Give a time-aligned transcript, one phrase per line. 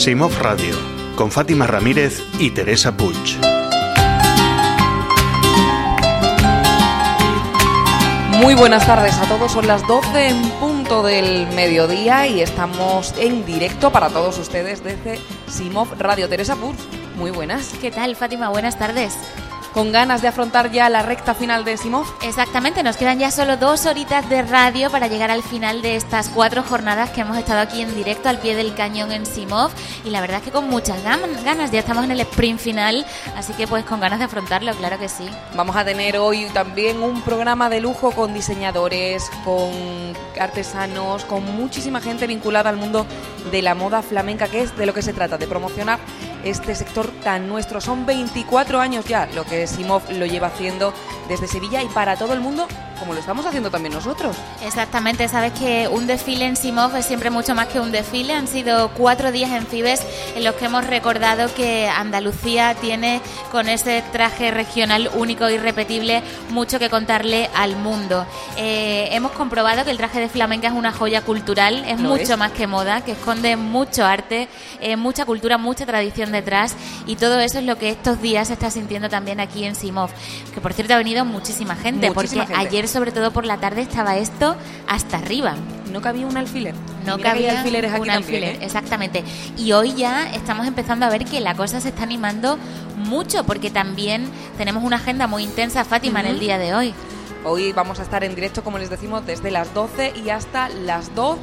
[0.00, 0.74] Simov Radio,
[1.14, 3.36] con Fátima Ramírez y Teresa Puig.
[8.30, 13.44] Muy buenas tardes a todos, son las 12 en punto del mediodía y estamos en
[13.44, 16.30] directo para todos ustedes desde Simov Radio.
[16.30, 16.78] Teresa Puig,
[17.16, 17.74] muy buenas.
[17.78, 18.48] ¿Qué tal, Fátima?
[18.48, 19.18] Buenas tardes
[19.72, 22.06] con ganas de afrontar ya la recta final de Simov.
[22.22, 26.28] Exactamente, nos quedan ya solo dos horitas de radio para llegar al final de estas
[26.28, 29.70] cuatro jornadas que hemos estado aquí en directo al pie del cañón en Simov
[30.04, 33.52] y la verdad es que con muchas ganas, ya estamos en el sprint final, así
[33.52, 35.28] que pues con ganas de afrontarlo, claro que sí.
[35.54, 39.70] Vamos a tener hoy también un programa de lujo con diseñadores, con
[40.38, 43.06] artesanos, con muchísima gente vinculada al mundo
[43.50, 45.98] de la moda flamenca, que es de lo que se trata, de promocionar
[46.44, 47.80] este sector tan nuestro.
[47.80, 50.92] Son 24 años ya lo que Simov lo lleva haciendo
[51.28, 52.66] desde Sevilla y para todo el mundo
[53.00, 54.36] como lo estamos haciendo también nosotros.
[54.62, 58.34] Exactamente, sabes que un desfile en Simov es siempre mucho más que un desfile.
[58.34, 60.02] Han sido cuatro días en Fibes
[60.36, 66.22] en los que hemos recordado que Andalucía tiene con ese traje regional único e irrepetible
[66.50, 68.26] mucho que contarle al mundo.
[68.58, 72.52] Eh, hemos comprobado que el traje de flamenca es una joya cultural, es mucho más
[72.52, 74.48] que moda, que esconde mucho arte,
[74.80, 76.74] eh, mucha cultura, mucha tradición detrás
[77.06, 80.10] y todo eso es lo que estos días se está sintiendo también aquí en Simov.
[80.52, 84.16] Que por cierto ha venido muchísima gente, porque ayer sobre todo por la tarde estaba
[84.16, 84.56] esto
[84.88, 85.54] hasta arriba.
[85.92, 86.74] No cabía un alfiler.
[87.06, 88.58] No cabía alfileres aquí un alfiler, ¿eh?
[88.62, 89.22] exactamente.
[89.56, 92.58] Y hoy ya estamos empezando a ver que la cosa se está animando
[92.96, 96.94] mucho, porque también tenemos una agenda muy intensa, Fátima, en el día de hoy.
[97.44, 101.14] Hoy vamos a estar en directo, como les decimos, desde las 12 y hasta las
[101.14, 101.38] 2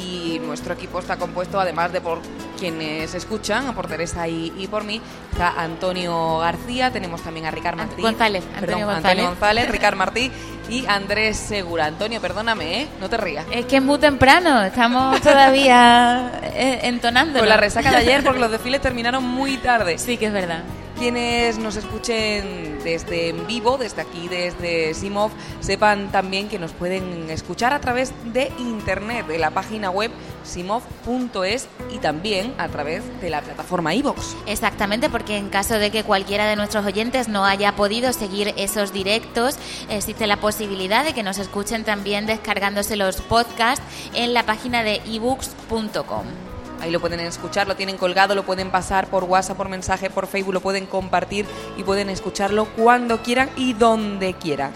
[0.00, 2.20] y nuestro equipo está compuesto, además de por
[2.58, 5.00] quienes escuchan, por Teresa y, por mí,
[5.32, 8.02] está Antonio García, tenemos también a Ricardo Martí.
[8.02, 9.24] González, Antonio, González.
[9.24, 10.30] González, Ricard Martí
[10.68, 11.86] y Andrés Segura.
[11.86, 12.88] Antonio, perdóname, ¿eh?
[13.00, 13.44] No te rías.
[13.50, 17.38] Es que es muy temprano, estamos todavía eh, entonando.
[17.38, 19.98] Con la resaca de ayer, porque los desfiles terminaron muy tarde.
[19.98, 20.62] Sí, que es verdad.
[20.98, 27.30] Quienes nos escuchen desde en vivo, desde aquí, desde Simov, sepan también que nos pueden
[27.30, 30.10] escuchar a través de internet, de la página web
[30.44, 34.36] simov.es y también a través de la plataforma iVox.
[34.46, 38.92] Exactamente, porque en caso de que cualquiera de nuestros oyentes no haya podido seguir esos
[38.92, 39.56] directos,
[39.88, 43.84] existe la posibilidad de que nos escuchen también descargándose los podcasts
[44.14, 46.53] en la página de ebooks.com.
[46.80, 50.26] Ahí lo pueden escuchar, lo tienen colgado, lo pueden pasar por WhatsApp, por mensaje, por
[50.26, 51.46] Facebook, lo pueden compartir
[51.76, 54.72] y pueden escucharlo cuando quieran y donde quieran.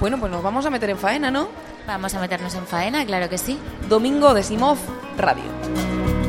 [0.00, 1.48] Bueno, pues nos vamos a meter en faena, ¿no?
[1.86, 3.58] Vamos a meternos en faena, claro que sí.
[3.88, 4.78] Domingo de Simov
[5.16, 6.21] Radio.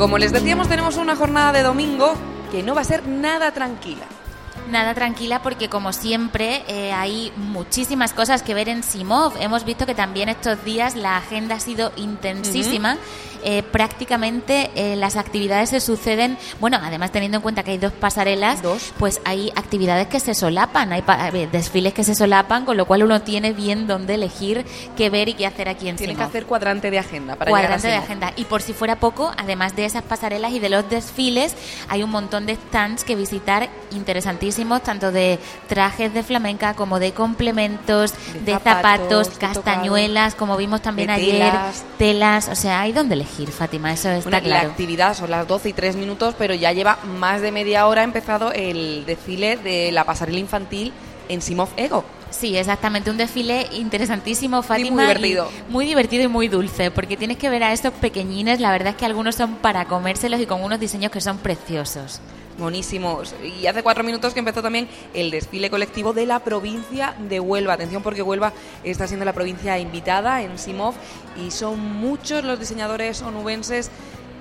[0.00, 2.14] Como les decíamos, tenemos una jornada de domingo
[2.50, 4.06] que no va a ser nada tranquila.
[4.70, 9.32] Nada tranquila porque como siempre eh, hay muchísimas cosas que ver en Simov.
[9.40, 12.96] Hemos visto que también estos días la agenda ha sido intensísima.
[13.42, 17.92] Eh, prácticamente eh, las actividades se suceden, bueno, además teniendo en cuenta que hay dos
[17.92, 18.92] pasarelas, ¿Dos?
[18.98, 21.02] pues hay actividades que se solapan, hay
[21.50, 25.34] desfiles que se solapan, con lo cual uno tiene bien dónde elegir qué ver y
[25.34, 28.32] qué hacer aquí en Tiene que hacer cuadrante de agenda para Cuadrante de agenda.
[28.36, 31.54] Y por si fuera poco, además de esas pasarelas y de los desfiles,
[31.88, 35.38] hay un montón de stands que visitar interesantísimos, tanto de
[35.68, 41.52] trajes de flamenca como de complementos, de, zapatos, castañuelas, como vimos también ayer,
[41.98, 43.50] telas, o sea, hay donde elegir.
[43.50, 44.66] Fátima, eso está claro.
[44.66, 48.02] La actividad son las 12 y 3 minutos, pero ya lleva más de media hora
[48.02, 50.92] empezado el desfile de la pasarela infantil
[51.28, 52.04] en Simov Ego.
[52.30, 54.90] Sí, exactamente, un desfile interesantísimo, Fátima.
[54.90, 55.50] muy divertido.
[55.68, 58.96] muy divertido y muy dulce, porque tienes que ver a estos pequeñines, la verdad es
[58.96, 62.20] que algunos son para comérselos y con unos diseños que son preciosos.
[62.60, 63.34] Buenísimos.
[63.58, 67.72] Y hace cuatro minutos que empezó también el desfile colectivo de la provincia de Huelva.
[67.72, 68.52] Atención porque Huelva
[68.84, 70.94] está siendo la provincia invitada en Simov
[71.42, 73.90] y son muchos los diseñadores onubenses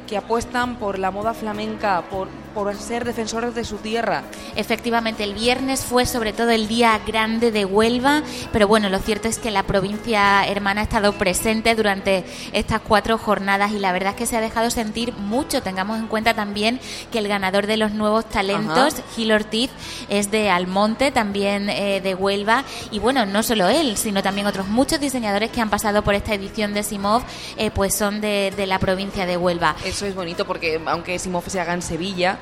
[0.10, 4.24] que apuestan por la moda flamenca, por, por ser defensores de su tierra.
[4.56, 9.28] Efectivamente, el viernes fue sobre todo el día grande de Huelva, pero bueno, lo cierto
[9.28, 14.14] es que la provincia hermana ha estado presente durante estas cuatro jornadas y la verdad
[14.14, 15.62] es que se ha dejado sentir mucho.
[15.62, 16.80] Tengamos en cuenta también
[17.12, 19.70] que el ganador de los nuevos talentos, Gil Ortiz,
[20.10, 24.68] es de Almonte, también eh, de Huelva, y bueno, no solo él, sino también otros
[24.68, 27.22] muchos diseñadores que han pasado por esta edición de Simov,
[27.58, 31.44] eh, pues son de, de la provincia de Huelva eso es bonito porque aunque Simov
[31.50, 32.38] se haga en Sevilla,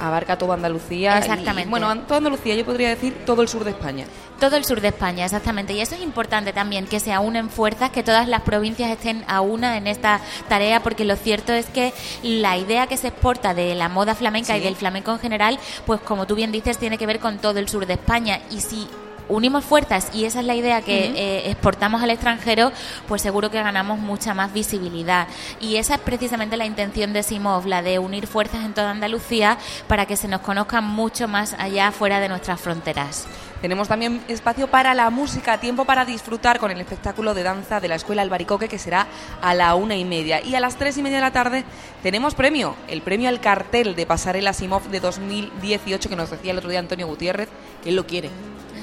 [0.00, 1.18] abarca toda Andalucía.
[1.18, 1.68] Exactamente.
[1.68, 4.06] Y, bueno, toda Andalucía, yo podría decir todo el sur de España.
[4.40, 5.74] Todo el sur de España, exactamente.
[5.74, 9.42] Y eso es importante también, que se unen fuerzas, que todas las provincias estén a
[9.42, 13.74] una en esta tarea, porque lo cierto es que la idea que se exporta de
[13.74, 17.06] la moda flamenca y del flamenco en general, pues como tú bien dices, tiene que
[17.06, 18.40] ver con todo el sur de España.
[18.50, 18.88] Y si
[19.28, 22.72] unimos fuerzas y esa es la idea que eh, exportamos al extranjero,
[23.08, 25.26] pues seguro que ganamos mucha más visibilidad.
[25.60, 29.58] Y esa es precisamente la intención de Simov, la de unir fuerzas en toda Andalucía
[29.88, 33.26] para que se nos conozcan mucho más allá fuera de nuestras fronteras.
[33.64, 37.88] Tenemos también espacio para la música, tiempo para disfrutar con el espectáculo de danza de
[37.88, 39.06] la Escuela Albaricoque que será
[39.40, 40.42] a la una y media.
[40.44, 41.64] Y a las tres y media de la tarde
[42.02, 46.58] tenemos premio, el premio al cartel de Pasarela Simov de 2018 que nos decía el
[46.58, 47.48] otro día Antonio Gutiérrez,
[47.82, 48.28] que él lo quiere.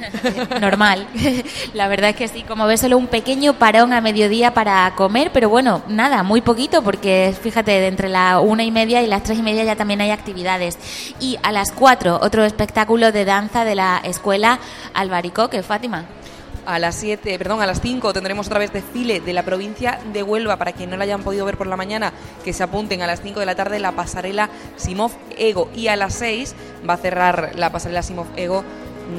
[0.61, 1.07] Normal.
[1.73, 5.31] La verdad es que sí, como ves, solo un pequeño parón a mediodía para comer,
[5.33, 9.23] pero bueno, nada, muy poquito, porque fíjate, de entre la una y media y las
[9.23, 10.77] tres y media ya también hay actividades.
[11.19, 14.59] Y a las cuatro, otro espectáculo de danza de la escuela
[14.93, 16.05] Albaricoque, Fátima.
[16.63, 20.21] A las 7, perdón, a las 5 tendremos otra vez desfile de la provincia de
[20.21, 20.57] Huelva.
[20.57, 22.13] Para quien no la hayan podido ver por la mañana,
[22.45, 25.71] que se apunten a las 5 de la tarde la pasarela Simov Ego.
[25.75, 26.55] Y a las 6
[26.87, 28.63] va a cerrar la pasarela Simov Ego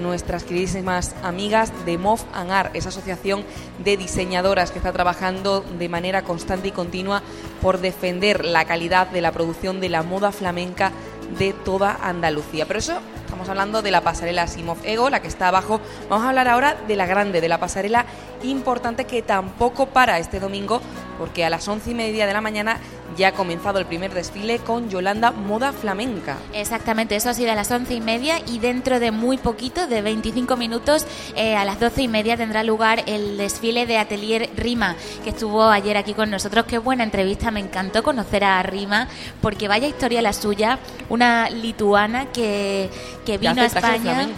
[0.01, 3.45] nuestras queridísimas amigas de MOF ANAR, esa asociación
[3.85, 7.23] de diseñadoras que está trabajando de manera constante y continua
[7.61, 10.93] por defender la calidad de la producción de la moda flamenca
[11.39, 12.67] de toda Andalucía.
[12.67, 15.81] Pero eso estamos hablando de la pasarela Simov Ego, la que está abajo.
[16.09, 18.05] Vamos a hablar ahora de la grande, de la pasarela
[18.43, 20.81] importante que tampoco para este domingo,
[21.19, 22.79] porque a las once y media de la mañana
[23.17, 26.37] ya ha comenzado el primer desfile con Yolanda Moda Flamenca.
[26.53, 30.03] Exactamente, eso ha sido a las once y media y dentro de muy poquito, de
[30.03, 31.07] 25 minutos,
[31.37, 35.65] eh, a las doce y media tendrá lugar el desfile de Atelier Rima, que estuvo
[35.65, 36.67] ayer aquí con nosotros.
[36.67, 39.09] Qué buena entrevista, me encantó conocer a Rima,
[39.41, 40.79] porque vaya historia la suya,
[41.09, 42.91] una lituana que,
[43.25, 44.29] que vino a España.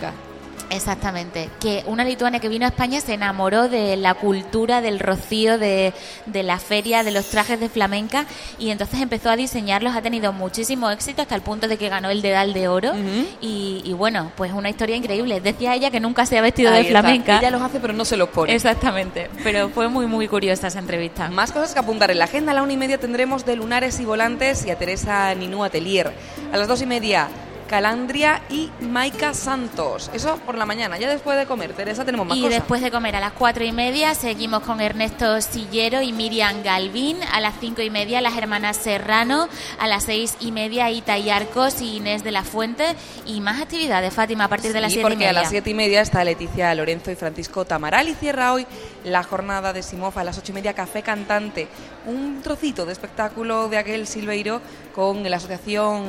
[0.70, 5.58] Exactamente, que una lituana que vino a España se enamoró de la cultura, del rocío,
[5.58, 5.92] de,
[6.26, 8.26] de, la feria, de los trajes de flamenca
[8.58, 12.10] y entonces empezó a diseñarlos, ha tenido muchísimo éxito hasta el punto de que ganó
[12.10, 12.92] el dedal de oro
[13.40, 15.40] y, bueno, pues una historia increíble.
[15.40, 17.38] Decía ella que nunca se ha vestido de flamenca.
[17.38, 18.54] Ella los hace pero no se los pone.
[18.54, 21.28] Exactamente, pero fue muy muy curiosa esa entrevista.
[21.30, 24.00] Más cosas que apuntar en la agenda, a la una y media tendremos de Lunares
[24.00, 26.12] y Volantes y a Teresa Ninú Atelier.
[26.52, 27.28] A las dos y media
[27.74, 30.08] Calandria y Maika Santos.
[30.14, 30.96] Eso por la mañana.
[30.96, 32.52] Ya después de comer, Teresa, tenemos más y cosas.
[32.52, 36.62] Y después de comer a las cuatro y media seguimos con Ernesto Sillero y Miriam
[36.62, 37.18] Galvín.
[37.32, 39.48] A las cinco y media las hermanas Serrano.
[39.80, 42.94] A las seis y media Ita y Arcos y Inés de la Fuente.
[43.26, 45.30] Y más actividades, Fátima, a partir de las siete porque y media.
[45.30, 48.08] a las siete y media está Leticia Lorenzo y Francisco Tamaral.
[48.08, 48.68] Y cierra hoy
[49.02, 51.66] la jornada de Simofa a las ocho y media Café Cantante.
[52.06, 54.60] Un trocito de espectáculo de aquel Silveiro
[54.94, 56.04] con la asociación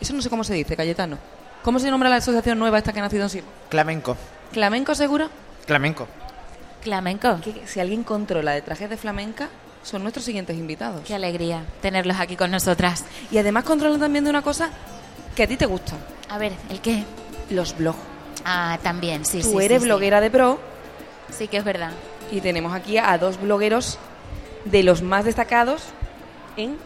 [0.00, 1.18] eso no sé cómo se dice, Cayetano.
[1.62, 3.42] ¿Cómo se nombra la asociación nueva esta que ha nacido en sí?
[3.68, 4.16] Flamenco.
[4.52, 5.28] ¿Flamenco seguro?
[5.66, 6.08] Flamenco.
[6.80, 7.40] Flamenco.
[7.42, 9.48] Que, si alguien controla de trajes de flamenca,
[9.82, 11.02] son nuestros siguientes invitados.
[11.06, 13.04] Qué alegría tenerlos aquí con nosotras.
[13.30, 14.70] Y además controlan también de una cosa
[15.36, 15.94] que a ti te gusta.
[16.28, 17.04] A ver, ¿el qué?
[17.50, 17.98] Los blogs.
[18.44, 19.64] Ah, también, sí, Tú sí.
[19.64, 20.22] eres sí, bloguera sí.
[20.24, 20.58] de pro.
[21.30, 21.90] Sí, que es verdad.
[22.32, 23.98] Y tenemos aquí a dos blogueros
[24.64, 25.82] de los más destacados
[26.56, 26.78] en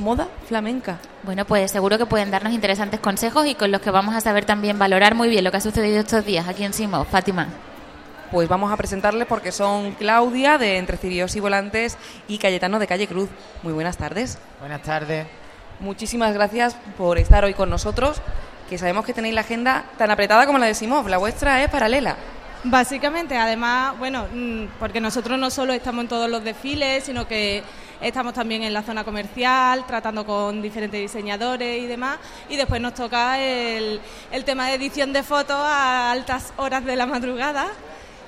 [0.00, 0.98] moda flamenca.
[1.22, 4.44] Bueno, pues seguro que pueden darnos interesantes consejos y con los que vamos a saber
[4.44, 7.04] también valorar muy bien lo que ha sucedido estos días aquí en Simo.
[7.04, 7.48] Fátima.
[8.30, 11.98] Pues vamos a presentarles porque son Claudia de Entre Cirios y Volantes
[12.28, 13.28] y Cayetano de Calle Cruz.
[13.62, 14.38] Muy buenas tardes.
[14.60, 15.26] Buenas tardes.
[15.80, 18.20] Muchísimas gracias por estar hoy con nosotros,
[18.68, 21.08] que sabemos que tenéis la agenda tan apretada como la de Simov.
[21.08, 22.16] La vuestra es paralela.
[22.62, 24.26] Básicamente, además, bueno,
[24.78, 27.62] porque nosotros no solo estamos en todos los desfiles, sino que
[28.00, 32.94] estamos también en la zona comercial, tratando con diferentes diseñadores y demás, y después nos
[32.94, 34.00] toca el,
[34.44, 37.68] tema de edición de fotos a altas horas de la madrugada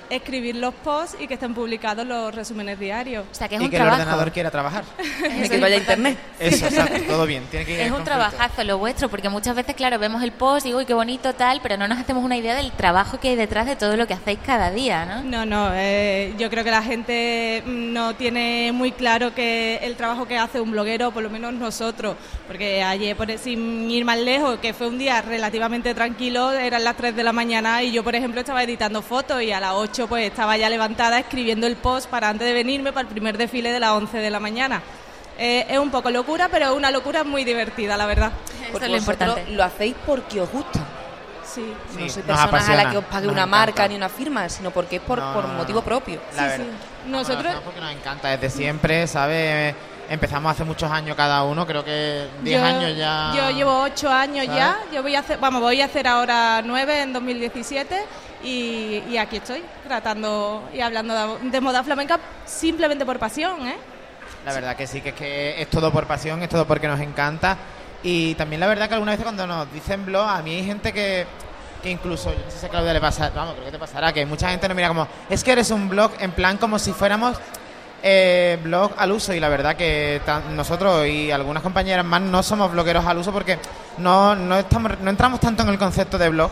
[0.09, 3.25] escribir los posts y que estén publicados los resúmenes diarios.
[3.31, 3.95] O sea, que es y un que trabajo.
[3.95, 4.83] el ordenador quiera trabajar.
[5.39, 6.17] De que vaya a internet.
[6.39, 7.43] Eso, exacto, todo bien.
[7.49, 10.69] Tiene que Es un trabajazo lo vuestro, porque muchas veces, claro, vemos el post y
[10.69, 13.35] digo, uy, qué bonito tal, pero no nos hacemos una idea del trabajo que hay
[13.35, 15.23] detrás de todo lo que hacéis cada día, ¿no?
[15.23, 20.25] No, no, eh, yo creo que la gente no tiene muy claro que el trabajo
[20.27, 22.15] que hace un bloguero, por lo menos nosotros,
[22.47, 26.95] porque ayer, por, sin ir más lejos, que fue un día relativamente tranquilo, eran las
[26.97, 29.92] 3 de la mañana y yo, por ejemplo, estaba editando fotos y a las 8
[30.07, 33.71] pues estaba ya levantada escribiendo el post para antes de venirme para el primer desfile
[33.71, 34.81] de las 11 de la mañana.
[35.37, 38.31] Eh, es un poco locura, pero es una locura muy divertida, la verdad.
[38.71, 39.45] Porque es lo importante.
[39.49, 40.79] lo hacéis porque os gusta.
[41.45, 41.73] Sí.
[41.95, 43.57] Sí, no soy personas a la que os pague nos una encanta.
[43.57, 45.85] marca ni una firma, sino porque es por, No, por motivo no.
[45.85, 46.19] propio.
[46.35, 46.65] La Sí, verdad.
[46.65, 47.09] sí.
[47.09, 47.55] Nosotros...
[47.63, 49.75] Porque nos encanta desde siempre, ¿sabes?
[50.09, 53.31] empezamos hace muchos años cada uno, creo que 10 Yo- años ya.
[53.35, 54.59] Yo llevo ocho años ¿Sabes?
[54.59, 54.77] ya.
[54.93, 58.03] Yo voy a hacer, vamos, voy a hacer ahora nueve en 2017
[58.43, 63.77] y, y aquí estoy tratando y hablando de, moda flamenca simplemente por pasión, ¿eh?
[64.45, 66.99] La verdad que sí, que es que es todo por pasión, es todo porque nos
[66.99, 67.57] encanta.
[68.03, 70.91] Y también la verdad que alguna vez cuando nos dicen blog, a mí hay gente
[70.91, 71.25] que,
[71.81, 74.11] que incluso, yo no sé si a Claudia le pasa, vamos, creo que te pasará,
[74.11, 76.91] que mucha gente nos mira como, es que eres un blog en plan como si
[76.91, 77.37] fuéramos
[78.05, 79.33] eh, blog al uso.
[79.33, 80.21] Y la verdad que
[80.53, 83.57] nosotros y algunas compañeras más no somos blogueros al uso porque
[83.97, 86.51] no, no, estamos, no entramos tanto en el concepto de blog.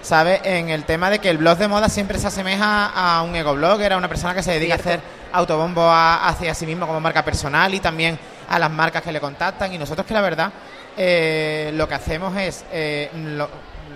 [0.00, 0.40] ¿Sabes?
[0.44, 3.92] En el tema de que el blog de moda siempre se asemeja a un egoblogger,
[3.92, 5.00] a una persona que se dedica a hacer
[5.32, 9.20] autobombo a- hacia sí mismo como marca personal y también a las marcas que le
[9.20, 9.72] contactan.
[9.72, 10.50] Y nosotros que la verdad
[10.96, 13.48] eh, lo que hacemos es, eh, lo-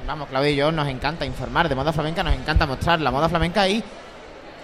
[0.06, 3.28] vamos, Claudia y yo nos encanta informar de moda flamenca, nos encanta mostrar la moda
[3.28, 3.82] flamenca y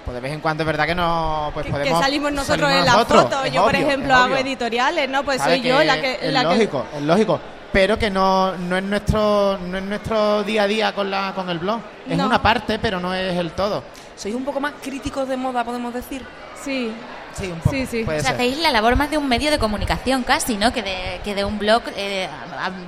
[0.04, 2.60] pues de vez en cuando es verdad que no pues Que- podemos que salimos nosotros
[2.70, 3.44] salimos en la nosotros, foto.
[3.44, 5.22] es Yo, por ejemplo, hago editoriales, ¿no?
[5.24, 6.18] Pues soy yo la que...
[6.22, 7.40] es la que- lógico, es lógico,
[7.72, 11.48] pero que no, no es nuestro no es nuestro día a día con la con
[11.50, 11.80] el blog.
[12.08, 12.26] Es No.
[12.26, 13.82] una parte, pero no es el todo.
[14.16, 16.24] ¿Sois un poco más críticos de moda, podemos decir?
[16.64, 16.92] Sí,
[17.34, 17.70] Sí, un poco.
[17.70, 18.02] Sí, sí.
[18.04, 18.40] puede O sea, ser.
[18.40, 20.72] hacéis la labor más de un medio de comunicación casi, ¿no?
[20.72, 22.28] Que de, que de un blog, eh,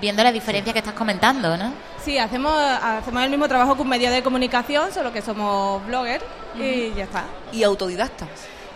[0.00, 1.72] viendo la diferencia que estás comentando, ¿no?
[2.02, 6.24] sí, hacemos, hacemos el mismo trabajo que un medio de comunicación, solo que somos bloggers
[6.58, 7.24] y ya está.
[7.52, 8.28] Y autodidactas,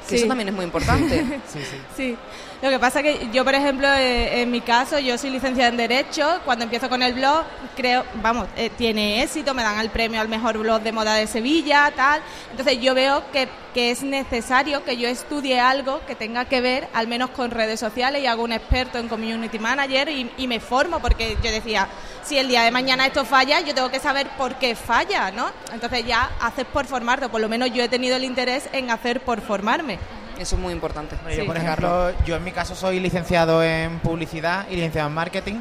[0.05, 0.17] que Sí.
[0.17, 1.25] eso también es muy importante.
[1.53, 1.77] Sí, sí.
[1.97, 2.17] Sí,
[2.63, 5.77] lo que pasa que yo, por ejemplo, eh, en mi caso, yo soy licenciada en
[5.77, 7.45] Derecho, cuando empiezo con el blog,
[7.77, 11.27] creo, vamos, eh, tiene éxito, me dan el premio al mejor blog de moda de
[11.27, 12.21] Sevilla, tal,
[12.51, 16.87] entonces yo veo que, que es necesario que yo estudie algo que tenga que ver,
[16.95, 20.61] al menos con redes sociales, y hago un experto en Community Manager y, y me
[20.61, 21.89] formo, porque yo decía,
[22.23, 25.51] si el día de mañana esto falla, yo tengo que saber por qué falla, ¿no?
[25.73, 28.91] Entonces ya haces por formarte, o por lo menos yo he tenido el interés en
[28.91, 29.99] hacer por formarme.
[30.39, 31.17] Eso es muy importante.
[31.23, 31.47] Bueno, yo, Sí.
[31.47, 35.55] por ejemplo, yo en mi caso soy licenciado en publicidad y licenciado en marketing.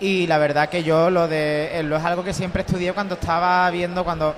[0.00, 3.14] Y la verdad que yo lo de eh, lo es algo que siempre estudié cuando
[3.16, 4.34] estaba viendo, cuando...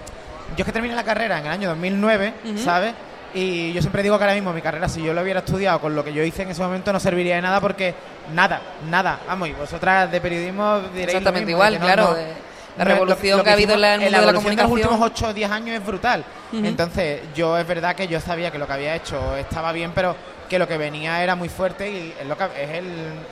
[0.57, 2.33] Yo es que terminé la carrera en el año 2009,
[2.65, 2.93] ¿sabes?
[3.35, 5.95] Y yo siempre digo que ahora mismo mi carrera, si yo lo hubiera estudiado con
[5.95, 7.95] lo que yo hice en ese momento, no serviría de nada porque
[8.35, 8.61] nada,
[8.91, 9.21] nada.
[9.29, 12.35] Vamos, y vosotras de periodismo diréis lo Exactamente mismo, igual, no- claro, no- de no
[12.79, 14.69] la revolución que ha habido en la- en el mundo de la evolución de los
[14.71, 14.95] comunicación.
[14.95, 16.25] últimos 8 o 10 años es brutal.
[16.53, 20.17] Entonces, yo es verdad que yo sabía que lo que había hecho estaba bien, pero
[20.49, 22.85] que lo que venía era muy fuerte y es, lo que, es el,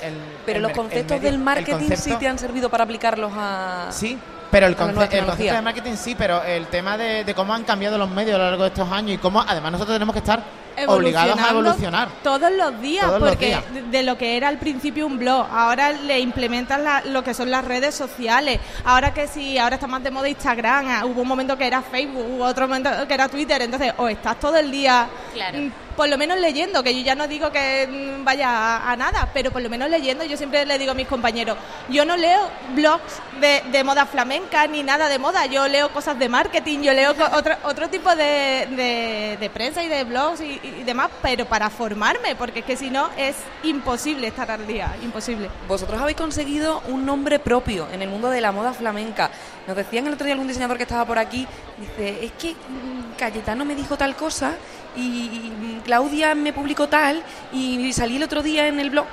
[0.02, 0.14] el-
[0.47, 3.33] Pero el los conceptos el medio- del el marketing sí te han servido para aplicarlos
[3.35, 3.88] a...
[3.90, 4.17] Sí,
[4.50, 7.99] pero el, conce- concepto de marketing sí, pero el tema de, de cómo han cambiado
[7.99, 10.43] los medios a lo largo de estos años y cómo además nosotros tenemos que estar
[10.87, 12.09] obligados a evolucionar.
[12.23, 13.73] Todos los días, Todos los porque días.
[13.75, 17.35] De, de lo que era al principio un blog, ahora le implementan la- lo que
[17.35, 18.61] son las redes sociales.
[18.85, 21.83] Ahora que sí, ahora está más de moda Instagram, ah, hubo un momento que era
[21.83, 23.61] Facebook, hubo otro momento que era Twitter.
[23.62, 25.59] Entonces, o estás todo el día, Claro.
[25.99, 27.88] Por lo menos leyendo, que yo ya no digo que
[28.21, 31.09] mm, vaya a, nada, pero por lo menos leyendo, yo siempre le digo a mis
[31.09, 36.17] compañeros, yo no leo blogs de, moda flamenca ni nada de moda, yo leo cosas
[36.17, 40.61] de marketing, yo leo otro, otro tipo de, de- de prensa y de blogs y,
[40.62, 44.95] y demás, pero para formarme, porque es que si no es imposible estar al día,
[45.02, 45.50] imposible.
[45.67, 49.31] Vosotros habéis conseguido un nombre propio en el mundo de la moda flamenca.
[49.67, 51.45] Nos decían el otro día algún diseñador que estaba por aquí,
[51.76, 54.52] dice, es que mm, Cayetano me dijo tal cosa
[54.97, 55.52] y,
[55.85, 59.07] Claudia me publicó tal y salí el otro día en el blog.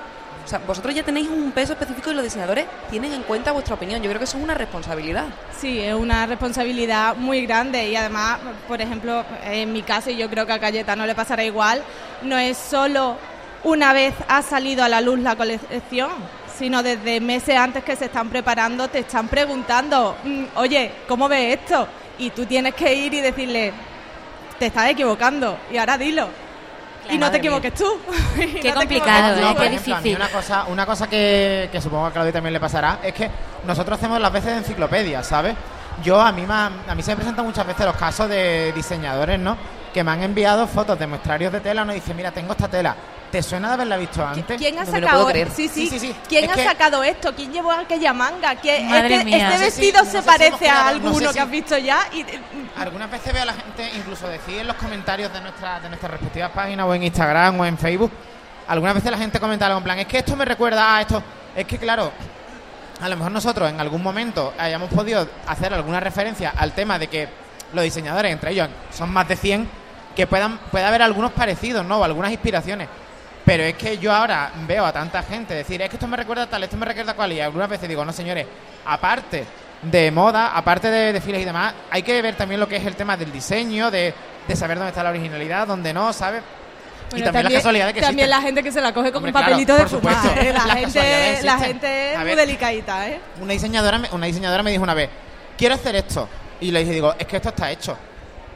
[0.44, 3.75] O sea, vosotros ya tenéis un peso específico y los diseñadores tienen en cuenta vuestra
[3.75, 4.01] opinión.
[4.01, 5.25] Yo creo que eso es una responsabilidad.
[5.58, 10.29] Sí, es una responsabilidad muy grande y además, por ejemplo, en mi caso, y yo
[10.29, 11.82] creo que a Cayetano le pasará igual,
[12.22, 13.17] no es solo
[13.63, 16.12] una vez ha salido a la luz la colección,
[16.55, 21.60] sino desde meses antes que se están preparando, te están preguntando, "Mm, oye, ¿cómo ves
[21.60, 21.88] esto?
[22.20, 23.74] Y tú tienes que ir y decirle,
[24.59, 26.27] te estás equivocando, y ahora dilo.
[27.09, 27.85] y no te equivoques tú.
[28.38, 29.41] Y no te complicado, ¿eh?
[29.41, 29.47] tú.
[29.53, 30.15] por Qué ejemplo, a mí difícil.
[30.15, 33.29] una cosa, una cosa que, que supongo que a Claudia también le pasará es que
[33.65, 35.55] nosotros hacemos las veces de enciclopedia, ¿sabes?
[36.03, 39.39] Yo a mí, han- a mí se me presentan muchas veces los casos de diseñadores,
[39.39, 39.55] ¿no?
[39.95, 42.93] Que me han enviado fotos de muestrarios de tela, no dice, mira, tengo esta tela.
[43.31, 44.57] ¿Te suena de haberla visto antes?
[44.57, 45.25] ¿Quién ha No sacado?
[45.27, 45.49] creer.
[45.49, 46.15] Sí, sí, Sí, sí, sí.
[46.27, 47.33] ¿Quién Es ha que- sacado esto?
[47.33, 48.55] ¿Quién llevó aquella manga?
[48.57, 49.37] ¿Quién- Madre este, mía.
[49.37, 51.77] este No vestido no se sé parece a no sé alguno si- que has visto
[51.77, 52.25] ya y
[52.77, 56.11] Algunas veces veo a la gente incluso decir en los comentarios de, nuestra, de nuestras
[56.11, 58.11] respectivas páginas o en Instagram o en Facebook,
[58.67, 61.23] algunas veces la gente comenta algo en plan, es que esto me recuerda a esto.
[61.55, 62.11] Es que claro,
[63.01, 67.07] a lo mejor nosotros en algún momento hayamos podido hacer alguna referencia al tema de
[67.07, 67.29] que
[67.73, 69.85] los diseñadores, entre ellos son más de 100,
[70.15, 72.00] que puedan pueda haber algunos parecidos, ¿no?
[72.00, 72.88] O algunas inspiraciones.
[73.43, 76.43] Pero es que yo ahora veo a tanta gente decir, es que esto me recuerda
[76.43, 78.48] a tal, esto me recuerda a cual, y algunas veces digo, no señores,
[78.86, 79.45] aparte
[79.84, 82.95] de moda, aparte de desfiles y demás, hay que ver también lo que es el
[82.95, 84.13] tema del diseño, de,
[84.48, 86.41] de saber dónde está la originalidad, dónde no, ¿sabes?
[87.15, 88.29] y también, la casualidad de que También existen.
[88.41, 90.38] la gente que se la coge como Hombre, un papelito claro, de fumar.
[90.39, 90.53] ¿eh?
[90.53, 93.19] La, Las gente, casualidades la gente es muy delicadita, ¿eh?
[93.39, 95.10] Una diseñadora, me- una diseñadora me dijo una vez,
[95.55, 96.27] quiero hacer esto.
[96.62, 97.95] Y le dije, digo, es que esto está hecho.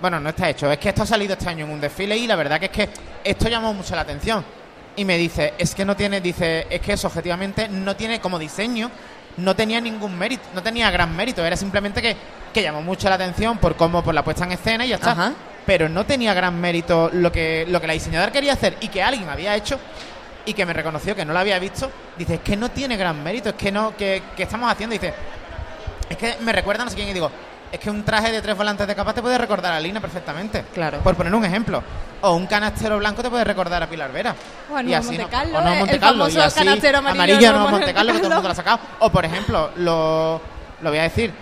[0.02, 2.26] Bueno, no está hecho, es que esto ha salido este año en un desfile y
[2.26, 2.90] la verdad que es que
[3.24, 4.46] esto llamó mucho la atención.
[4.96, 8.40] Y me dice, es que no tiene, dice, es que eso objetivamente no tiene como
[8.40, 8.90] diseño,
[9.38, 12.16] no tenía ningún mérito, no tenía gran mérito, era simplemente que,
[12.54, 15.12] que llamó mucho la atención por cómo, por la puesta en escena y ya está.
[15.12, 15.34] Ajá.
[15.66, 19.04] Pero no tenía gran mérito lo que, lo que la diseñadora quería hacer y que
[19.04, 19.80] alguien había hecho
[20.46, 23.22] y que me reconoció que no lo había visto, dice, es que no tiene gran
[23.22, 25.14] mérito, es que no, que, que estamos haciendo, dice,
[26.10, 27.30] es que me recuerda no sé quién y digo,
[27.72, 30.66] es que un traje de tres volantes de capa te puede recordar a Lina perfectamente.
[30.74, 31.00] Claro.
[31.00, 31.84] Por poner un ejemplo.
[32.22, 34.36] O un canastero blanco te puede recordar a Pilar Vera.
[34.72, 36.98] O a Nuevo así Monte no- o eh, Monte el Carlo, y famoso así, canastero
[36.98, 38.80] amarillo amarillo de Nuevo Nuevo Monte Carlo, que todo el mundo lo ha sacado.
[39.00, 40.42] O por ejemplo, lo,
[40.82, 41.34] lo voy a decir.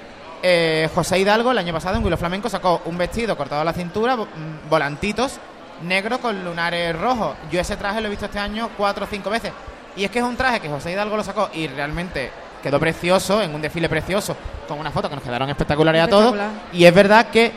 [0.43, 3.73] eh, José Hidalgo el año pasado en Huilo Flamenco sacó un vestido cortado a la
[3.73, 4.25] cintura, mm,
[4.69, 5.39] volantitos,
[5.81, 7.35] negro con lunares rojos.
[7.51, 9.51] Yo ese traje lo he visto este año cuatro o cinco veces.
[9.95, 13.41] Y es que es un traje que José Hidalgo lo sacó y realmente quedó precioso,
[13.41, 14.35] en un desfile precioso,
[14.67, 16.33] con una foto que nos quedaron espectaculares a todos.
[16.33, 16.69] Espectacular.
[16.73, 17.51] Y es verdad que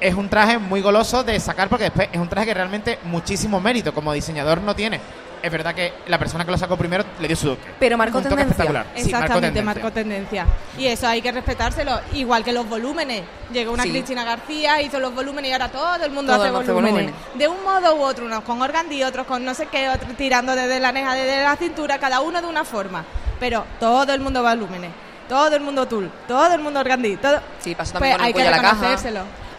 [0.00, 3.60] es un traje muy goloso de sacar porque después es un traje que realmente muchísimo
[3.60, 5.00] mérito como diseñador no tiene.
[5.42, 7.62] Es verdad que la persona que lo sacó primero le dio su toque.
[7.78, 8.52] Pero marcó Un toque tendencia.
[8.64, 8.86] espectacular.
[8.94, 10.46] Sí, Exactamente, marcó marcó tendencia.
[10.76, 12.00] Y eso hay que respetárselo.
[12.12, 13.22] Igual que los volúmenes.
[13.52, 13.90] Llegó una Sí.
[13.90, 16.92] Cristina García, hizo los volúmenes y ahora todo el mundo Todo hace volúmenes.
[16.92, 17.14] volúmenes.
[17.34, 20.54] De un modo u otro, unos con organdí, otros con no sé qué, otros tirando
[20.54, 23.04] desde la neja, desde la cintura, cada uno de una forma.
[23.38, 24.90] Pero todo el mundo volúmenes.
[25.28, 27.40] Todo el mundo tul, todo el mundo organdí, todo.
[27.60, 28.96] Sí, pasó Pues también con el hay que la caja.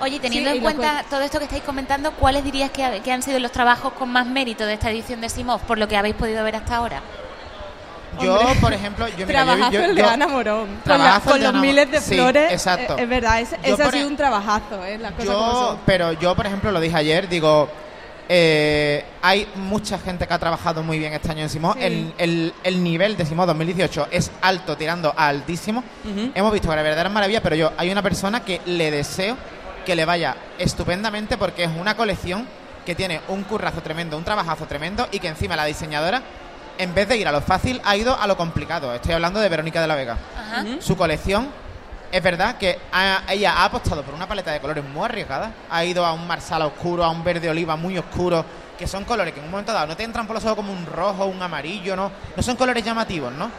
[0.01, 3.11] Oye, teniendo Sí, en cuenta todo esto que estáis comentando, ¿cuáles dirías que, ha- que
[3.11, 5.95] han sido los trabajos con más mérito de esta edición de Simov, por lo que
[5.97, 7.01] habéis podido ver hasta ahora?
[8.21, 8.55] Yo, Hombre.
[8.61, 10.67] por ejemplo, yo mira, yo- trabajazo yo- el de yo- Ana Morón.
[10.83, 12.51] Con, la- los Ana miles de Sí, flores.
[12.51, 12.97] exacto.
[12.97, 14.97] eh, Es, verdad, ese, Yo ese ha sido e- un trabajazo, ¿eh?
[14.97, 15.77] Las cosas como Yo, son.
[15.85, 17.69] pero yo, por ejemplo, lo dije ayer, digo,
[18.33, 21.49] eh, hay mucha gente que ha trabajado muy bien este año en.
[21.49, 21.59] Sí.
[21.79, 25.83] El, el- el nivel de Simón 2018 es alto, tirando a altísimo.
[26.03, 26.31] Ujú.
[26.33, 29.35] Hemos visto que la verdadera maravilla, pero yo, hay una persona que le deseo
[29.91, 32.47] que le vaya estupendamente porque es una colección
[32.85, 36.21] que tiene un currazo tremendo, un trabajazo tremendo y que encima la diseñadora,
[36.77, 38.95] en vez de ir a lo fácil, ha ido a lo complicado.
[38.95, 40.17] Estoy hablando de Verónica de la Vega.
[40.39, 40.63] Ajá.
[40.79, 41.49] Su colección,
[42.09, 45.51] es verdad que ha- ella ha apostado por una paleta de colores muy arriesgada.
[45.69, 48.45] Ha ido a un marsala oscuro, a un verde oliva muy oscuro,
[48.79, 50.71] que son colores que en un momento dado no te entran por los ojos como
[50.71, 52.09] un rojo, un amarillo, ¿no?
[52.37, 53.51] No son colores llamativos, ¿no?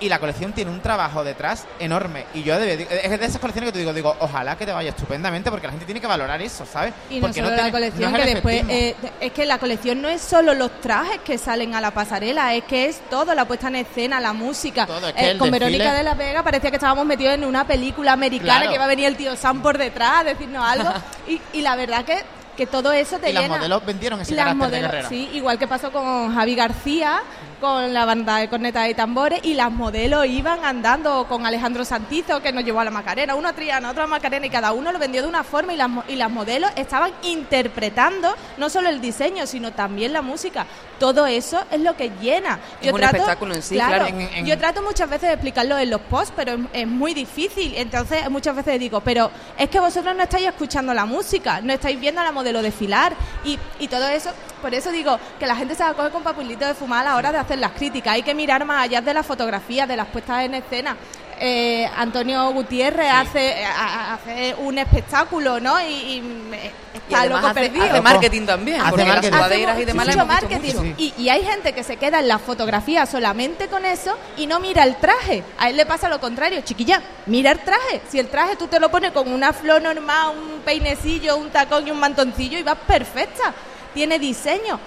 [0.00, 2.24] Y la colección tiene un trabajo detrás enorme.
[2.34, 4.90] Y yo debe- es de esas colecciones que te digo, digo, ojalá que te vaya
[4.90, 6.92] estupendamente, porque la gente tiene que valorar eso, ¿sabes?
[7.10, 9.58] Y no porque solo tiene- la colección, no es que después eh, es que la
[9.58, 13.34] colección no es solo los trajes que salen a la pasarela, es que es todo,
[13.34, 14.86] la puesta en escena, la música.
[14.86, 17.34] Todo, es que Eh, el con desfile- Verónica de la Vega parecía que estábamos metidos
[17.34, 18.68] en una película americana, Claro.
[18.70, 20.90] que iba a venir el tío Sam por detrás a decirnos algo.
[21.28, 22.22] y, y la verdad que,
[22.56, 23.56] que todo eso te Y las llena.
[23.56, 25.08] modelos vendieron ese Las carácter de modelos.
[25.08, 27.20] Sí, igual que pasó con Javi García,
[27.60, 32.42] con la banda de cornetas y tambores, y las modelos iban andando con Alejandro Santizo,
[32.42, 34.92] que nos llevó a la Macarena, uno a Triana, otro a Macarena, y cada uno
[34.92, 39.00] lo vendió de una forma, y las, y las modelos estaban interpretando no solo el
[39.00, 40.66] diseño, sino también la música.
[40.98, 42.58] Todo eso es lo que llena.
[42.80, 44.06] Es un espectáculo en sí, claro.
[44.06, 47.12] En- en- Yo trato muchas veces de explicarlo en los posts, pero es, es muy
[47.14, 47.74] difícil.
[47.76, 51.98] Entonces, muchas veces digo, pero es que vosotros no estáis escuchando la música, no estáis
[52.00, 53.14] viendo a la modelo desfilar
[53.44, 54.30] y, y todo eso.
[54.62, 57.10] Por eso digo que la gente se va a coger con papelitos de fumar a
[57.10, 58.14] la hora de hacer las críticas.
[58.14, 60.96] Hay que mirar más allá de las fotografías, de las puestas en escena.
[61.38, 65.78] Eh, Antonio Gutiérrez hace, a- a- hace un espectáculo, ¿no?
[65.82, 67.84] Y, y Y está además loco hace, perdido.
[67.84, 69.30] hace marketing también, Hace porque marketing.
[69.32, 70.74] las sudaderas y demás mucho marketing.
[70.76, 70.94] mucho.
[70.96, 74.60] Y, y hay gente que se queda en la fotografía solamente con eso y no
[74.60, 75.44] mira el traje.
[75.58, 78.00] A él le pasa lo contrario, chiquilla, mira el traje.
[78.08, 81.86] Si el traje tú te lo pones con una flor normal, un peinecillo, un tacón
[81.86, 83.52] y un mantoncillo y vas perfecta.
[83.92, 84.80] Tiene diseño.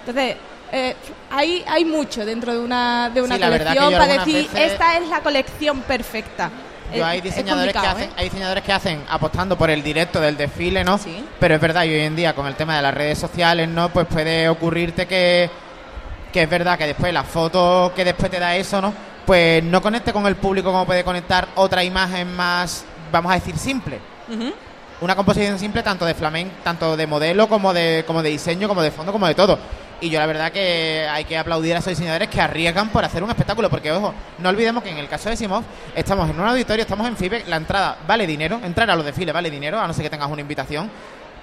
[0.00, 0.36] Entonces,
[0.76, 0.96] eh,
[1.30, 5.08] hay, hay mucho dentro de una, de una Sí, colección para decir, veces- esta es
[5.08, 6.50] la colección perfecta.
[6.94, 8.12] Yo hay es diseñadores que hacen, ¿eh?
[8.16, 10.98] hay diseñadores que hacen apostando por el directo del desfile, ¿no?
[10.98, 11.24] Sí.
[11.40, 13.88] Pero es verdad, y hoy en día con el tema de las redes sociales, ¿no?
[13.88, 15.48] Pues puede ocurrirte que,
[16.32, 18.92] que es verdad que después la foto que después te da eso, ¿no?
[19.26, 23.56] Pues no conecte con el público como puede conectar otra imagen más, vamos a decir,
[23.56, 23.98] simple.
[25.00, 28.82] Una composición simple tanto de flamenco, tanto de modelo como de, como de diseño, como
[28.82, 29.58] de fondo, como de todo.
[30.00, 33.22] Y yo la verdad que hay que aplaudir a esos diseñadores que arriesgan por hacer
[33.22, 35.62] un espectáculo, porque ojo, no olvidemos que en el caso de Simov
[35.94, 39.32] estamos en un auditorio, estamos en FIBE, la entrada vale dinero, entrar a los desfiles
[39.32, 40.90] vale dinero, a no ser que tengas una invitación.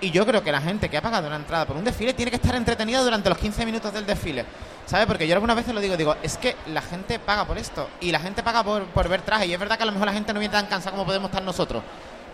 [0.01, 2.31] Y yo creo que la gente que ha pagado una entrada por un desfile tiene
[2.31, 4.45] que estar entretenida durante los 15 minutos del desfile.
[4.87, 5.05] ¿Sabes?
[5.05, 7.87] Porque yo algunas veces lo digo, digo, es que la gente paga por esto.
[8.01, 9.45] Y la gente paga por, por ver traje.
[9.45, 11.29] Y es verdad que a lo mejor la gente no viene tan cansada como podemos
[11.29, 11.83] estar nosotros.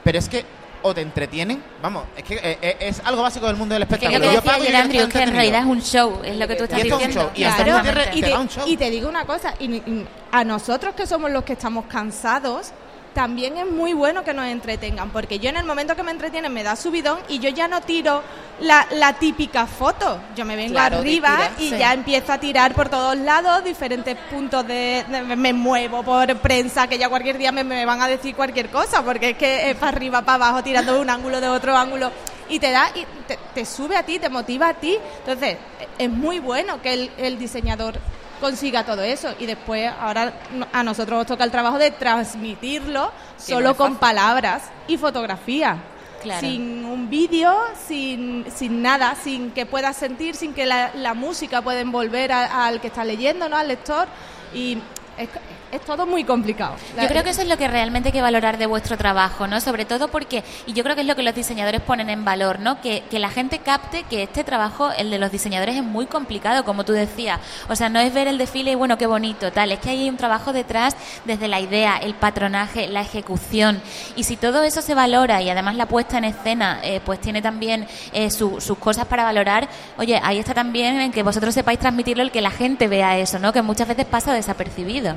[0.01, 0.45] Pero es que
[0.82, 1.62] o te entretienen.
[1.82, 4.20] Vamos, es que eh, eh, es algo básico del mundo del espectáculo.
[4.20, 6.56] lo que Yo pago y Andrew, que en realidad es un show, es lo que
[6.56, 7.22] tú estás Y esto es un diciendo.
[7.22, 11.08] show, y Claro, y, te y te digo una cosa, y, y a nosotros que
[11.08, 12.72] somos los que estamos cansados,
[13.17, 16.53] también es muy bueno que nos entretengan, porque yo en el momento que me entretienen
[16.53, 18.21] me da subidón y yo ya no tiro
[18.60, 21.77] la, la típica foto, yo me vengo Claro, arriba y sí.
[21.80, 26.86] ya empiezo a tirar por todos lados diferentes puntos de, de- me muevo por prensa,
[26.86, 29.75] que ya cualquier día me, me van a decir cualquier cosa, porque es que es
[29.77, 32.12] para arriba, para abajo, tirando de un ángulo, de otro ángulo,
[32.49, 35.58] y te da, y te, te sube a ti, te motiva a ti, entonces
[35.97, 37.95] es muy bueno que el, el diseñador
[38.39, 40.34] consiga todo eso y después ahora
[40.71, 45.78] a nosotros nos toca el trabajo de transmitirlo Que solo con palabras y fotografía.
[46.21, 46.41] Claro.
[46.41, 47.56] Sin un vídeo,
[47.88, 52.82] sin, sin nada, sin que puedas sentir, sin que la, la música pueda envolver al
[52.82, 53.56] que está leyendo, ¿no?
[53.56, 54.08] al lector.
[54.54, 54.80] Y
[55.17, 55.30] es,
[55.71, 56.75] es todo muy complicado.
[57.03, 59.60] Yo creo que eso es lo que realmente hay que valorar de vuestro trabajo, ¿no?
[59.62, 62.60] Sobre todo porque, y yo creo que es lo que los diseñadores ponen en valor,
[62.60, 62.80] ¿no?
[62.82, 66.63] Que, que la gente capte que este trabajo, el de los diseñadores, es muy complicado,
[66.63, 67.39] como tú decías.
[67.69, 69.71] O sea, no es ver el desfile y bueno, qué bonito, tal.
[69.71, 73.82] Es que hay un trabajo detrás desde la idea, el patronaje, la ejecución.
[74.15, 77.41] Y si todo eso se valora y además la puesta en escena, eh, pues tiene
[77.41, 81.80] también eh, su- sus cosas para valorar, oye, ahí está también en que vosotros sepáis
[81.80, 83.51] transmitirlo, el que la gente vea eso, ¿no?
[83.53, 85.15] Que muchas veces pasa desapercibido.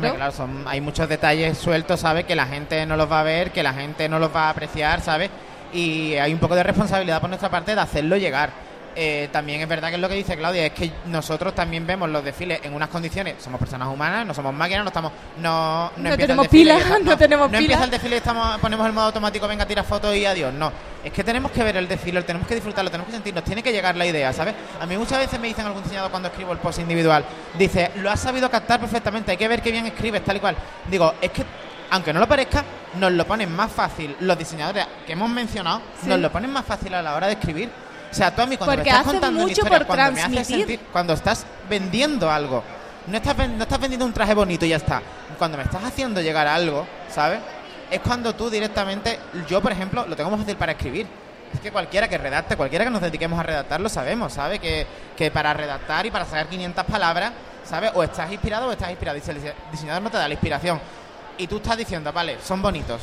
[0.00, 2.24] Claro, son, hay muchos detalles sueltos, ¿sabes?
[2.24, 4.50] Que la gente no los va a ver, que la gente no los va a
[4.50, 5.30] apreciar, ¿sabes?
[5.72, 8.65] Y hay un poco de responsabilidad por nuestra parte de hacerlo llegar.
[8.98, 12.08] Eh, también es verdad que es lo que dice Claudia, es que nosotros también vemos
[12.08, 16.08] los desfiles en unas condiciones, somos personas humanas, no somos máquinas, no estamos, no, No
[16.12, 17.10] el tenemos desfile y pila, ya está.
[17.10, 20.16] no tenemos no empieza el desfile y estamos, ponemos el modo automático, venga, tira fotos
[20.16, 20.72] y adiós, no.
[21.04, 23.70] Es que tenemos que ver el desfile, tenemos que disfrutarlo, tenemos que sentirnos, tiene que
[23.70, 24.54] llegar la idea, ¿sabes?
[24.80, 27.22] A mí muchas veces me dicen algún diseñador cuando escribo el post individual,
[27.58, 30.56] dice, lo has sabido captar perfectamente, hay que ver qué bien escribes, tal y cual.
[30.90, 31.44] Digo, es que,
[31.90, 32.64] aunque no lo parezca,
[32.98, 36.08] nos lo ponen más fácil los diseñadores que hemos mencionado, Sí.
[36.08, 37.70] nos lo ponen más fácil a la hora de escribir.
[38.16, 40.12] O sea, tú a mí cuando Porque me estás contando una mucho historia, por cuando
[40.12, 40.66] me haces transmitir.
[40.66, 42.62] sentir, cuando estás vendiendo algo,
[43.06, 45.02] no estás, no estás vendiendo un traje bonito y ya está.
[45.38, 47.40] Cuando me estás haciendo llegar a algo, ¿sabes?
[47.90, 51.06] Es cuando tú directamente, yo por ejemplo, lo tengo más fácil para escribir.
[51.52, 54.58] Es que cualquiera que redacte, cualquiera que nos dediquemos a redactar, lo sabemos, ¿sabe?
[54.58, 57.32] Que, que para redactar y para sacar 500 palabras,
[57.64, 57.90] ¿sabes?
[57.94, 59.18] O estás inspirado o estás inspirado.
[59.18, 60.80] Y si el dise- diseñador no te da la inspiración
[61.38, 63.02] y tú estás diciendo, vale, son bonitos,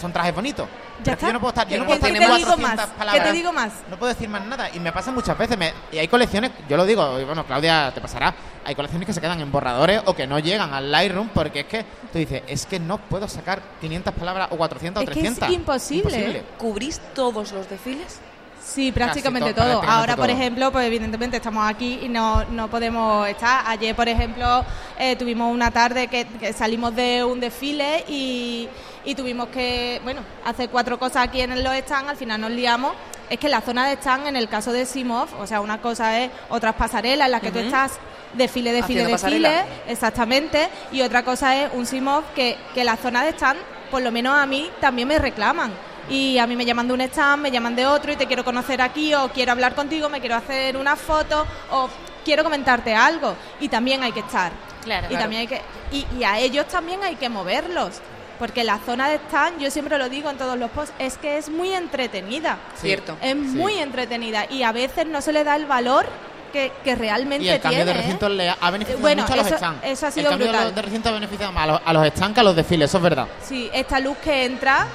[0.00, 0.68] son trajes bonitos.
[1.04, 1.26] Está.
[1.26, 2.86] yo no puedo estar, yo no puedo estar ¿Qué en te digo 400 más?
[2.88, 3.24] ¿Qué palabras.
[3.26, 3.72] te digo más?
[3.90, 4.70] No puedo decir más nada.
[4.72, 5.58] Y me pasa muchas veces.
[5.58, 8.32] me- y hay colecciones, yo lo digo, y bueno, Claudia, te pasará.
[8.64, 11.66] Hay colecciones que se quedan en borradores o que no llegan al Lightroom porque es
[11.66, 15.18] que tú dices, es que no puedo sacar 500 palabras o 400 Es o que
[15.18, 15.50] es 300.
[15.50, 16.44] imposible.
[16.58, 18.20] ¿Cubrís todos los desfiles?
[18.64, 19.80] Sí, prácticamente Casi todo, todo.
[19.82, 23.62] prácticamente Ahora, por ejemplo, pues evidentemente estamos aquí y no, no podemos estar.
[23.66, 24.64] Ayer, por ejemplo,
[24.98, 28.66] eh, tuvimos una tarde que, que salimos de un desfile y,
[29.04, 32.10] y tuvimos que, bueno, hacer cuatro cosas aquí en los stands.
[32.10, 32.92] Al final nos liamos.
[33.30, 36.20] Es que la zona de stand, en el caso de Simov, o sea, una cosa
[36.20, 37.66] es otras pasarelas en las que tú Ujú.
[37.68, 37.92] estás
[38.34, 39.12] desfile, desfile, desfile,
[39.48, 39.64] pasarela.
[39.88, 43.58] exactamente, y otra cosa es un Simov que, que la zona de stand,
[43.90, 45.72] por lo menos a mí, también me reclaman.
[46.10, 48.44] Y a mí me llaman de un stand, me llaman de otro y te quiero
[48.44, 51.88] conocer aquí o quiero hablar contigo, me quiero hacer una foto o
[52.26, 53.34] quiero comentarte algo.
[53.58, 54.52] Y también hay que estar.
[54.82, 55.06] Claro.
[55.06, 55.22] Y Claro.
[55.22, 55.62] también hay que
[55.92, 58.02] y, y a ellos también hay que moverlos.
[58.38, 61.38] Porque la zona de stand, yo siempre lo digo en todos los posts, es que
[61.38, 62.58] es muy entretenida.
[62.74, 62.88] Sí.
[62.88, 63.16] Cierto.
[63.22, 66.06] Es muy entretenida y a veces no se le da el valor
[66.52, 67.92] que, que realmente Y el cambio tiene.
[67.92, 68.02] de ¿eh?
[68.02, 69.84] recintos le ha beneficiado Bueno, mucho a los eso- stands.
[69.84, 70.66] eso ha el sido cambio de brutal.
[70.68, 72.90] los- de recintos ha beneficiado más a los, a los stands que a los desfiles,
[72.90, 73.26] eso es verdad.
[73.44, 74.86] Sí, esta luz que entra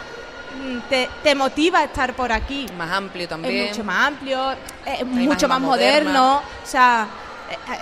[0.61, 2.65] mm, te, te motiva a estar por aquí.
[2.77, 3.55] Más amplio también.
[3.65, 4.51] Es mucho más amplio,
[4.85, 6.09] es mucho más más moderna.
[6.11, 6.37] moderno.
[6.37, 7.07] O sea,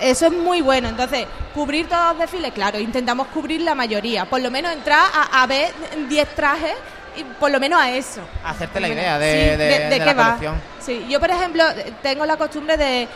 [0.00, 0.88] eso es muy bueno.
[0.88, 4.24] Entonces, cubrir todos los desfiles, claro, intentamos cubrir la mayoría.
[4.24, 5.72] Por lo menos entrar a, a ver
[6.08, 6.74] 10 trajes
[7.16, 8.20] y por lo menos a eso.
[8.44, 10.24] Hacerte la idea de, Sí, de- de qué la va.
[10.26, 10.60] colección.
[10.80, 11.64] Sí, yo por ejemplo
[12.02, 13.08] tengo la costumbre de,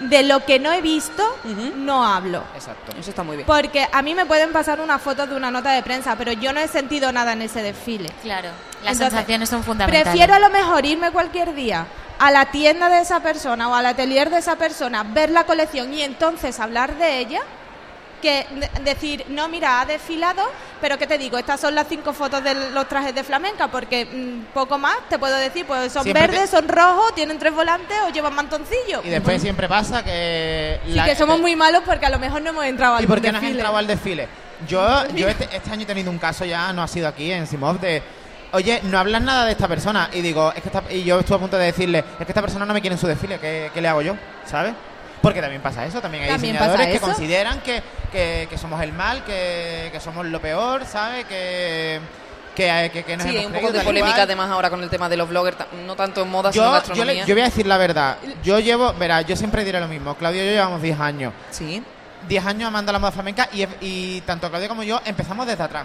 [0.00, 1.36] de lo que no he visto,
[1.76, 2.42] no hablo.
[2.54, 2.92] Exacto.
[2.98, 3.46] Eso está muy bien.
[3.46, 6.52] Porque a mí me pueden pasar una foto de una nota de prensa, pero yo
[6.52, 8.08] no he sentido nada en ese desfile.
[8.22, 8.48] Claro,
[8.82, 10.04] las Entonces, sensaciones son fundamentales.
[10.08, 11.86] Prefiero a lo mejor irme cualquier día
[12.18, 15.92] a la tienda de esa persona o al atelier de esa persona, ver la colección
[15.94, 17.40] y entonces hablar de ella,
[18.20, 20.42] que de- decir, no, mira, ha desfilado,
[20.82, 21.38] pero ¿qué te digo?
[21.38, 25.18] Estas son las cinco fotos de los trajes de flamenca, porque mm, poco más te
[25.18, 29.00] puedo decir, pues son Siempre verdes, son rojos, tienen tres volantes o llevan mantoncillo.
[29.02, 30.78] Y después siempre pasa que...
[30.84, 33.06] Sí, la- que somos muy malos porque a lo mejor no hemos entrado al ¿Y
[33.06, 33.58] por qué no has desfile.
[33.60, 34.28] entrado al desfile?
[34.68, 37.46] Yo, yo este, este año he tenido un caso ya, no ha sido aquí en
[37.46, 38.02] Simov, de
[38.52, 40.08] oye, no hablas nada de esta persona.
[40.12, 42.42] Y digo, es que esta- y yo estuve a punto de decirle, es que esta
[42.42, 44.14] persona no me quiere en su desfile, ¿qué, qué le hago yo?
[44.44, 44.74] ¿Sabes?
[45.22, 47.06] Porque también pasa eso, también hay También diseñadores que eso.
[47.06, 51.26] consideran que, que- que somos el mal, que, que somos lo peor, ¿sabes?
[51.26, 52.00] Que,
[52.56, 54.82] que, que, que nos Sí, hemos hay un poco creído, de polémica además ahora con
[54.82, 57.22] el tema de los bloggers, no tanto en moda, sino en Yo, yo, gastronomía.
[57.22, 58.16] le- yo voy a decir la verdad.
[58.42, 60.14] Yo llevo, verá, yo siempre diré lo mismo.
[60.14, 61.32] Claudio y yo llevamos 10 años.
[61.50, 61.82] Sí,
[62.28, 65.84] 10 años amando la moda flamenca y, y tanto Claudio como yo empezamos desde atrás.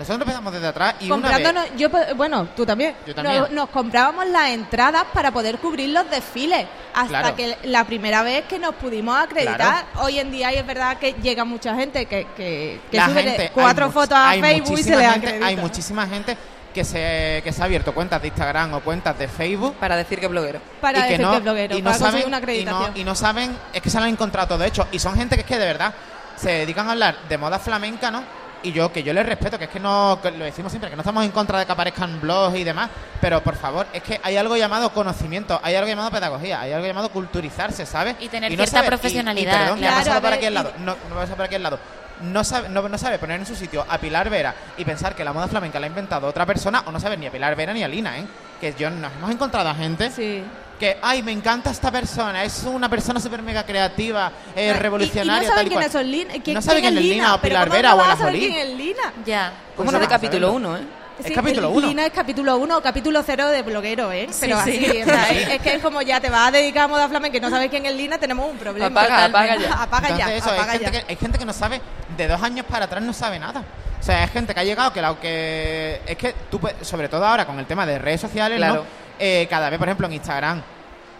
[0.00, 1.36] Nosotros empezamos desde atrás y una vez...
[1.36, 2.94] Comprándonos, yo, bueno, tú también.
[3.06, 3.38] Yo también.
[3.38, 6.66] Nos, nos comprábamos las entradas para poder cubrir los desfiles.
[6.94, 7.36] Hasta Claro.
[7.36, 9.84] que la primera vez que nos pudimos acreditar.
[9.96, 13.50] Hoy en día es verdad que llega mucha gente que, que, que la sube gente,
[13.52, 15.46] cuatro fotos a Facebook y se le acredita.
[15.46, 16.36] Hay muchísima gente
[16.72, 20.18] que se, que se ha abierto cuentas de Instagram o cuentas de Facebook para decir
[20.18, 20.60] que es bloguero.
[20.80, 22.40] para y que decir no, que es bloguero, y no para conseguir saben, una y
[22.40, 22.92] acreditación.
[22.94, 24.88] no, y no saben, es que se lo han encontrado todo hecho.
[24.92, 25.92] Y son gente que es que de verdad
[26.36, 28.22] se dedican a hablar de moda flamenca, ¿no?
[28.62, 30.96] Y yo, que yo les respeto, que es que no, que lo decimos siempre, que
[30.96, 34.20] no estamos en contra de que aparezcan blogs y demás, pero por favor, es que
[34.22, 38.16] hay algo llamado conocimiento, hay algo llamado pedagogía, hay algo llamado culturizarse, ¿sabes?
[38.20, 40.00] Y tener no cierta saber- y- profesionalidad, Y, perdón, que ha claro.
[40.04, 41.62] pasado por Claro, a aquí al lado, no, no va a pasar por aquí al
[41.62, 41.78] lado.
[42.22, 45.24] No sabe, no, no sabe poner en su sitio a Pilar Vera y pensar que
[45.24, 47.72] la moda flamenca la ha inventado otra persona, o no sabe ni a Pilar Vera
[47.72, 48.26] ni a Lina, ¿eh?
[48.60, 50.42] Que yo nos hemos encontrado a gente Sí.
[50.80, 55.44] Que, ay, me encanta esta persona, es una persona súper mega creativa, eh, Y- revolucionaria,
[55.46, 56.34] Y, no tal y quién es Lina.
[56.42, 58.38] ¿quién- No sabe quién es Lina o Pilar ¿cómo Vera no o Ana Jolie.
[58.40, 59.12] quién es Lina?
[59.24, 59.52] Ya.
[59.66, 60.68] Pues ¿Cómo no de capítulo saberlo?
[60.70, 60.80] 1, ¿eh?
[61.22, 61.86] Es capítulo el uno.
[61.88, 64.26] Lina es capítulo 1 o capítulo 0 de bloguero, ¿eh?
[64.40, 65.02] Pero Sí, así, sí.
[65.02, 67.36] o sea, es, es que es como ya te vas a dedicar a moda flamenca
[67.36, 68.86] y no sabes quién es Lina, tenemos un problema.
[68.86, 69.82] Apaga, apaga ya.
[69.82, 71.04] Apaga ya, Entonces, eso, apaga hay, gente ya.
[71.04, 71.82] que, hay gente que no sabe,
[72.16, 73.62] de dos años para atrás no sabe nada.
[74.00, 77.10] O sea, es gente que ha llegado que, la, que es que tú, puedes- sobre
[77.10, 78.82] todo ahora con el tema de redes sociales, ¿no?
[79.22, 80.62] Eh, cada vez, por ejemplo, en Instagram,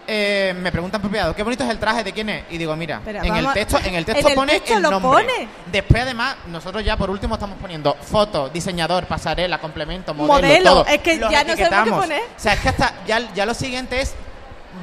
[0.07, 2.45] eh, me preguntan privado, qué bonito es el traje de quién es.
[2.51, 4.83] Y digo, mira, Pero en, el texto, en el texto en el pone texto el
[4.83, 5.01] nombre.
[5.01, 5.49] pone.
[5.71, 10.87] Después, además, nosotros ya por último estamos poniendo foto, diseñador, pasarela, complemento, modelo, Modelo, todo.
[10.87, 12.23] es que Los ya no sabemos qué poner.
[12.23, 14.15] O sea, es que hasta ya, ya lo siguiente es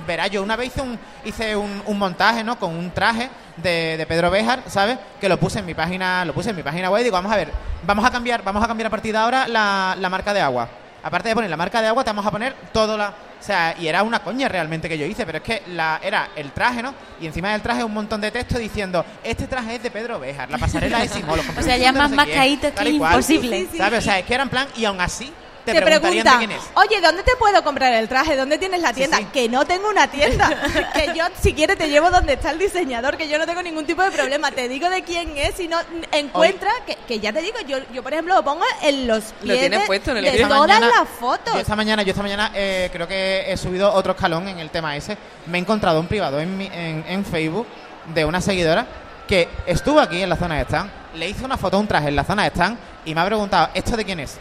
[0.06, 2.60] verá, yo una vez hice un, hice un, un montaje, ¿no?
[2.60, 4.97] Con un traje de, de Pedro Béjar, ¿sabes?
[5.19, 7.32] Que lo puse en mi página, lo puse en mi página web y digo, vamos
[7.32, 7.51] a ver,
[7.84, 10.69] vamos a cambiar, vamos a cambiar a partir de ahora la, la marca de agua.
[11.03, 13.10] Aparte de poner la marca de agua, te vamos a poner todo la.
[13.39, 16.29] O sea, y era una coña realmente que yo hice, pero es que la, era
[16.36, 16.93] el traje, ¿no?
[17.21, 20.49] Y encima del traje un montón de texto diciendo, este traje es de Pedro Béjar,
[20.49, 23.67] la pasarela es Simón, O sea, ya más mascaíto que imposible.
[23.75, 23.99] ¿Sabes?
[23.99, 25.31] O sea, es que era en plan, y aún así
[25.73, 26.62] te, te quién es.
[26.75, 28.36] oye, ¿dónde te puedo comprar el traje?
[28.36, 29.17] ¿Dónde tienes la tienda?
[29.17, 29.25] sí.
[29.34, 30.49] Que no tengo una tienda.
[30.93, 33.86] que yo, si quieres, te llevo donde está el diseñador, que yo no tengo ningún
[33.86, 34.51] tipo de problema.
[34.51, 35.77] Te digo de quién es y no
[36.12, 39.47] encuentra, que, que ya te digo, yo, yo por ejemplo lo pongo en los Lo
[39.53, 40.41] pies tienes de, puesto en el de pie.
[40.43, 41.53] todas mañana- las fotos.
[41.53, 44.69] Yo esta mañana, yo esta mañana eh, creo que he subido otro escalón en el
[44.69, 45.17] tema ese.
[45.47, 47.67] Me he encontrado un privado en, mi- en, en Facebook
[48.13, 48.86] de una seguidora
[49.27, 52.08] que estuvo aquí en la zona de stand, le hice una foto a un traje
[52.08, 54.38] en la zona de stand y me ha preguntado, ¿esto de quién es?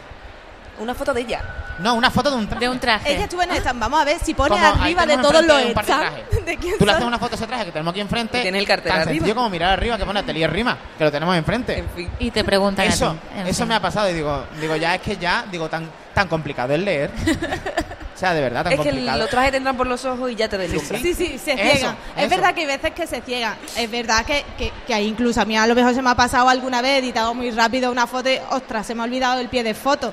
[0.79, 1.41] Una foto de ella.
[1.79, 2.65] No, una foto de un traje.
[2.65, 3.13] De un traje.
[3.13, 3.79] Ella estuvo en el stand.
[3.79, 5.85] Vamos a ver si pone Como ahí arriba de tenemos todos los enfrente un par
[5.85, 6.29] de stands.
[6.29, 6.45] trajes.
[6.45, 6.95] ¿De quién Tú le son?
[6.95, 8.41] haces una foto a ese traje que tenemos aquí enfrente.
[8.41, 9.13] Tiene el cartel tan arriba.
[9.13, 11.77] sencillo como mirar arriba que pone Atelier Rima, que lo tenemos enfrente.
[11.77, 12.09] En fin.
[12.19, 13.19] Y te preguntan a Eso, ti.
[13.39, 13.67] En eso fin.
[13.69, 16.83] me ha pasado y digo, digo, ya es que ya, digo, tan, tan complicado el
[16.85, 17.11] leer.
[18.15, 19.19] o sea, de verdad, tan Es que complicado.
[19.19, 21.01] los trajes te entran por los ojos y ya te deslumbran.
[21.01, 21.97] Sí, sí, se Eso, ciegan.
[22.15, 22.29] Es eso.
[22.35, 23.55] verdad que hay veces que se ciegan.
[23.77, 26.15] Es verdad que, que, que hay incluso a mí a lo mejor se me ha
[26.15, 29.39] pasado alguna vez, he editado muy rápido una foto y, ostras, se me ha olvidado
[29.39, 30.11] el pie de foto.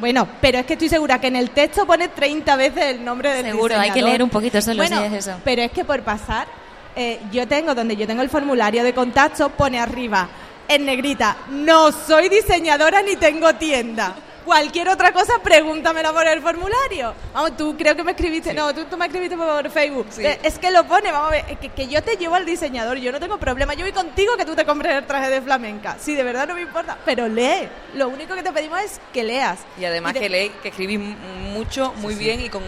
[0.00, 3.32] Bueno, pero es que estoy segura que en el texto pone 30 veces el nombre
[3.32, 5.40] del Seguro, hay que leer un poquito solo bueno, si es eso.
[5.44, 6.46] pero es que por pasar,
[6.94, 10.28] eh, yo tengo, donde yo tengo el formulario de contacto, pone arriba,
[10.68, 14.14] en negrita, no soy diseñadora ni tengo tienda.
[14.46, 17.12] Cualquier otra cosa, pregúntamela por el formulario.
[17.34, 20.06] Vamos, tú creo que me escribiste, no, tú, tú me escribiste por Facebook.
[20.10, 20.24] Sí.
[20.24, 22.96] Eh, Es que lo pone, vamos a ver, que, que yo te llevo al diseñador,
[22.98, 25.96] yo no tengo problema, yo voy contigo que tú te compres el traje de flamenca.
[26.00, 27.68] Sí, de verdad no me importa, pero lee.
[27.94, 29.58] Lo único que te pedimos es que leas.
[29.80, 32.24] Y además de- que lee, que escribís mucho, muy Sí, sí.
[32.26, 32.62] bien y con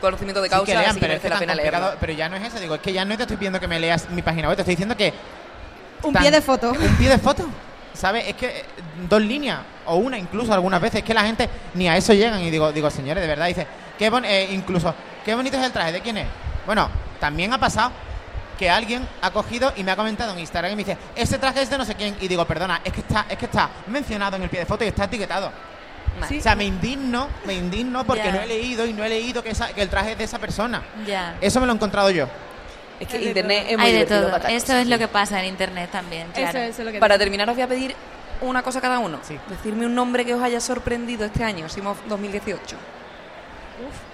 [0.00, 1.92] conocimiento de Sí, causa, que lean, así pero es merece que la pena leerlo.
[2.00, 3.78] Pero ya no es eso, digo, es que ya no te estoy pidiendo que me
[3.78, 5.12] leas mi página web, te estoy diciendo que...
[6.02, 6.72] Un tan- pie de foto.
[6.72, 7.44] Un pie de foto,
[7.94, 8.26] ¿sabes?
[8.28, 8.64] Es que eh,
[9.08, 12.40] dos líneas, o una incluso algunas veces, es que la gente ni a eso llegan
[12.42, 13.66] y digo, digo señores, de verdad, dice,
[13.98, 16.26] qué bon- eh, incluso, qué bonito es el traje, ¿de quién es?
[16.66, 16.88] Bueno,
[17.20, 17.92] también ha pasado
[18.58, 21.62] que alguien ha cogido y me ha comentado en Instagram y me dice, ese traje
[21.62, 24.36] es de no sé quién, y digo, perdona, es que está, es que está mencionado
[24.36, 25.50] en el pie de foto y está etiquetado.
[26.38, 29.50] O sea, me indigno, me indigno porque no he leído y no he leído que,
[29.50, 30.82] esa- que el traje es de esa persona.
[31.06, 31.36] Ya.
[31.40, 32.28] Eso me lo he encontrado yo.
[33.02, 33.70] Es que Hay de internet todo.
[33.72, 34.30] es muy Hay de divertido todo.
[34.30, 36.28] para cosa, es lo que pasa en internet también.
[36.32, 36.48] Claro.
[36.58, 37.94] Eso, eso es lo que Para terminar os voy a pedir
[38.40, 39.18] una cosa cada uno.
[39.22, 39.38] Sí.
[39.48, 42.76] Decirme un nombre que os haya sorprendido este año, Simov 2018.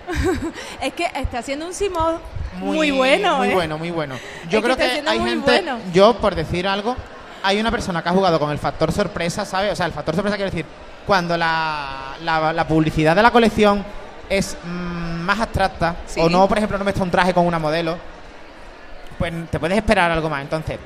[0.80, 2.18] Es que está haciendo un Simón
[2.58, 3.54] muy, bueno, Muy ¿eh?
[3.54, 4.14] bueno, muy bueno.
[4.48, 5.78] Yo Es que creo está que, hay muy gente, bueno.
[5.92, 6.96] yo por decir algo,
[7.42, 9.72] hay una persona que ha jugado con el factor sorpresa, ¿sabes?
[9.72, 10.64] O sea, el factor sorpresa quiere decir,
[11.06, 13.84] cuando la, la, la publicidad de la colección
[14.30, 16.20] es mm, más abstracta, Sí.
[16.20, 17.96] o no, por ejemplo, no me está un traje con una modelo,
[19.18, 20.42] pues te puedes esperar algo más.
[20.42, 20.78] Entonces,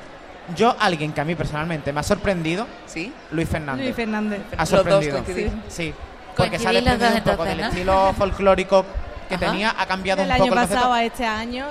[0.55, 3.13] yo, alguien que a mí personalmente me ha sorprendido, ¿Sí?
[3.31, 3.85] Luis Fernández.
[3.85, 4.41] Luis Fernández.
[4.57, 5.23] ha Los dos sorprendido.
[5.69, 5.93] Sí.
[6.35, 7.67] Porque se ha desprendido un poco entonces, del ¿no?
[7.69, 8.85] estilo folclórico
[9.29, 9.45] que Ajá.
[9.45, 10.75] tenía, ha cambiado Del un poco año el concepto.
[10.81, 11.67] pasado a este año.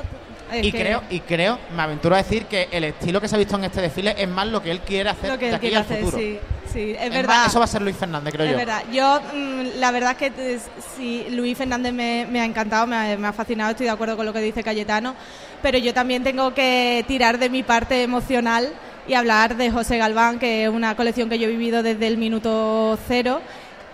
[0.52, 3.34] Es Y que creo, y creo, me aventuro a decir que el estilo que se
[3.34, 5.50] ha visto en este desfile es más lo que él quiere hacer lo que de
[5.50, 6.18] él aquí quiere al hacer, futuro.
[6.18, 6.38] sí.
[6.72, 7.26] Sí, es, Es verdad.
[7.36, 8.56] más, eso va a ser Luis Fernández, creo Es yo.
[8.56, 8.82] verdad.
[8.90, 10.58] Yo, mm, la verdad es que
[10.96, 14.16] sí, Luis Fernández me, me ha encantado, me ha, me ha fascinado, estoy de acuerdo
[14.16, 15.14] con lo que dice Cayetano,
[15.60, 18.72] pero yo también tengo que tirar de mi parte emocional
[19.06, 22.16] y hablar de José Galván, que es una colección que yo he vivido desde el
[22.16, 23.42] minuto cero,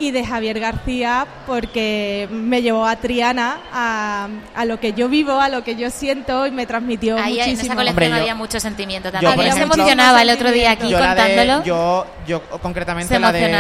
[0.01, 5.41] y de Javier García, porque me llevó a Triana, a, a lo que yo vivo,
[5.41, 7.75] a lo que yo siento, y me transmitió Ahí en esa muchísimo.
[7.75, 9.51] colección Hombre, yo- había mucho sentimiento yo, también.
[9.51, 11.65] Yo se emocionaba el otro día aquí yo de, contándolo.
[11.65, 13.51] yo, yo concretamente Se la de,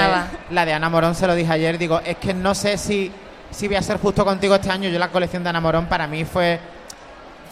[0.50, 3.10] la de Ana Morón se lo dije ayer, digo, es que no sé si,
[3.50, 4.88] si voy a ser justo contigo este año.
[4.88, 6.60] Yo la colección de Ana Morón para mí fue,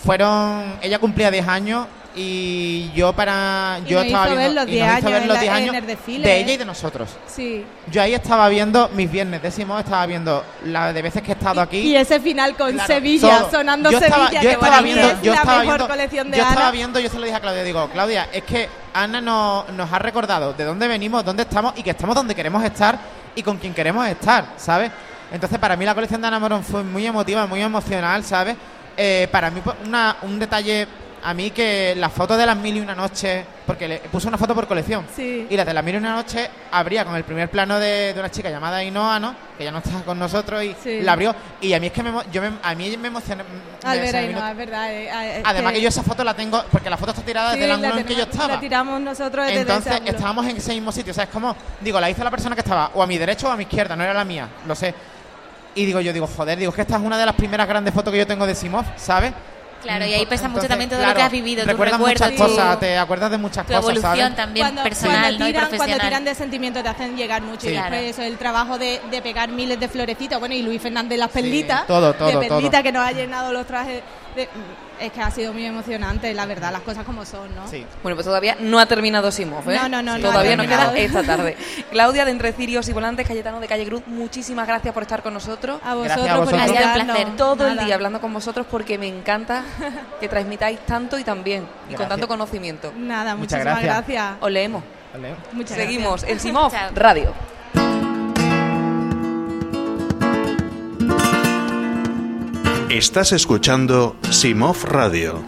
[0.05, 1.87] fueron, ella cumplía 10 años
[2.19, 5.41] y yo para, Y yo nos estaba hizo ver viendo, los 10 ver los en
[5.41, 7.11] 10 la- años en el desfile, de ella y de nosotros.
[7.27, 7.63] Sí.
[7.93, 11.61] Yo ahí estaba viendo mis viernes décimos, estaba viendo la de veces que he estado
[11.61, 11.79] aquí.
[11.79, 13.51] Y ese final con Claro, Sevilla, todo.
[13.51, 16.37] sonando yo estaba, Sevilla, yo estaba viendo, es yo la estaba mejor viendo, colección de
[16.39, 16.53] yo Ana.
[16.53, 19.93] estaba viendo, yo se lo dije a Claudia, digo, Claudia, es que Ana no- nos
[19.93, 22.99] ha recordado de dónde venimos, dónde estamos y que estamos donde queremos estar
[23.35, 24.91] y con quien queremos estar, ¿sabes?
[25.31, 28.57] Entonces para mí la colección de Ana Morón fue muy emotiva, muy emocional, ¿sabes?
[28.97, 30.89] Eh, para mí pues, una, un detalle
[31.29, 34.39] a mí que las fotos de las mil y una noches, porque le puse una
[34.39, 35.45] foto por colección, Sí.
[35.51, 38.21] y las de las mil y una noches abría con el primer plano de, de
[38.21, 39.35] una chica llamada Ainhoa, ¿no?
[39.59, 41.01] Que ya no está con nosotros y Sí.
[41.01, 41.35] la abrió.
[41.61, 43.43] Y a mí es que me, yo me, a mí me emocioné.
[43.83, 44.93] Al ver es verdad.
[44.93, 45.09] eh,
[45.39, 47.59] eh, Además que- que yo esa foto la tengo, porque la foto está tirada sí,
[47.59, 48.55] desde el ángulo en que yo estaba.
[48.55, 51.11] La tiramos nosotros desde Entonces ese estábamos en ese mismo sitio.
[51.11, 53.49] O sea, es como, digo, la hizo la persona que estaba o a mi derecha
[53.49, 54.95] o a mi izquierda, no era la mía, lo sé.
[55.75, 57.93] Y digo, yo digo, joder, digo, es que esta es una de las primeras grandes
[57.93, 59.33] fotos que yo tengo de Simov, ¿sabes?
[59.83, 62.29] Claro, y ahí pesa mucho también todo lo claro, que has vivido, tus recuerdas recuerdos,
[62.29, 64.37] muchas tu- cosas, te acuerdas de muchas tu cosas, evolución ¿sabes?
[64.37, 65.45] también cuando, personal cuando ¿no?
[65.45, 66.09] y tiran, cuando profesional.
[66.09, 67.69] tiran de sentimiento te hacen llegar mucho Sí.
[67.69, 68.07] y después Claro.
[68.07, 71.87] eso, el trabajo de, de pegar miles de florecitas bueno y Luis Fernández las perlitas
[71.87, 72.83] todo, todo, de perlitas todo.
[72.83, 74.03] que nos ha llenado los trajes
[74.35, 74.49] de-
[75.01, 77.69] es que ha sido muy emocionante la verdad las cosas como son ¿no?
[77.69, 77.85] Sí.
[78.03, 79.77] Bueno, pues todavía no ha terminado Simov, ¿eh?
[79.77, 81.57] No, no, no, no Todavía ha nos queda esta tarde.
[81.91, 85.35] Claudia de Entre Cirios y Volantes, Cayetano de Calle Cruz, muchísimas gracias por estar con
[85.35, 85.81] nosotros.
[85.85, 86.63] a vosotros, Gracias a por vosotros.
[86.63, 87.37] Ha sido un placer.
[87.37, 89.63] Todo el día hablando con vosotros porque me encanta
[90.21, 92.93] que transmitáis tanto y también, y con tanto conocimiento.
[92.97, 94.17] nada Muchas muchísimas gracias.
[94.17, 94.83] gracias, Os leemos.
[95.53, 96.31] Muchas Seguimos gracias.
[96.31, 96.73] en Simov.
[96.95, 97.56] Radio.
[102.91, 105.43] Estás escuchando Simov Radio.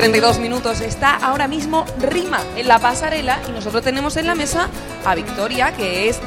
[0.00, 0.80] 32 minutos.
[0.80, 4.68] Está ahora mismo Rima en la pasarela y nosotros tenemos en la mesa
[5.04, 6.18] a Victoria, que es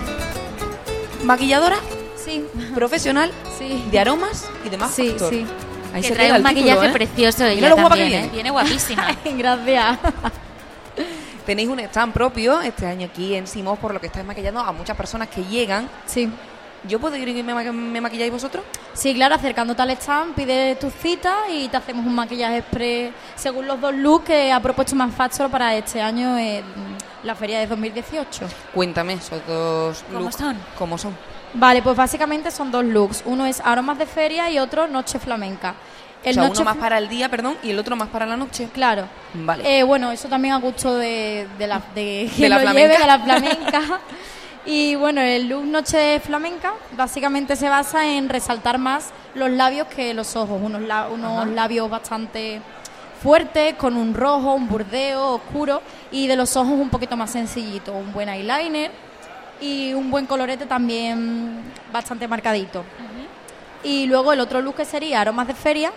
[1.24, 1.78] maquilladora
[2.16, 3.84] Sí, profesional sí.
[3.90, 4.92] de aromas y demás.
[4.94, 5.30] Sí, factor.
[5.32, 5.46] sí.
[5.92, 6.92] Ahí que se trae un el título, maquillaje ¿eh?
[6.92, 8.28] precioso ella lo guapa que también, viene.
[8.28, 8.30] ¿eh?
[8.32, 9.08] Viene guapísima.
[9.38, 10.00] Gracias.
[11.44, 14.72] Tenéis un stand propio este año aquí en Simov, por lo que estáis maquillando a
[14.72, 15.90] muchas personas que llegan.
[16.06, 16.30] Sí.
[16.88, 18.64] ¿Yo puedo ir y me, ma- me maquilláis vosotros?
[18.94, 23.68] Sí, claro, acercándote al stand, pides tu cita y te hacemos un maquillaje express según
[23.68, 26.64] los dos looks que ha propuesto Manufacture para este año en
[27.24, 28.46] la feria de 2018.
[28.74, 30.36] Cuéntame esos dos ¿Cómo looks.
[30.36, 30.58] son?
[30.78, 31.16] ¿Cómo son?
[31.54, 33.24] Vale, pues básicamente son dos looks.
[33.26, 35.76] Uno es aromas de feria y otro noche flamenca.
[36.20, 38.36] o sea, noche uno más para el día, perdón, y el otro más para la
[38.36, 38.68] noche.
[38.74, 39.06] Claro.
[39.36, 39.80] Vale.
[39.80, 42.82] Eh, bueno, eso también a gusto de, de la, de quien la flamenca.
[42.88, 43.82] lleve, de la flamenca.
[44.66, 50.14] y bueno, el look Noche Flamenca básicamente se basa en resaltar más los labios que
[50.14, 50.60] los ojos.
[50.62, 52.62] Unos, la- unos labios bastante
[53.22, 57.92] fuertes, con un rojo, un burdeo oscuro, y de los ojos un poquito más sencillito.
[57.94, 58.92] Un buen eyeliner
[59.62, 62.84] y un buen colorete también bastante marcadito.
[63.84, 65.92] Y luego el otro look que sería aromas de feria,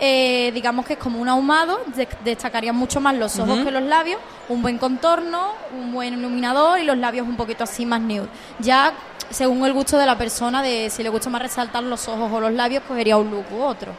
[0.00, 3.82] eh, digamos que es como un ahumado, de- destacarían mucho más los ojos que los
[3.82, 8.28] labios, un buen contorno, un buen iluminador y los labios un poquito así más nude.
[8.58, 8.92] Ya
[9.30, 12.40] según el gusto de la persona, de si le gusta más resaltar los ojos o
[12.40, 13.92] los labios, cogería un look u otro.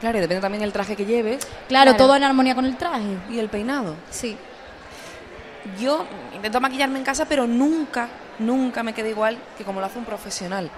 [0.00, 1.96] Claro, y depende también del traje que lleves Claro, Claro.
[1.96, 3.18] todo en armonía con el traje.
[3.30, 3.94] y el peinado.
[4.10, 4.36] Sí.
[5.78, 6.04] Yo
[6.34, 8.08] intento maquillarme en casa, pero nunca
[8.40, 10.70] nunca me queda igual que como lo hace un profesional.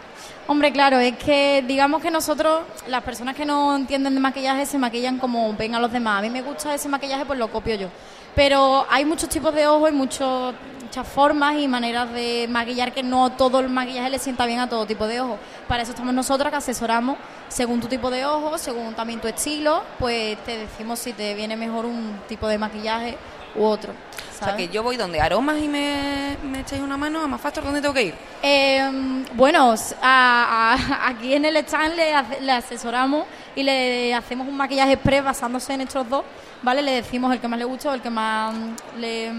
[0.46, 4.76] Hombre, claro, es que digamos que nosotros, las personas que no entienden de maquillaje, se
[4.76, 6.18] maquillan como ven a los demás.
[6.18, 7.88] A mí me gusta ese maquillaje, pues lo copio yo.
[8.34, 10.54] Pero hay muchos tipos de ojos y muchas
[11.14, 14.86] formas y maneras de maquillar que no todo el maquillaje le sienta bien a todo
[14.86, 15.38] tipo de ojos.
[15.68, 17.16] Para eso estamos nosotras que asesoramos
[17.48, 21.56] según tu tipo de ojos, según también tu estilo, pues te decimos si te viene
[21.56, 23.16] mejor un tipo de maquillaje
[23.54, 23.92] u otro.
[24.43, 27.40] O sea, que yo voy donde aromas y me, me echáis una mano, a más
[27.40, 28.14] factor, ¿dónde tengo que ir?
[28.43, 33.24] Eh, bueno, a- a- aquí en el stand le, le asesoramos
[33.55, 36.24] y le hacemos un maquillaje express basándose en estos dos,
[36.62, 36.82] ¿vale?
[36.82, 38.55] Le decimos el que más le gusta o el que más
[38.99, 39.30] le...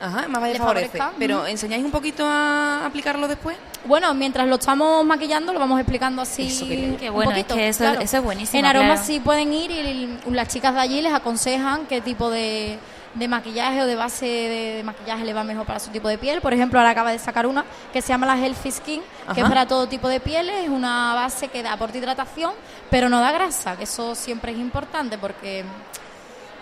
[0.00, 0.96] Ajá, más Le favorece.
[1.18, 1.44] Pero.
[1.46, 3.56] ¿enseñáis un poquito a aplicarlo después?
[3.84, 7.68] Bueno, mientras lo estamos maquillando lo vamos explicando así Eso un bueno, poquito, es que
[7.68, 8.00] eso, claro.
[8.00, 8.60] eso es buenísimo.
[8.60, 9.04] En aromas claro.
[9.06, 12.78] sí pueden ir y las chicas de allí les aconsejan qué tipo de,
[13.18, 16.18] de maquillaje o de base de, de maquillaje le va mejor para su tipo de
[16.18, 16.40] piel.
[16.40, 19.00] Por ejemplo, ahora acaba de sacar una que se llama la Healthy Skin,
[19.34, 20.64] que es para todo tipo de pieles.
[20.64, 22.52] Es una base que da aporte hidratación,
[22.90, 25.64] pero no da grasa, que eso siempre es importante porque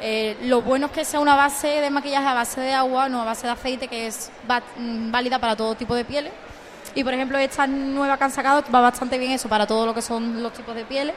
[0.01, 3.23] eh, lo bueno es que sea una base de maquillaje a base de agua, no
[3.23, 6.33] a base de aceite, que es va- mm, válida para todo tipo de pieles.
[6.95, 9.95] Y por ejemplo, esta nueva que han sacado va bastante bien eso para todo lo
[9.95, 11.15] que son los tipos de pieles.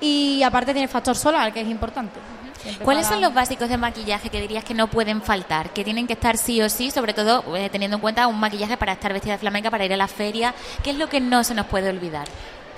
[0.00, 2.18] Y aparte tiene factor solar, que es importante.
[2.62, 5.70] Siempre ¿Cuáles para- son los básicos de maquillaje que dirías que no pueden faltar?
[5.70, 8.76] Que tienen que estar sí o sí, sobre todo eh, teniendo en cuenta un maquillaje
[8.76, 10.54] para estar vestida de flamenca, para ir a la feria.
[10.82, 12.26] ¿Qué es lo que no se nos puede olvidar?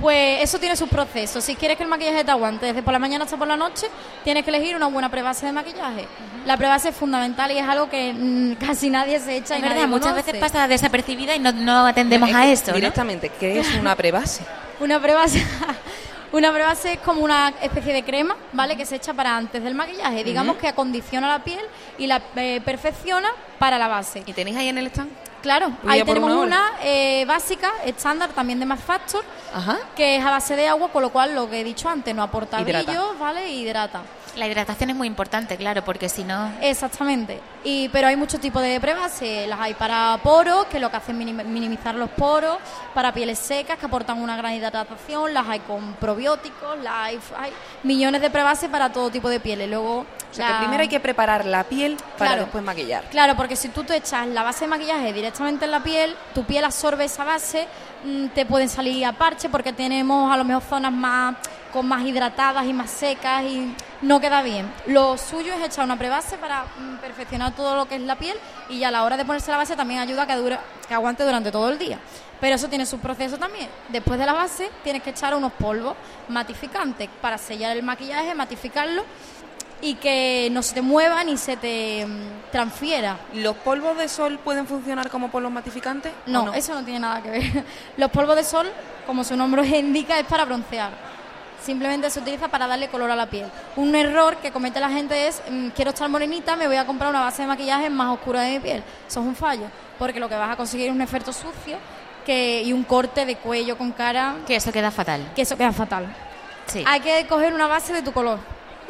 [0.01, 1.45] Pues eso tiene sus procesos.
[1.45, 3.87] Si quieres que el maquillaje te aguante desde por la mañana hasta por la noche,
[4.24, 6.09] tienes que elegir una buena prebase de maquillaje.
[6.47, 9.62] La prebase es fundamental y es algo que mm, casi nadie se echa y Es
[9.62, 10.33] nadie verdad, muchas conoce.
[10.33, 12.74] veces pasa desapercibida y no, no atendemos Es a que eso, ¿no?
[12.76, 14.43] Directamente, ¿qué es una prebase?
[14.80, 15.45] Una prebase,
[16.33, 18.76] una prebase es como una especie de crema, ¿vale?
[18.76, 20.24] Que se echa para antes del maquillaje.
[20.24, 21.64] Digamos que acondiciona la piel
[21.99, 23.28] y la eh, perfecciona
[23.59, 24.22] para la base.
[24.26, 25.11] ¿Y tenéis ahí en el stand?
[25.43, 29.76] Claro, ahí tenemos una una eh, básica, estándar, también de Max Factor, Ajá.
[29.97, 32.22] que es a base de agua, con lo cual lo que he dicho antes, no
[32.22, 32.85] aporta Hidrata.
[32.85, 33.51] brillo, ¿vale?
[33.51, 34.03] Hidrata.
[34.37, 36.51] La hidratación es muy importante, claro, porque si no...
[36.62, 37.39] Exactamente.
[37.64, 39.20] Y, pero hay muchos tipos de pruebas.
[39.20, 42.57] eh, las hay para poros, que lo que hacen es minim- minimizar los poros.
[42.95, 45.35] Para pieles secas, que aportan una gran hidratación.
[45.35, 46.78] Las hay con probióticos.
[46.83, 47.53] Las hay, hay
[47.83, 49.68] millones de pruebas para todo tipo de pieles.
[49.68, 52.43] Luego, O sea, que primero hay que preparar la piel para Claro.
[52.45, 53.05] después maquillar.
[53.11, 56.45] Claro, porque si tú te echas la base de maquillaje directamente en la piel, tu
[56.45, 57.68] piel absorbe esa base,
[58.05, 61.35] mm, te pueden salir a parche porque tenemos a lo mejor zonas más
[61.73, 64.70] con más hidratadas y más secas y no queda bien.
[64.87, 68.37] Lo suyo es echar una prebase para mm, perfeccionar todo lo que es la piel
[68.68, 70.95] y ya a la hora de ponerse la base también ayuda a que dure, que
[70.95, 71.99] aguante durante todo el día.
[72.41, 73.68] Pero eso tiene su proceso también.
[73.89, 75.95] Después de la base tienes que echar unos polvos
[76.29, 79.05] matificantes para sellar el maquillaje, matificarlo
[79.81, 83.18] y que no se te mueva ni se te mm, transfiera.
[83.35, 86.12] ¿Los polvos de sol pueden funcionar como polvos matificantes?
[86.27, 87.64] o No, eso no tiene nada que ver.
[87.97, 88.70] Los polvos de sol,
[89.07, 90.91] como su nombre indica, es para broncear.
[91.63, 93.47] Simplemente se utiliza para darle color a la piel.
[93.77, 97.11] Un error que comete la gente es, mm, quiero estar morenita, me voy a comprar
[97.11, 98.83] una base de maquillaje más oscura de mi piel.
[99.07, 99.67] Eso es un fallo,
[99.99, 101.79] porque lo que vas a conseguir es un efecto sucio
[102.27, 105.31] que, y un corte de cuello con cara, Que eso queda fatal.
[105.37, 106.07] que eso queda fatal.
[106.67, 106.83] Sí.
[106.87, 108.39] Hay que coger una base de tu color.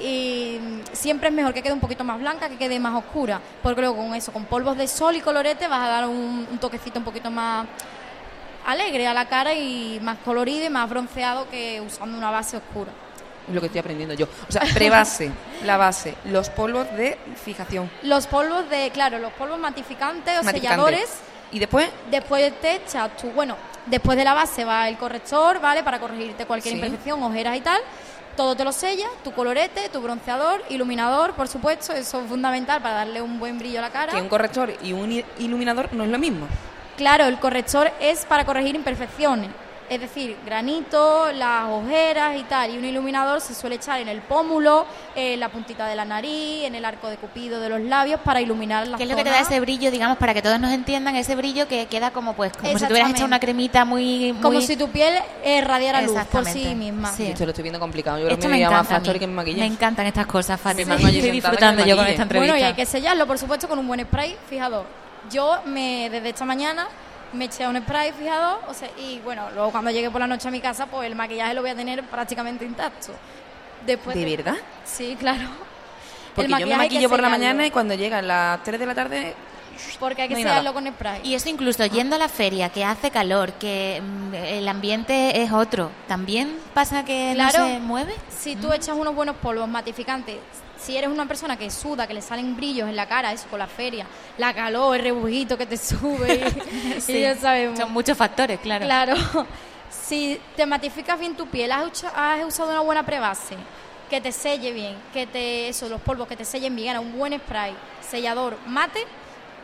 [0.00, 3.38] Y mm, siempre es mejor que quede un poquito más blanca que quede más oscura.
[3.62, 6.58] Porque luego con eso, con polvos de sol y colorete, vas a dar un, un
[6.58, 7.66] toquecito un poquito más
[8.66, 12.90] alegre a la cara y más colorido y más bronceado que usando una base oscura.
[13.48, 14.26] Es lo que estoy aprendiendo yo.
[14.48, 15.30] O sea, prebase,
[15.64, 17.90] la base, los polvos de fijación.
[18.02, 20.60] Los polvos de, claro, los polvos matificantes o matificante.
[20.68, 21.10] selladores.
[21.50, 23.56] Y después, Después te echas tu, bueno,
[23.86, 25.82] después de la base va el corrector, ¿vale?
[25.82, 26.78] Para corregirte cualquier Sí.
[26.78, 27.80] imperfección, ojeras y tal.
[28.36, 32.94] Todo te lo sellas, tu colorete, tu bronceador, iluminador, por supuesto, eso es fundamental para
[32.94, 34.12] darle un buen brillo a la cara.
[34.12, 36.46] que un corrector y un iluminador no es lo mismo.
[37.02, 39.50] Claro, el corrector es para corregir imperfecciones,
[39.90, 42.72] es decir, granito, las ojeras y tal.
[42.72, 44.86] Y un iluminador se suele echar en el pómulo,
[45.16, 48.40] en la puntita de la nariz, en el arco de cupido de los labios para
[48.40, 50.70] iluminar las ¿Qué es lo que te da ese brillo, digamos, para que todos nos
[50.70, 54.32] entiendan, ese brillo que queda como pues como si tuvieras hecho una cremita muy...
[54.40, 57.12] Como si tu piel eh, radiara luz por sí misma.
[57.12, 57.26] Sí.
[57.26, 58.18] Esto lo estoy viendo complicado.
[58.18, 59.42] Yo creo Esto que me me factor que me.
[59.42, 62.52] Me encantan estas cosas, mango allí Estoy disfrutando yo con esta entrevista.
[62.52, 65.02] Bueno, y hay que sellarlo, por supuesto, con un buen spray fijador.
[65.30, 66.88] Yo me desde esta mañana
[67.32, 70.48] me eché un spray fijador, o sea, y bueno, luego cuando llegue por la noche
[70.48, 73.12] a mi casa, pues el maquillaje lo voy a tener prácticamente intacto.
[73.86, 74.56] Después ¿De verdad?
[74.84, 75.48] Sí, claro.
[76.34, 78.94] Porque El yo me maquillo por la mañana y cuando llegan las 3 de la
[78.94, 79.34] tarde
[79.98, 81.20] porque hay que No con spray.
[81.24, 85.52] Y eso incluso yendo a la feria, que hace calor, que mm, el ambiente es
[85.52, 87.58] otro, ¿también pasa que Claro.
[87.60, 88.14] no se mueve?
[88.30, 90.36] Si tú echas unos buenos polvos matificantes,
[90.78, 93.58] si eres una persona que suda, que le salen brillos en la cara, eso con
[93.58, 94.06] la feria,
[94.38, 96.52] la calor, el rebujito que te sube,
[97.08, 97.78] y, y ya sabemos.
[97.78, 98.84] Son muchos factores, claro.
[98.84, 99.14] Claro.
[99.92, 103.56] Si te matificas bien tu piel, has usado una buena prebase,
[104.08, 107.38] que te selle bien, que te eso, los polvos que te sellen bien, un buen
[107.38, 109.04] spray, sellador, mate,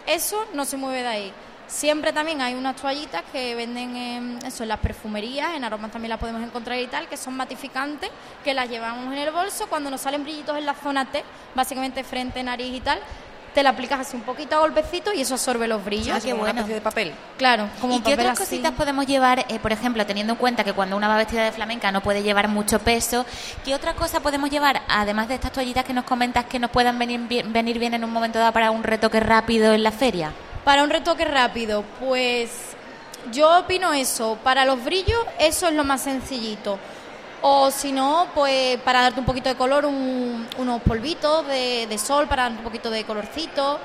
[0.08, 1.32] eso no se mueve de ahí.
[1.66, 6.08] Siempre también hay unas toallitas que venden en, eso, en las perfumerías, en aromas también
[6.08, 8.10] las podemos encontrar y tal, que son matificantes,
[8.42, 9.66] que las llevamos en el bolso.
[9.68, 11.22] Cuando nos salen brillitos en la zona T,
[11.54, 12.98] básicamente frente, nariz y tal,
[13.58, 16.16] te la aplicas así un poquito a golpecito y eso absorbe los brillos.
[16.16, 16.52] Ah, qué Como bueno.
[16.52, 17.12] Una especie de papel.
[17.36, 18.50] Claro, como ¿Y qué papel otras así.
[18.50, 21.50] cositas podemos llevar, eh, por ejemplo, teniendo en cuenta que cuando una va vestida de
[21.50, 23.26] flamenca no puede llevar mucho peso?
[23.64, 27.00] ¿Qué otra cosa podemos llevar, además de estas toallitas que nos comentas, que nos puedan
[27.00, 30.30] venir bien, venir bien en un momento dado para un retoque rápido en la feria?
[30.64, 32.50] Para un retoque rápido, pues
[33.32, 34.38] yo opino eso.
[34.44, 36.78] Para los brillos, eso es lo más sencillito.
[37.40, 41.98] O si no, pues para darte un poquito de color, un- unos polvitos de, de
[41.98, 43.78] sol para dar un poquito de colorcito.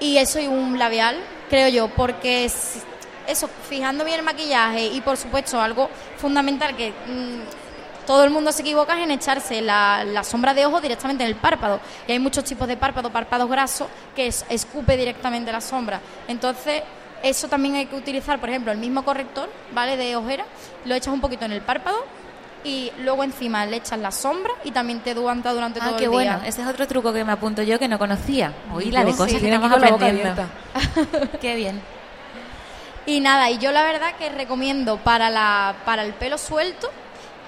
[0.00, 1.16] Y eso y un labial,
[1.50, 2.82] creo yo, porque es-
[3.26, 8.52] eso, fijando bien el maquillaje y por supuesto algo fundamental que mm, todo el mundo
[8.52, 11.80] se equivoca es en echarse la, la sombra de ojo directamente en el párpado.
[12.06, 16.00] Y hay muchos tipos de párpados, párpados grasos, que es- escupe directamente la sombra.
[16.28, 16.84] Entonces,
[17.24, 19.96] eso también hay que utilizar, por ejemplo, el mismo corrector, ¿vale?
[19.96, 20.44] De ojera,
[20.84, 21.96] lo echas un poquito en el párpado
[22.64, 26.04] y luego encima le echas la sombra y también te aguanta durante Ah, todo qué
[26.04, 26.18] el día.
[26.32, 26.40] bueno.
[26.44, 28.52] Ese es otro truco que me apunto yo que no conocía.
[28.74, 30.44] Oí la de sí, cosas que tiene estamos aprendiendo.
[31.40, 31.80] qué bien.
[33.06, 36.90] Y nada, y yo la verdad que recomiendo para la para el pelo suelto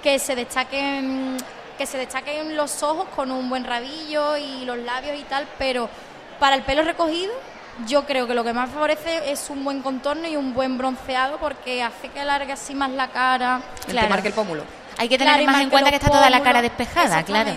[0.03, 1.37] que se destaquen
[1.77, 5.89] que se destaquen los ojos con un buen rabillo y los labios y tal, pero
[6.39, 7.33] para el pelo recogido
[7.87, 11.39] yo creo que lo que más favorece es un buen contorno y un buen bronceado
[11.39, 13.61] porque hace que alargue así más la cara.
[13.87, 14.07] Claro.
[14.07, 14.63] que marque el pómulo.
[15.01, 17.53] Hay que tener Claro, más en cuenta que está toda la cara despejada, claro.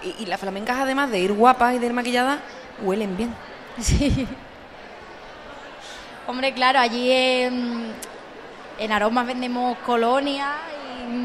[0.00, 2.38] Y, y las flamencas, además de ir guapas y de ir maquilladas,
[2.82, 3.34] huelen bien.
[3.80, 4.26] Sí.
[6.28, 7.92] Hombre, claro, allí en,
[8.78, 10.54] en aromas vendemos colonias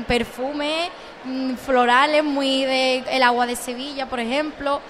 [0.07, 0.89] perfumes
[1.23, 4.81] mm, florales, muy de el agua de Sevilla, por ejemplo,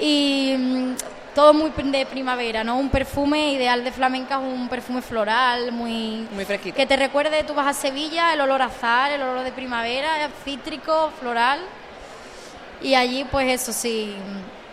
[0.00, 0.94] y mm,
[1.34, 2.76] todo muy pr- de primavera, ¿no?
[2.78, 6.76] Un perfume ideal de flamenca es un perfume floral, muy Muy fresquito.
[6.76, 10.28] que te recuerde, tú vas a Sevilla, el olor a azar, el olor de primavera,
[10.44, 11.60] cítrico, floral.
[12.82, 14.14] Y allí, pues eso sí.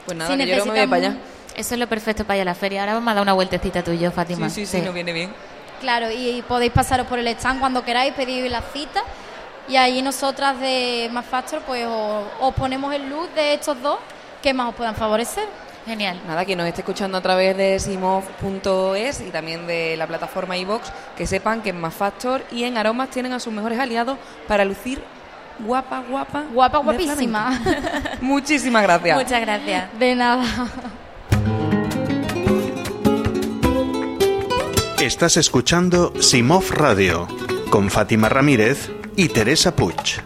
[0.06, 1.18] Pues nada, si que yo me voy para allá.
[1.56, 2.82] Eso es lo perfecto para ir a la feria.
[2.82, 4.50] Ahora vamos a dar una vueltecita tú y yo, Fátima.
[4.50, 5.34] Sí, sí, sí, nos viene bien.
[5.80, 9.02] Claro, y, y podéis pasaros por el stand cuando queráis, pedir la cita.
[9.68, 13.98] Y allí nosotras de Más Factor, pues os, os ponemos el look de estos dos
[14.42, 15.46] que más os puedan favorecer.
[15.92, 16.22] Genial.
[16.26, 20.90] Nada, quien nos esté escuchando a través de simov.es y también de la plataforma iVox,
[21.18, 24.18] que sepan que en Más Factor y en Aromas tienen a sus mejores aliados
[24.48, 25.04] para lucir
[25.60, 26.46] guapa, guapa.
[26.54, 27.62] Guapa, guapísima.
[28.22, 29.18] Muchísimas gracias.
[29.18, 30.00] Muchas gracias.
[30.00, 30.46] De nada.
[35.02, 37.28] Estás escuchando Simov Radio
[37.70, 40.22] con Fátima Ramírez y Teresa Puig.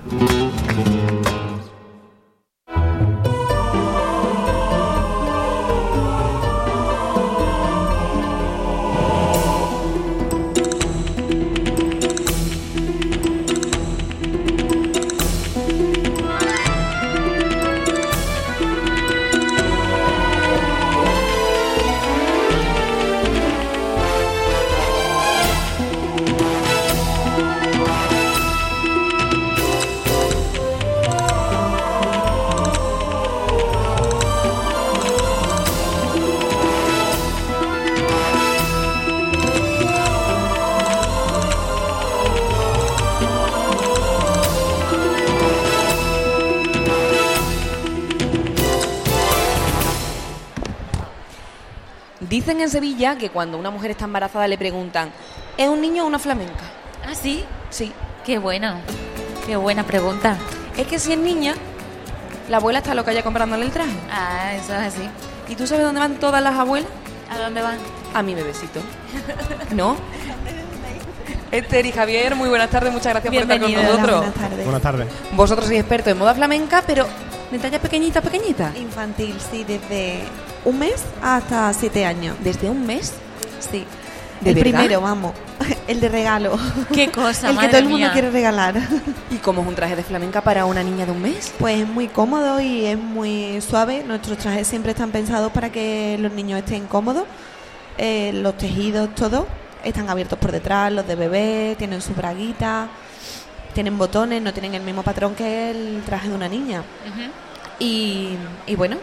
[52.65, 55.11] En Sevilla que cuando una mujer está embarazada le preguntan,
[55.57, 56.63] ¿es un niño o una flamenca?
[57.07, 57.45] ¿Ah, sí?
[57.69, 57.91] Sí.
[58.25, 58.75] Qué bueno.
[59.45, 60.37] Qué buena pregunta.
[60.75, 61.53] Es que si es niña,
[62.49, 63.95] la abuela está loca ya comprándole el traje.
[64.11, 65.07] Ah, eso es así.
[65.47, 66.89] ¿Y tú sabes dónde van todas las abuelas?
[67.29, 67.77] ¿A dónde van?
[68.13, 68.79] A mi bebecito.
[69.71, 69.95] ¿No?
[71.51, 74.17] Esther y Javier, muy buenas tardes, muchas gracias por estar con nosotros.
[74.17, 74.63] Buenas tardes.
[74.65, 75.07] Buenas tardes.
[75.33, 77.05] Vosotros sois expertos en moda flamenca, pero
[77.51, 78.71] de talla pequeñita, pequeñita.
[78.75, 80.23] Infantil, sí, desde
[80.65, 82.35] un mes hasta siete años.
[82.43, 83.13] Desde un mes.
[83.59, 83.85] Sí.
[84.41, 84.71] ¿De el verdad?
[84.79, 85.33] primero, vamos.
[85.87, 86.57] El de regalo.
[86.93, 88.11] Qué cosa, El que todo el mundo mía.
[88.11, 88.75] quiere regalar.
[89.31, 91.53] ¿Y cómo es un traje de flamenca para una niña de un mes?
[91.57, 94.03] Pues es muy cómodo y es muy suave.
[94.03, 97.23] Nuestros trajes siempre están pensados para que los niños estén cómodos.
[97.97, 99.47] Eh, los tejidos, todo,
[99.83, 100.91] están abiertos por detrás.
[100.91, 102.87] Los de bebé tienen su braguita,
[103.73, 106.83] tienen botones, no tienen el mismo patrón que el traje de una niña.
[107.79, 108.35] Y,
[108.67, 108.97] y bueno,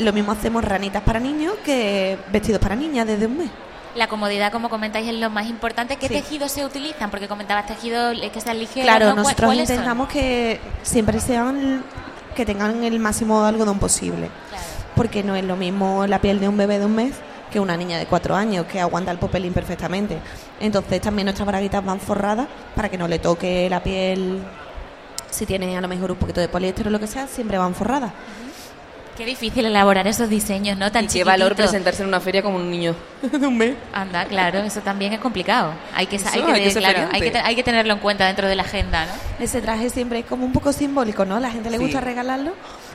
[0.00, 3.50] lo mismo hacemos ranitas para niños que vestidos para niñas desde un mes.
[3.94, 5.96] La comodidad, como comentáis, es lo más importante.
[5.96, 6.14] ¿Qué Sí.
[6.14, 7.10] tejidos se utilizan?
[7.10, 8.84] Porque comentabas tejidos que sean ligeros.
[8.84, 9.10] Claro, ¿no?
[9.16, 11.82] ¿Cu- nosotros intentamos que siempre sean
[12.36, 14.28] que tengan el máximo algodón posible.
[14.48, 14.64] Claro.
[14.96, 17.14] porque no es lo mismo la piel de un bebé de un mes
[17.50, 20.18] que una niña de cuatro años que aguanta el popelín perfectamente.
[20.60, 24.42] Entonces también nuestras braguitas van forradas para que no le toque la piel.
[25.30, 27.74] Si tiene a lo mejor un poquito de poliéster o lo que sea, siempre van
[27.74, 28.12] forradas.
[29.16, 30.90] Qué difícil elaborar esos diseños, ¿no?
[30.90, 33.74] Tan y qué valor presentarse en una feria como un niño de un mes.
[33.92, 35.72] Anda, claro, eso también es complicado.
[35.94, 37.92] Hay que, Eso, hay que, hay que ser claro, hay que, te- hay que tenerlo
[37.92, 39.12] en cuenta dentro de la agenda, ¿no?
[39.44, 41.36] Ese traje siempre es como un poco simbólico, ¿no?
[41.36, 41.82] A la gente le Sí.
[41.84, 42.52] gusta regalarlo.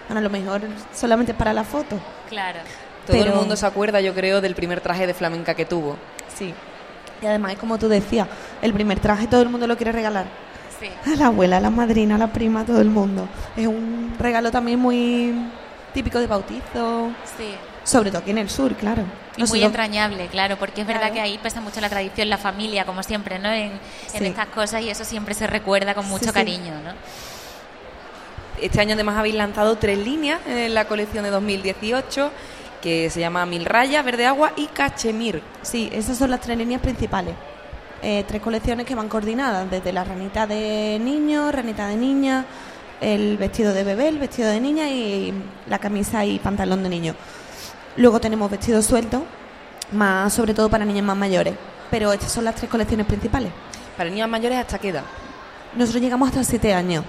[0.08, 0.62] Bueno, a lo mejor
[0.96, 2.00] solamente para la foto.
[2.30, 2.60] Claro.
[3.06, 5.96] Todo el mundo se acuerda, yo creo, del primer traje de flamenca que tuvo.
[6.36, 6.54] Sí.
[7.22, 8.28] Y además es como tú decías,
[8.64, 10.26] el primer traje todo el mundo lo quiere regalar.
[10.80, 10.90] Sí.
[11.12, 13.28] A la abuela, a la madrina, a la prima, todo el mundo.
[13.56, 15.34] Es un regalo también muy
[15.96, 17.56] típico de bautizo, Sí.
[17.84, 19.04] sobre todo aquí en el sur, claro.
[19.38, 21.16] Y muy entrañable, claro, porque es verdad Claro.
[21.16, 23.50] que ahí pesa mucho la tradición, la familia, como siempre, ¿no?
[23.52, 23.80] En, en
[24.20, 24.26] Sí.
[24.26, 26.34] estas cosas y eso siempre se recuerda con mucho Sí, sí.
[26.36, 26.92] cariño, ¿no?
[28.62, 32.32] Este año además habéis lanzado tres líneas en la colección de 2018
[32.82, 35.42] que se llama Mil Rayas, Verde Agua y Cachemir.
[35.64, 37.34] Sí, esas son las tres líneas principales.
[38.02, 42.46] Eh, tres colecciones que van coordinadas, desde la ranita de niño, ranita de niña,
[43.06, 45.32] el vestido de bebé, el vestido de niña y
[45.68, 47.16] la camisa y pantalón de niño.
[47.98, 49.22] Luego tenemos vestidos sueltos,
[49.92, 51.54] más sobre todo para niños más mayores.
[51.92, 53.52] Pero estas son las tres colecciones principales.
[53.96, 55.04] Para niñas mayores hasta qué edad.
[55.76, 57.06] Nosotros llegamos hasta siete años.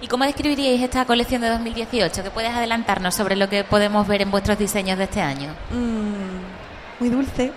[0.00, 2.22] ¿Y cómo describiríais esta colección de 2018?
[2.22, 5.54] ¿Qué puedes adelantarnos sobre lo que podemos ver en vuestros diseños de este año?
[5.70, 7.52] Mm, muy dulce,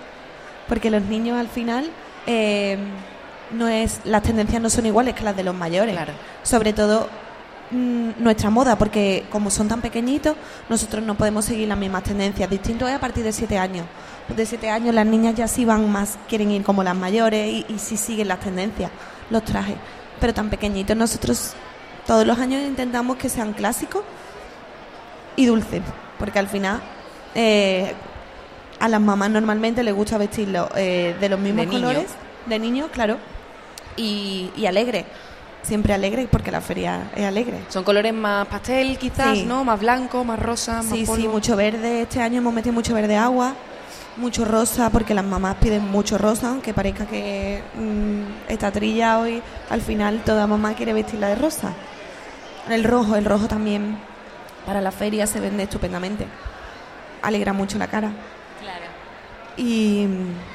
[0.68, 1.90] porque los niños al final
[2.26, 2.76] eh,
[3.52, 5.94] no es las tendencias no son iguales que las de los mayores.
[5.94, 6.12] Claro.
[6.42, 7.08] Sobre todo
[7.70, 10.36] mm, nuestra moda, porque como son tan pequeñitos,
[10.68, 12.48] nosotros no podemos seguir las mismas tendencias.
[12.50, 13.86] Distinto es a partir de siete años.
[14.34, 17.66] De siete años las niñas ya sí van más, quieren ir como las mayores y,
[17.68, 18.90] y sí siguen las tendencias,
[19.30, 19.76] los trajes.
[20.20, 21.52] Pero tan pequeñitos nosotros
[22.06, 24.02] todos los años intentamos que sean clásicos
[25.36, 25.82] y dulces,
[26.18, 26.80] porque al final
[27.34, 27.92] eh,
[28.80, 31.86] a las mamás normalmente les gusta vestirlo eh, de los mismos De niño.
[31.86, 32.10] colores,
[32.46, 33.18] de niños, claro,
[33.96, 35.04] y, y alegre,
[35.62, 37.58] siempre alegre, porque la feria es alegre.
[37.68, 39.44] Son colores más pastel quizás, Sí.
[39.44, 39.64] ¿no?
[39.64, 42.02] Más blanco, más rosa, más Sí, sí, mucho verde.
[42.02, 43.54] Este año hemos metido mucho verde agua,
[44.16, 49.42] mucho rosa, porque las mamás piden mucho rosa, aunque parezca que mm, está trilla hoy,
[49.70, 51.72] al final toda mamá quiere vestirla de rosa.
[52.70, 53.98] El rojo, el rojo también
[54.64, 56.26] para la feria se vende estupendamente.
[57.22, 58.10] Alegra mucho la cara.
[59.56, 60.06] Y,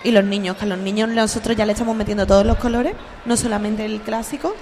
[0.04, 2.94] y los niños, que a los niños nosotros ya le estamos metiendo todos los colores,
[3.26, 4.56] no solamente el clásico.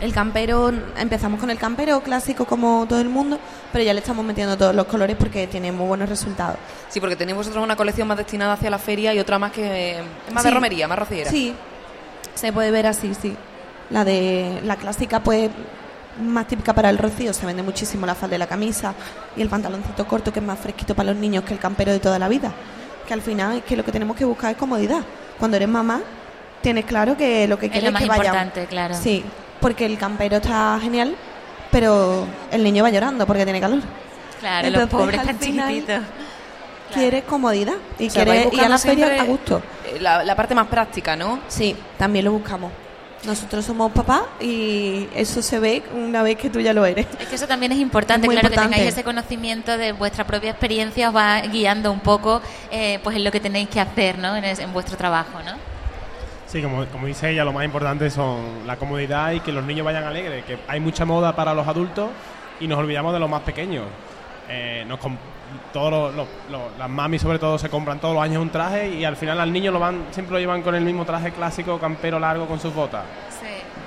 [0.00, 3.38] El campero, empezamos con el campero clásico como todo el mundo,
[3.70, 6.56] pero ya le estamos metiendo todos los colores porque tiene muy buenos resultados.
[6.88, 9.98] Sí, porque tenéis vosotros una colección más destinada hacia la feria y otra más que
[10.32, 11.30] más de romería, más rociera.
[11.30, 11.54] Sí,
[12.34, 13.36] se puede ver así, sí.
[13.90, 15.50] La de la clásica, pues
[16.22, 18.94] más típica para el rocío, se vende muchísimo la falda de la camisa
[19.36, 22.00] y el pantaloncito corto, que es más fresquito para los niños que el campero de
[22.00, 22.52] toda la vida.
[23.10, 25.00] Que al final es que lo que tenemos que buscar es comodidad.
[25.36, 26.00] Cuando eres mamá,
[26.62, 28.22] tienes claro que lo que Es quieres lo más que vaya.
[28.22, 28.94] importante, claro.
[28.94, 29.24] Sí,
[29.60, 31.16] porque el campero está genial,
[31.72, 33.80] pero el niño va llorando porque tiene calor.
[34.38, 36.04] Claro, Entonces, los pobres final, chiquititos.
[36.94, 39.60] Quieres comodidad y O sea, vais quieres ir a la feria a gusto.
[39.86, 41.40] eh, La, la parte más práctica, ¿no?
[41.48, 42.70] Sí, también lo buscamos.
[43.24, 47.06] Nosotros somos papás y eso se ve una vez que tú ya lo eres.
[47.18, 50.50] Es que eso también es importante, Es claro, que tengáis ese conocimiento de vuestra propia
[50.52, 52.40] experiencia, os va guiando un poco
[52.70, 54.34] eh, pues en lo que tenéis que hacer ¿no?
[54.36, 55.52] en, es- en vuestro trabajo, ¿no?
[56.46, 59.84] Sí, como, como dice ella, lo más importante son la comodidad y que los niños
[59.84, 62.08] vayan alegres, que hay mucha moda para los adultos
[62.58, 63.84] y nos olvidamos de los más pequeños.
[64.48, 64.98] Eh, nos
[65.72, 68.88] todos los- los- los- las mamis sobre todo se compran todos los años un traje
[68.88, 71.78] y al final al niño lo van siempre lo llevan con el mismo traje clásico
[71.78, 73.02] campero largo con sus botas.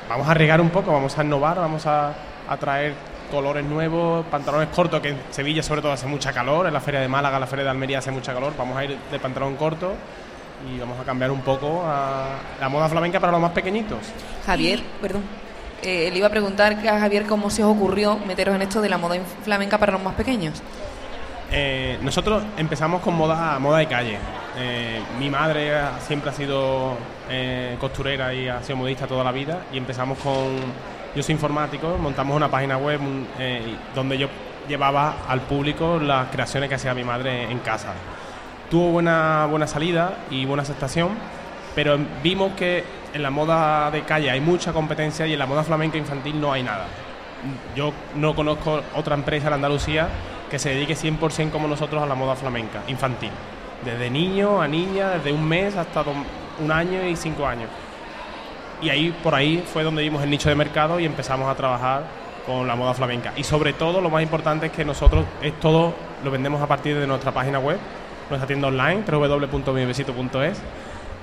[0.10, 2.14] Vamos a arriesgar un poco, vamos a innovar, vamos a,
[2.48, 2.94] a traer
[3.32, 7.00] colores nuevos, pantalones cortos, que en Sevilla sobre todo hace mucha calor, en la feria
[7.00, 9.94] de Málaga, la feria de Almería hace mucha calor, vamos a ir de pantalón corto
[10.72, 12.26] y vamos a cambiar un poco a
[12.60, 13.98] la moda flamenca para los más pequeñitos.
[14.46, 15.24] Javier, perdón.
[15.82, 18.88] Eh, le iba a preguntar a Javier cómo se os ocurrió meteros en esto de
[18.90, 20.62] la moda flamenca para los más pequeños.
[21.56, 24.18] Eh, nosotros empezamos con moda, moda de calle.
[24.58, 26.98] Eh, mi madre siempre ha sido
[27.30, 30.34] eh, costurera y ha sido modista toda la vida y empezamos con...
[31.16, 33.00] Yo soy informático, montamos una página web
[33.94, 34.28] donde yo
[34.68, 37.94] llevaba al público las creaciones que hacía mi madre en casa.
[38.72, 41.10] Tuvo buena, buena salida y buena aceptación,
[41.76, 42.84] pero vimos que
[43.14, 46.52] en la moda de calle hay mucha competencia y en la moda flamenca infantil no
[46.52, 46.88] hay nada.
[47.76, 50.10] Yo no conozco otra empresa en Andalucía
[50.54, 53.32] que se dedique 100% como nosotros a la moda flamenca infantil.
[53.84, 56.04] Desde niño a niña, desde un mes hasta
[56.60, 57.72] un año y cinco años.
[58.80, 62.04] Y ahí, por ahí fue donde vimos el nicho de mercado y empezamos a trabajar
[62.46, 63.34] con la moda flamenca.
[63.36, 67.00] Y sobre todo, lo más importante es que nosotros es todo lo vendemos a partir
[67.00, 67.80] de nuestra página web,
[68.30, 70.62] nuestra tienda online, www.mibesito.es.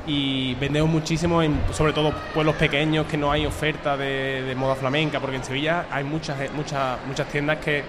[0.09, 4.75] Y vendemos muchísimo, en, sobre todo pueblos pequeños que no hay oferta de, de moda
[4.75, 7.85] flamenca, porque en Sevilla hay muchas, muchas, muchas tiendas que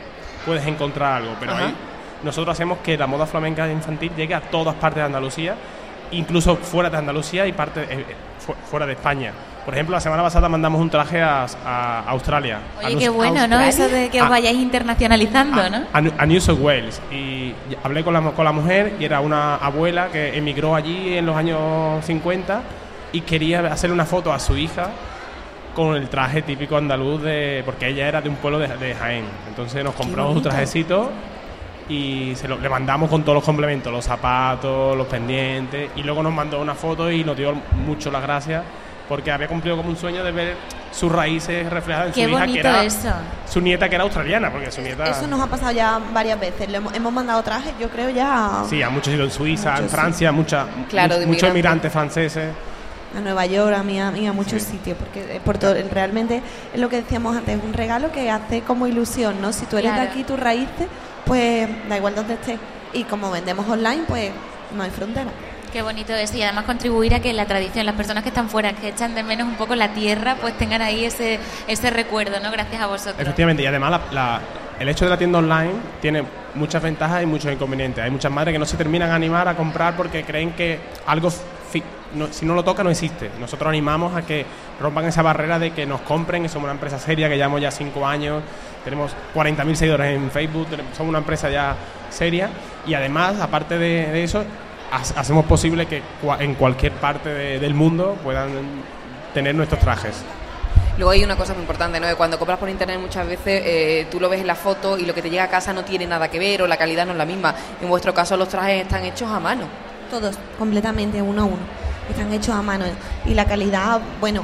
[0.45, 1.65] puedes encontrar algo, pero Ajá.
[1.67, 1.75] ahí
[2.23, 5.55] nosotros hacemos que la moda flamenca infantil llegue a todas partes de Andalucía,
[6.11, 8.05] incluso fuera de Andalucía y parte, eh,
[8.39, 9.31] fu- fuera de España.
[9.65, 12.59] Por ejemplo, la semana pasada mandamos un traje a, a Australia.
[12.81, 13.59] a Oye, Nus- qué bueno, ¿no?
[13.61, 14.29] Eso de que os Ah.
[14.31, 15.77] vayáis internacionalizando, ¿no?
[15.93, 19.55] a, a New South Wales y hablé con la, con la mujer y era una
[19.57, 22.61] abuela que emigró allí en los años 50
[23.13, 24.89] y quería hacerle una foto a su hija
[25.75, 29.25] con el traje típico andaluz de porque ella era de un pueblo de, de Jaén
[29.47, 31.09] entonces nos compramos un trajecito
[31.89, 36.23] y se lo, le mandamos con todos los complementos los zapatos los pendientes y luego
[36.23, 37.53] nos mandó una foto y nos dio
[37.85, 38.63] mucho las gracias
[39.09, 40.55] porque había cumplido como un sueño de ver
[40.91, 43.09] sus raíces reflejadas en Qué su hija que era eso.
[43.45, 46.69] su nieta que era australiana porque su nieta Eso nos ha pasado ya varias veces.
[46.69, 49.89] Le hemos, hemos mandado trajes, yo creo ya Sí, a muchos sitios en Suiza, en
[49.89, 52.53] Francia, mucha, Claro, muchos inmigrantes franceses.
[53.15, 54.71] A Nueva York, a, Miami, a muchos Sí.
[54.71, 56.41] sitios, porque eh, por todo, realmente
[56.73, 59.51] es lo que decíamos antes, es un regalo que hace como ilusión, ¿no?
[59.53, 60.05] Si tú eres Claro.
[60.05, 60.87] de aquí, tus raíces,
[61.25, 62.59] pues da igual donde estés.
[62.93, 64.31] Y como vendemos online, pues
[64.75, 65.29] no hay frontera.
[65.71, 68.73] Qué bonito eso y además contribuir a que la tradición, las personas que están fuera,
[68.73, 72.51] que echan de menos un poco la tierra, pues tengan ahí ese, ese recuerdo, ¿no?
[72.51, 73.15] Gracias a vosotros.
[73.19, 74.41] Efectivamente, y además la- la-
[74.79, 76.23] el hecho de la tienda online tiene
[76.55, 78.03] muchas ventajas y muchos inconvenientes.
[78.03, 81.31] Hay muchas madres que no se terminan a animar a comprar porque creen que algo,
[82.15, 83.29] no- si no lo toca, no existe.
[83.39, 84.45] Nosotros animamos a que
[84.79, 87.71] rompan esa barrera de que nos compren, que somos una empresa seria, que llevamos ya
[87.71, 88.41] cinco años,
[88.83, 91.75] tenemos 40.000 seguidores en Facebook, somos una empresa ya
[92.09, 92.49] seria
[92.85, 94.43] y además, aparte de, eso,
[94.91, 96.01] ha- hacemos posible que
[96.39, 98.49] en cualquier parte de- del mundo puedan
[99.33, 100.23] tener nuestros trajes.
[100.97, 102.07] Luego hay una cosa muy importante, ¿no?
[102.07, 105.05] Que cuando compras por internet muchas veces eh, tú lo ves en la foto y
[105.05, 107.13] lo que te llega a casa no tiene nada que ver o la calidad no
[107.13, 107.55] es la misma.
[107.81, 109.63] En vuestro caso los trajes están hechos a mano.
[110.11, 111.63] Todos, completamente, uno a uno.
[112.09, 112.83] Están hechos a mano.
[113.25, 114.43] Y la calidad, bueno,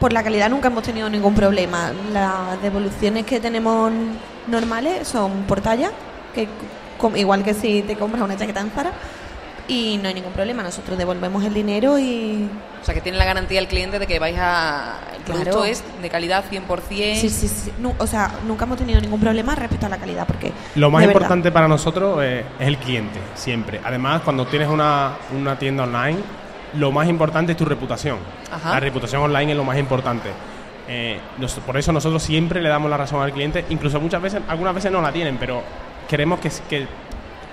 [0.00, 1.92] por la calidad nunca hemos tenido ningún problema.
[2.12, 3.92] Las devoluciones que tenemos
[4.48, 5.92] normales son por talla,
[6.34, 6.48] que
[7.14, 8.72] igual que si te compras una chaqueta en
[9.68, 10.64] y no hay ningún problema.
[10.64, 12.48] Nosotros devolvemos el dinero y
[12.86, 14.98] sea, que tiene la garantía el cliente de que vais a...
[15.16, 15.40] El Claro.
[15.42, 17.16] producto es de calidad 100%.
[17.16, 17.72] Sí, sí, sí.
[17.98, 21.14] O sea, nunca hemos tenido ningún problema respecto a la calidad, porque Lo más verdad,
[21.14, 23.80] importante para nosotros eh, es el cliente, siempre.
[23.84, 26.18] Además, cuando tienes una, una tienda online,
[26.74, 28.18] lo más importante es tu reputación.
[28.52, 28.70] Ajá.
[28.74, 30.28] La reputación online es lo más importante.
[30.88, 34.40] Eh, nos- por eso nosotros siempre le damos la razón al cliente, incluso muchas veces,
[34.46, 35.60] algunas veces no la tienen, pero
[36.08, 36.86] queremos que, que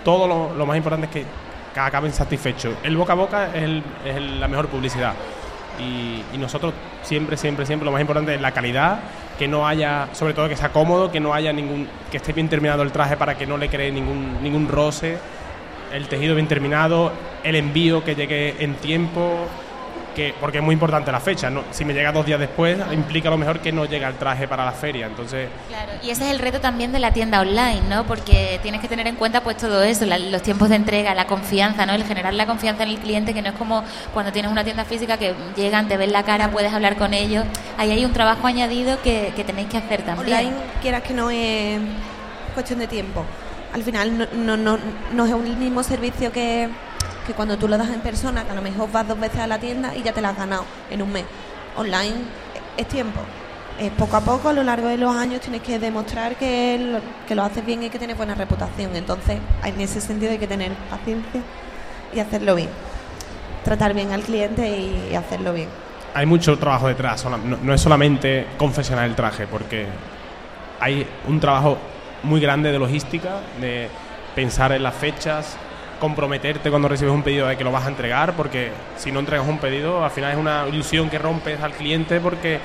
[0.06, 1.26] todo lo, lo más importante es que,
[1.74, 2.76] que acaben satisfechos.
[2.84, 5.14] El boca a boca es, el- es el- la mejor publicidad.
[5.80, 9.00] Y, y nosotros siempre, siempre, siempre lo más importante es la calidad,
[9.40, 12.48] que no haya, sobre todo que sea cómodo, que no haya ningún, que esté bien
[12.48, 15.18] terminado el traje para que no le cree ningún, ningún roce,
[15.92, 17.12] el tejido bien terminado,
[17.44, 19.48] el envío que llegue en tiempo,
[20.14, 21.64] que, porque es muy importante la fecha, ¿no?
[21.72, 24.48] si me llega dos días después implica a lo mejor que no llega el traje
[24.48, 27.82] para la feria, entonces Claro, y ese es el reto también de la tienda online,
[27.90, 28.06] ¿no?
[28.06, 31.26] Porque tienes que tener en cuenta pues todo eso, la- los tiempos de entrega, la
[31.26, 31.94] confianza, ¿no?
[31.94, 33.84] El generar la confianza en el cliente, que no es como
[34.14, 37.46] cuando tienes una tienda física que llegan, te ven la cara, puedes hablar con ellos.
[37.78, 40.38] Ahí hay un trabajo añadido que, que tenéis que hacer también.
[40.38, 41.80] online, quieras que no es
[42.54, 43.26] cuestión de tiempo.
[43.74, 44.78] Al final no, no, no,
[45.14, 46.70] no es el mismo servicio que,
[47.24, 49.48] que cuando tú lo das en persona, que a lo mejor vas dos veces a
[49.48, 51.26] la tienda y ya te la has ganado en un mes.
[51.76, 52.16] Online
[52.78, 53.20] es tiempo.
[53.80, 57.00] Es poco a poco, a lo largo de los años, tienes que demostrar que lo,
[57.28, 58.96] que lo haces bien y que tienes buena reputación.
[58.96, 61.42] Entonces, en ese sentido hay que tener paciencia
[62.14, 62.70] y hacerlo bien.
[63.64, 65.70] Tratar bien al cliente y hacerlo bien.
[66.14, 69.88] hay mucho trabajo detrás, no, no es solamente confeccionar el traje, porque
[70.80, 71.78] hay un trabajo
[72.24, 73.90] muy grande de logística, de
[74.36, 75.58] pensar en las fechas,
[76.04, 79.48] comprometerte cuando recibes un pedido de que lo vas a entregar, porque si no entregas
[79.48, 82.60] un pedido, al final es una ilusión que rompes al cliente porque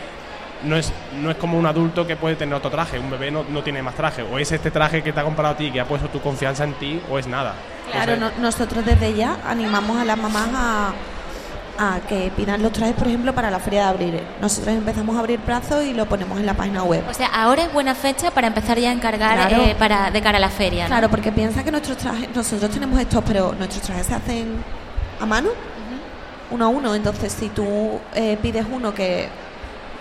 [0.65, 3.45] no es, no es como un adulto que puede tener otro traje, un bebé no,
[3.49, 5.79] no tiene más traje, o es este traje que te ha comprado a ti, que
[5.81, 7.55] ha puesto tu confianza en ti, o es nada.
[7.93, 10.91] Claro, no- nosotros desde ya animamos a las mamás a,
[11.79, 14.21] a que pidan los trajes, por ejemplo, para la feria de abril.
[14.41, 17.05] Nosotros empezamos a abrir brazos y lo ponemos en la página web.
[17.09, 19.63] O sea, ahora es buena fecha para empezar ya a encargar Claro.
[19.65, 20.85] eh, para, de cara a la feria.
[20.85, 20.89] ¿no?
[20.89, 24.63] Claro, porque piensa que nuestros trajes, nosotros tenemos estos, pero nuestros trajes se hacen
[25.21, 25.51] a mano,
[26.51, 26.95] uno a uno.
[26.95, 29.29] Entonces, si tú eh, pides uno que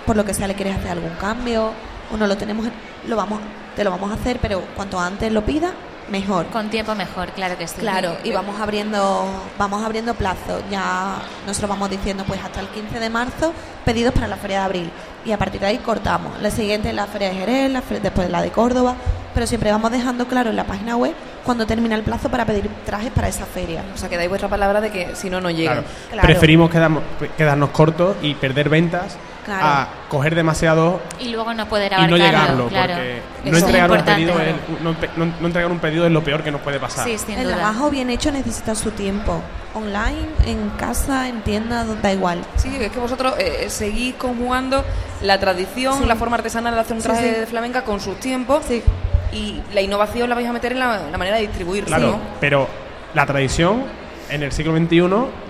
[0.05, 1.71] por lo que sea le quieres hacer algún cambio,
[2.11, 2.65] uno lo tenemos,
[3.07, 3.39] lo vamos,
[3.75, 5.71] te lo vamos a hacer, pero cuanto antes lo pida,
[6.09, 6.47] mejor.
[6.47, 7.75] Con tiempo mejor, claro que sí.
[7.79, 9.25] Claro, y vamos abriendo,
[9.57, 10.63] vamos abriendo plazos.
[10.71, 13.53] Ya nosotros vamos diciendo, pues hasta el 15 de marzo,
[13.85, 14.91] pedidos para la feria de abril.
[15.25, 16.41] Y a partir de ahí cortamos.
[16.41, 18.95] La siguiente es la feria de Jerez, la después la de Córdoba.
[19.33, 22.67] Pero siempre vamos dejando claro en la página web cuando termina el plazo para pedir
[22.85, 23.83] trajes para esa feria.
[23.93, 25.75] O sea, que dais vuestra palabra de que si no, no llegan.
[25.83, 26.27] claro, Claro.
[26.27, 27.03] preferimos quedarnos,
[27.37, 29.15] quedarnos cortos y perder ventas
[29.47, 29.65] Claro.
[29.65, 32.95] a coger demasiado Y luego no poder y no llegarlo, claro.
[32.95, 36.43] porque no entregar, un pedido es, no, no- no entregar un pedido es lo peor
[36.43, 37.05] que nos puede pasar.
[37.07, 37.55] Sí, sin el duda.
[37.55, 39.41] trabajo bien hecho necesita su tiempo.
[39.73, 42.39] Online, en casa, en tienda, da igual.
[42.57, 44.83] Sí, es que vosotros eh, seguís conjugando
[45.21, 46.05] la tradición, Sí.
[46.05, 47.39] la forma artesanal de hacer un traje sí.
[47.39, 48.83] de flamenca con sus tiempos Sí.
[49.31, 52.67] y la innovación la vais a meter en la, manera de distribuirlo, Claro, pero
[53.13, 53.83] la tradición
[54.29, 55.03] en el siglo XXI,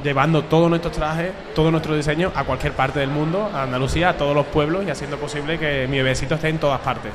[0.03, 4.13] llevando todos nuestros trajes, todo nuestro diseño a cualquier parte del mundo, a Andalucía, a
[4.17, 7.11] todos los pueblos y haciendo posible que mi bebecito esté en todas partes.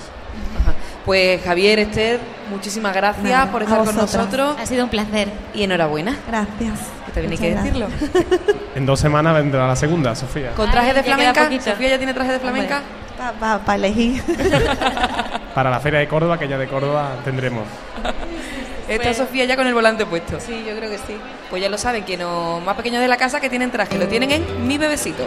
[0.61, 0.75] Ajá.
[1.05, 5.29] Pues Javier, Esther, muchísimas gracias Nada, por estar con nosotros Ha sido un placer.
[5.55, 6.79] y enhorabuena, Gracias.
[7.07, 8.13] que también hay Muchas que gracias.
[8.15, 8.53] decirlo.
[8.75, 10.53] En dos semanas vendrá la segunda, Sofía.
[10.53, 11.51] Con Ay, traje de flamenca.
[11.61, 12.83] Sofía ya tiene traje de flamenca.
[13.41, 14.23] Para elegir.
[15.55, 17.65] Para la Feria de Córdoba, que ya de Córdoba tendremos.
[18.89, 20.39] Está Sofía ya con el volante puesto.
[20.41, 21.17] Sí, yo creo que sí.
[21.51, 24.09] Pues ya lo saben, que no más pequeños de la casa que tienen traje, lo
[24.09, 25.25] tienen en Mi Bebecito.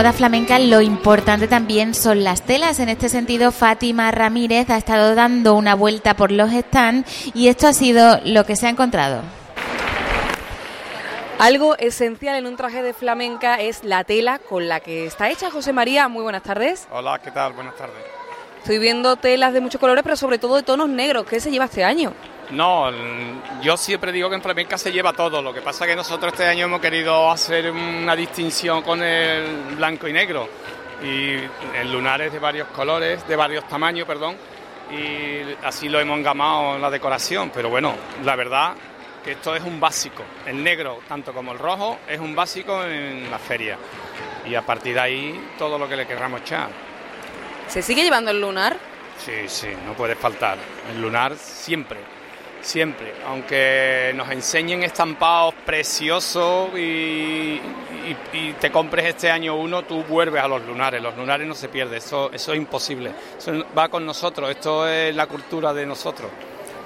[0.00, 2.78] Moda flamenca lo importante también son las telas.
[2.78, 7.66] En este sentido, Fátima Ramírez ha estado dando una vuelta por los stands y esto
[7.66, 9.20] ha sido lo que se ha encontrado.
[11.38, 15.50] Algo esencial en un traje de flamenca es la tela con la que está hecha.
[15.50, 16.88] José María, muy buenas tardes.
[16.90, 17.52] Hola, ¿qué tal?
[17.52, 18.19] Buenas tardes.
[18.60, 21.24] Estoy viendo telas de muchos colores, pero sobre todo de tonos negros.
[21.24, 22.12] ¿Qué se lleva este año?
[22.50, 22.90] No,
[23.62, 25.40] yo siempre digo que en flamenca se lleva todo.
[25.40, 29.76] Lo que pasa es que nosotros este año hemos querido hacer una distinción con el
[29.76, 30.46] blanco y negro.
[31.02, 31.36] Y
[31.74, 34.36] el lunar es de varios colores, de varios tamaños, perdón.
[34.92, 37.50] Y así lo hemos engamado en la decoración.
[37.54, 37.94] Pero bueno,
[38.24, 38.74] la verdad
[39.24, 40.22] que esto es un básico.
[40.44, 43.78] El negro, tanto como el rojo, es un básico en la feria.
[44.46, 46.89] Y a partir de ahí, todo lo que le querramos echar.
[47.70, 48.76] ¿Se sigue llevando el lunar?
[49.24, 50.58] Sí, sí, no puede faltar.
[50.90, 51.98] El lunar siempre,
[52.60, 53.14] siempre.
[53.28, 56.80] Aunque nos enseñen estampados preciosos y,
[57.60, 61.00] y- y te compres este año uno, tú vuelves a los lunares.
[61.02, 63.12] Los lunares no se pierden, eso, eso es imposible.
[63.38, 66.28] Eso va con nosotros, esto es la cultura de nosotros.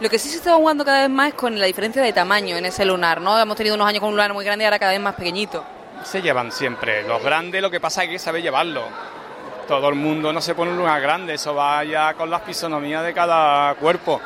[0.01, 2.57] Lo que sí se está jugando cada vez más es con la diferencia de tamaño
[2.57, 3.39] en ese lunar, ¿no?
[3.41, 5.64] Hemos tenido unos años con un lunar muy grande y ahora cada vez más pequeñito.
[6.03, 7.05] Se llevan siempre.
[7.05, 8.82] Los grandes lo que pasa es que saber llevarlo.
[9.69, 13.03] Todo el mundo no se pone un lugar grande, eso va ya con las fisonomías
[13.05, 14.21] de cada cuerpo.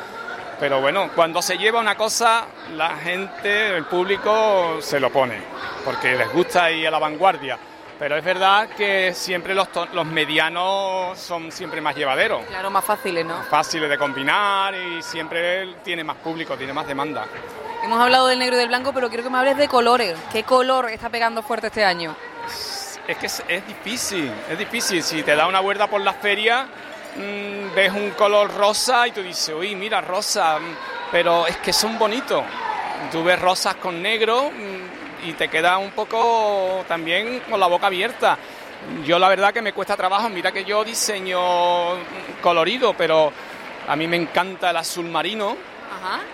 [0.59, 5.41] Pero bueno, cuando se lleva una cosa, la gente, el público se lo pone,
[5.85, 7.57] porque les gusta ir a la vanguardia.
[7.99, 13.25] Pero es verdad que siempre los, los medianos son siempre más llevaderos, Claro, más fáciles,
[13.25, 13.43] ¿no?
[13.51, 17.25] fáciles de combinar y siempre tiene más público, tiene más demanda.
[17.85, 20.17] Hemos hablado del negro y del blanco, pero quiero que me hables de colores.
[20.33, 22.15] ¿Qué color está pegando fuerte este año?
[23.09, 25.03] Es que es, es difícil, es difícil.
[25.03, 26.67] Si te da una vuelta por las ferias,
[27.17, 30.77] mm, ves un color rosa y tú dices, uy, mira, rosa, mm,
[31.11, 32.45] pero es que son bonitos.
[33.11, 37.87] Tú ves rosas con negro mm, y te queda un poco también con la boca
[37.87, 38.37] abierta.
[39.07, 41.95] Yo la verdad que me cuesta trabajo, mira que yo diseño
[42.43, 43.33] colorido, pero
[43.89, 45.57] a mí me encanta el azul marino.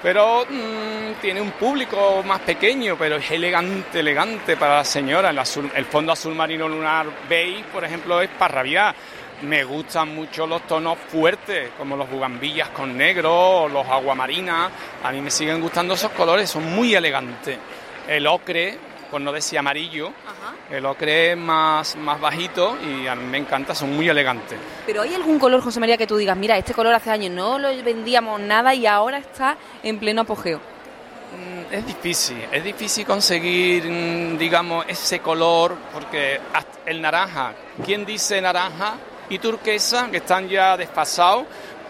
[0.02, 5.30] Pero mm, tiene un público más pequeño, pero es elegante, elegante para la señora.
[5.30, 8.94] El fondo azul marino lunar beige, por ejemplo, es para rabiar.
[9.42, 14.70] Me gustan mucho los tonos fuertes, como los bugambillas con negro, o los aguamarinas.
[15.02, 17.58] A mí me siguen gustando esos colores, son muy elegantes.
[18.06, 18.78] El ocre,
[19.10, 20.54] por no decir amarillo, Ajá.
[20.70, 24.58] El ocre es más, más bajito y a mí me encanta, son muy elegantes.
[24.86, 27.58] Pero ¿hay algún color, José María, que tú digas, mira, este color hace años no
[27.58, 30.58] lo vendíamos nada y ahora está en pleno apogeo?
[30.58, 36.40] Mm, Es difícil, es difícil conseguir, mm, digamos, ese color, porque
[36.86, 37.52] el naranja,
[37.84, 38.94] ¿quién dice naranja
[39.28, 41.44] y turquesa, que están ya desfasados?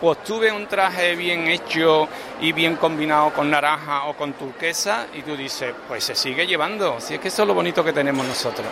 [0.04, 2.06] Pues tuve un traje bien hecho
[2.38, 7.00] y bien combinado con naranja o con turquesa y tú dices, pues se sigue llevando,
[7.00, 8.66] si es que eso es lo bonito que tenemos nosotros.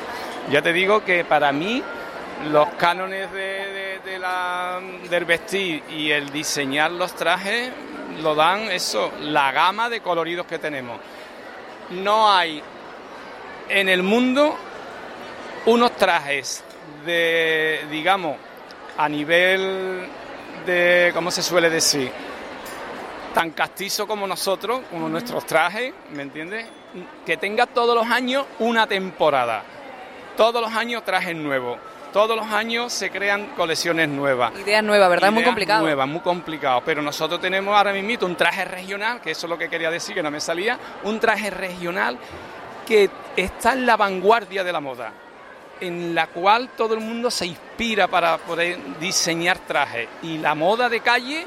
[0.51, 1.83] Ya te digo que para mí
[2.51, 7.71] los cánones del vestir y el diseñar los trajes
[8.21, 11.01] lo dan eso, la gama de coloridos que tenemos.
[11.93, 12.63] No hay
[13.71, 14.55] en el mundo
[15.65, 16.63] unos trajes
[17.07, 18.37] de, digamos,
[18.99, 20.11] a nivel
[20.65, 22.11] de, ¿cómo se suele decir?
[23.35, 26.67] Tan castizo como nosotros, como nuestros trajes, ¿me entiendes?
[27.25, 29.63] Que tenga todos los años una temporada.
[30.37, 31.79] Todos los años trajes nuevos.
[32.13, 34.53] Todos los años se crean colecciones nuevas.
[34.61, 35.33] Ideas nuevas, ¿verdad?
[35.33, 35.81] Muy complicado.
[35.81, 36.83] nuevas, muy complicado.
[36.85, 40.15] Pero nosotros tenemos ahora mismo un traje regional, que eso es lo que quería decir,
[40.15, 42.19] que no me salía, un traje regional
[42.87, 45.13] que está en la vanguardia de la moda,
[45.83, 50.09] en la cual todo el mundo se inspira para poder diseñar trajes.
[50.23, 51.45] Y la moda de calle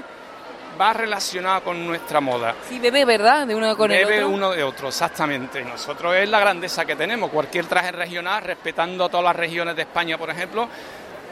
[0.80, 2.54] va relacionada con nuestra moda.
[2.68, 3.48] Sí, bebe, ¿verdad?
[3.48, 4.36] De uno con el Bebe otro.
[4.36, 5.64] uno de otro, exactamente.
[5.64, 7.32] Nosotros es la grandeza que tenemos.
[7.32, 10.68] Cualquier traje regional, respetando a todas las regiones de España, por ejemplo,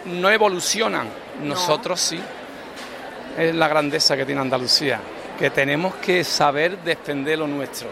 [0.06, 1.10] no evolucionan.
[1.44, 2.20] Nosotros sí.
[3.38, 5.00] Es la grandeza que tiene Andalucía,
[5.38, 7.90] que tenemos que saber defender lo nuestro.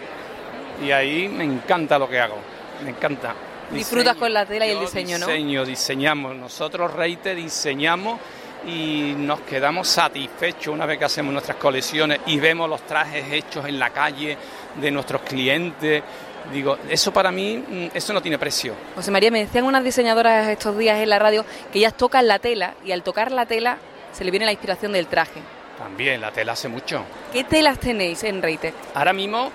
[0.82, 2.38] Y ahí me encanta lo que hago,
[2.84, 3.34] me encanta.
[3.74, 5.28] Disfrutas con la tela y el diseño, ¿no?
[5.28, 6.36] Diseño, diseñamos.
[6.36, 8.20] Nosotros, Reite, diseñamos
[8.66, 13.66] y nos quedamos satisfechos una vez que hacemos nuestras colecciones y vemos los trajes hechos
[13.66, 14.38] en la calle
[14.80, 16.04] de nuestros clientes.
[16.52, 18.74] Digo, eso para mí, mm, eso no tiene precio.
[18.96, 22.40] José María, me decían unas diseñadoras estos días en la radio que ellas tocan la
[22.40, 23.78] tela y al tocar la tela
[24.12, 25.40] se le viene la inspiración del traje.
[25.78, 27.04] También, la tela hace mucho.
[27.32, 28.74] ¿Qué telas tenéis en Reite?
[28.94, 29.52] Ahora mismo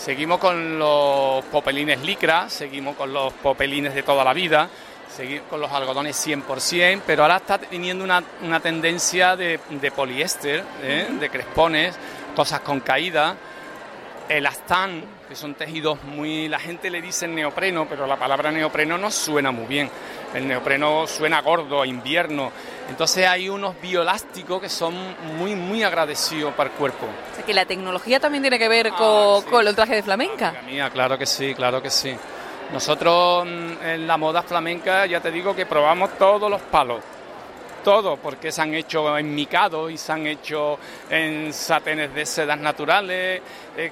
[0.00, 4.68] seguimos con los popelines licra, seguimos con los popelines de toda la vida,
[5.14, 10.64] seguimos con los algodones 100%, pero ahora está teniendo una, una tendencia de, de poliéster,
[10.82, 11.06] ¿eh?
[11.20, 11.94] de crespones,
[12.34, 13.36] cosas con caída,
[14.28, 16.48] el astán, que son tejidos muy...
[16.48, 19.88] La gente le dice neopreno, pero la palabra neopreno no suena muy bien.
[20.34, 22.50] El neopreno suena gordo, a invierno.
[22.88, 24.92] Entonces hay unos bioelásticos que son
[25.38, 27.06] muy, muy agradecidos para el cuerpo.
[27.06, 29.94] O sea, que la tecnología también tiene que ver Ah, con, sí, con el traje
[29.94, 30.52] de flamenca.
[30.66, 32.12] Mía, claro que sí, claro que sí.
[32.72, 37.04] Nosotros mm, en la moda flamenca ya te digo que probamos todos los palos.
[37.84, 40.78] Todo, porque se han hecho en micado y se han hecho
[41.08, 43.40] en satenes de sedas naturales,
[43.76, 43.90] eh,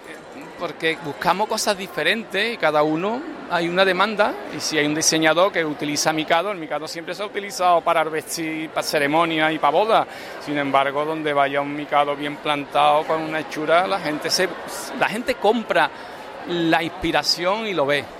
[0.58, 4.34] porque buscamos cosas diferentes y cada uno hay una demanda.
[4.56, 8.04] Y si hay un diseñador que utiliza micado, el micado siempre se ha utilizado para
[8.04, 10.06] vestir, para ceremonia y para boda.
[10.44, 14.48] Sin embargo, donde vaya un micado bien plantado con una hechura, la gente, se,
[14.98, 15.90] la gente compra
[16.48, 18.17] la inspiración y lo ve.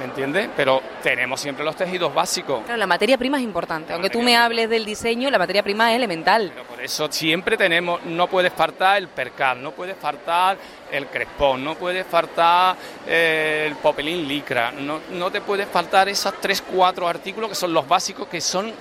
[0.00, 0.48] ¿Me entiendes?
[0.56, 2.64] Pero tenemos siempre los tejidos básicos.
[2.64, 3.92] Claro, la materia prima es importante.
[3.92, 6.52] Aunque tú me hables del diseño, la materia prima es elemental.
[6.54, 10.56] Pero por eso siempre tenemos, no puede faltar el percal, no puede faltar
[10.90, 12.76] el crespón, no puede faltar
[13.06, 17.74] eh, el popelín licra, no, no te puede faltar esos tres, cuatro artículos que son
[17.74, 18.72] los básicos, que son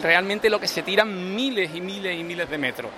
[0.00, 2.92] realmente lo que se tiran miles y miles y miles de metros.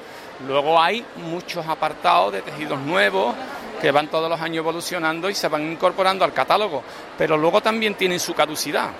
[0.46, 3.34] Luego hay muchos apartados de tejidos nuevos
[3.80, 6.82] que van todos los años evolucionando y se van incorporando al catálogo,
[7.16, 8.90] pero luego también tienen su caducidad.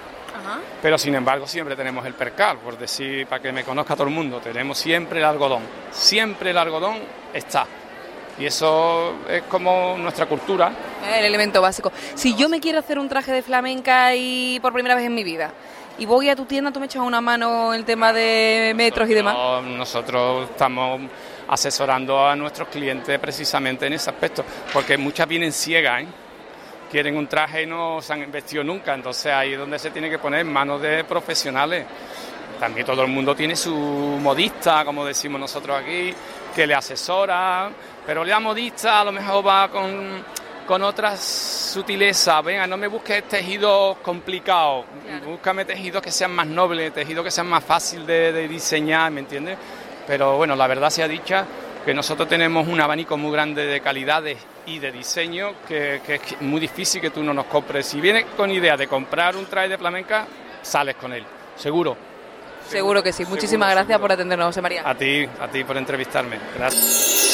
[0.83, 4.14] Pero sin embargo siempre tenemos el percal, por decir, para que me conozca todo el
[4.14, 6.99] mundo, tenemos siempre el algodón, siempre el algodón
[7.33, 7.66] está.
[8.39, 10.72] Y eso es como nuestra cultura.
[11.07, 11.93] El elemento básico.
[12.14, 15.24] Si yo me quiero hacer un traje de flamenca y por primera vez en mi
[15.24, 15.53] vida
[15.99, 19.11] y voy a tu tienda, tú me echas una mano en el tema de metros
[19.11, 19.37] y demás.
[19.62, 21.03] Nosotros estamos
[21.51, 26.07] asesorando a nuestros clientes precisamente en ese aspecto, porque muchas vienen ciegas, ¿eh?
[26.90, 30.09] quieren un traje y no se han vestido nunca, entonces ahí es donde se tiene
[30.09, 31.86] que poner en manos de profesionales.
[32.59, 36.14] También todo el mundo tiene su modista, como decimos nosotros aquí,
[36.55, 37.70] que le asesora,
[38.07, 40.22] pero la modista a lo mejor va con,
[40.66, 42.44] con otras sutilezas.
[42.44, 44.84] Venga, no me busques tejidos complicados,
[45.24, 49.20] búscame tejidos que sean más nobles, tejidos que sean más fáciles de, de diseñar, ¿me
[49.20, 49.57] entiendes?
[50.11, 51.46] Pero bueno, la verdad sea dicha
[51.84, 56.40] que nosotros tenemos un abanico muy grande de calidades y de diseño que, que es
[56.40, 57.86] muy difícil que tú no nos compres.
[57.86, 60.26] Si vienes con idea de comprar un traje de flamenca,
[60.62, 61.96] sales con él, seguro.
[62.66, 63.24] Seguro que sí.
[63.24, 64.00] Muchísimas seguro, gracias seguro.
[64.00, 64.82] por atendernos, José María.
[64.84, 66.40] A ti, a ti por entrevistarme.
[66.56, 67.30] Gracias.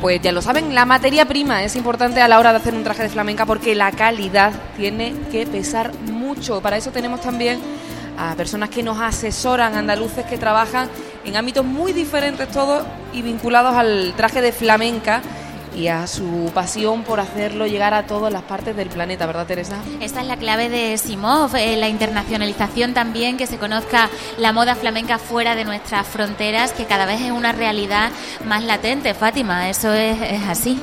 [0.00, 2.84] Pues ya lo saben, la materia prima es importante a la hora de hacer un
[2.84, 6.60] traje de flamenca porque la calidad tiene que pesar mucho.
[6.60, 7.58] Para eso tenemos también
[8.16, 10.88] a personas que nos asesoran, andaluces que trabajan
[11.24, 15.20] en ámbitos muy diferentes todos y vinculados al traje de flamenca
[15.78, 19.76] y a su pasión por hacerlo llegar a todas las partes del planeta, ¿verdad, Teresa?
[20.00, 24.74] Esta es la clave de Simov, eh, la internacionalización también, que se conozca la moda
[24.74, 28.10] flamenca fuera de nuestras fronteras, que cada vez es una realidad
[28.44, 30.82] más latente, Fátima, eso es, es así.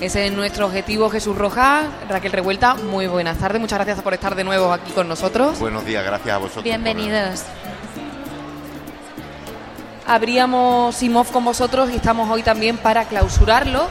[0.00, 1.86] Ese es nuestro objetivo, Jesús Rojas.
[2.08, 3.60] Raquel Revuelta, muy buenas tardes.
[3.60, 5.58] Muchas gracias por estar de nuevo aquí con nosotros.
[5.58, 6.64] Buenos días, gracias a vosotros.
[6.64, 7.42] Bienvenidos.
[10.06, 13.88] Abríamos Simov con vosotros y estamos hoy también para clausurarlo.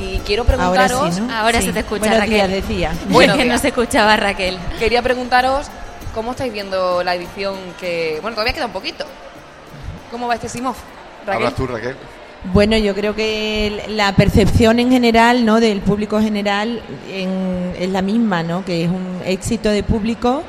[0.00, 0.92] Y quiero preguntaros.
[0.98, 1.32] Ahora, sí, ¿no?
[1.34, 1.66] Ahora Sí.
[1.66, 2.34] se te escucha, Buenos Raquel.
[2.34, 2.92] días, decía.
[3.10, 4.58] Bueno, que no se escuchaba, Raquel.
[4.78, 5.66] Quería preguntaros
[6.14, 8.18] cómo estáis viendo la edición que.
[8.22, 9.04] Bueno, todavía queda un poquito.
[10.10, 10.74] ¿Cómo va este Simov?
[11.26, 11.34] Raquel.
[11.34, 11.96] Hablas tú, Raquel.
[12.54, 15.60] Bueno, yo creo que la percepción en general, ¿no?
[15.60, 16.80] Del público general
[17.12, 18.64] en- es la misma, ¿no?
[18.64, 20.42] Que es un éxito de público.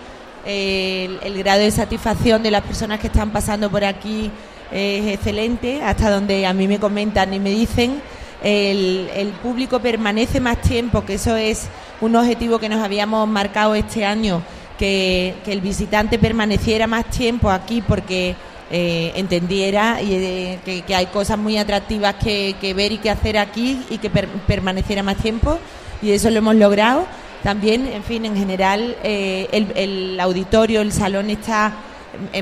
[0.46, 4.32] El, el grado de satisfacción de las personas que están pasando por aquí
[4.72, 8.02] es excelente, hasta donde a mí me comentan y me dicen.
[8.44, 11.68] El, público permanece más tiempo, que eso es
[12.02, 14.42] un objetivo que nos habíamos marcado este año,
[14.80, 18.36] que, que el visitante permaneciera más tiempo aquí porque
[18.72, 23.10] eh, entendiera y, eh, que, que hay cosas muy atractivas que, que ver y que
[23.12, 25.60] hacer aquí y que per- permaneciera más tiempo
[26.02, 27.06] y eso lo hemos logrado.
[27.44, 31.74] También, en fin, en general eh, el, el auditorio, el salón está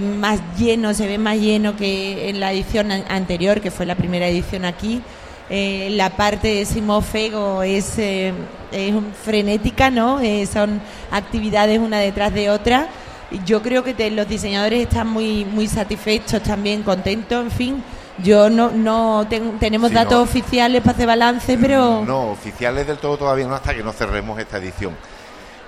[0.02, 3.96] más lleno, se ve más lleno que en la edición an- anterior, que fue la
[3.96, 5.02] primera edición aquí.
[5.50, 8.34] Eh, la parte de Simón Fego es, eh,
[8.72, 8.94] es
[9.24, 10.20] frenética, ¿no?
[10.20, 10.80] Eh, son
[11.12, 12.88] actividades una detrás de otra.
[13.46, 17.84] Yo creo que te- los diseñadores están muy muy satisfechos, también contentos, en fin.
[18.22, 20.22] Yo no no ten- tenemos Sí, datos no.
[20.22, 24.38] oficiales para hacer balance, pero No, oficiales del todo todavía no hasta que no cerremos
[24.40, 24.96] esta edición.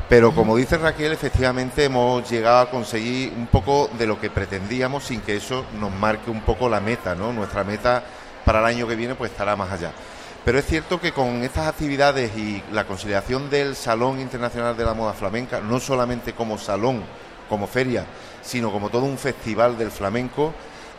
[0.09, 5.05] Pero como dice Raquel, efectivamente hemos llegado a conseguir un poco de lo que pretendíamos
[5.05, 7.31] sin que eso nos marque un poco la meta, ¿no?
[7.31, 8.03] Nuestra meta
[8.45, 9.91] para el año que viene pues estará más allá.
[10.43, 14.95] Pero es cierto que con estas actividades y la consolidación del Salón Internacional de la
[14.95, 17.03] Moda Flamenca, no solamente como salón,
[17.47, 18.05] como feria,
[18.41, 20.53] sino como todo un festival del flamenco,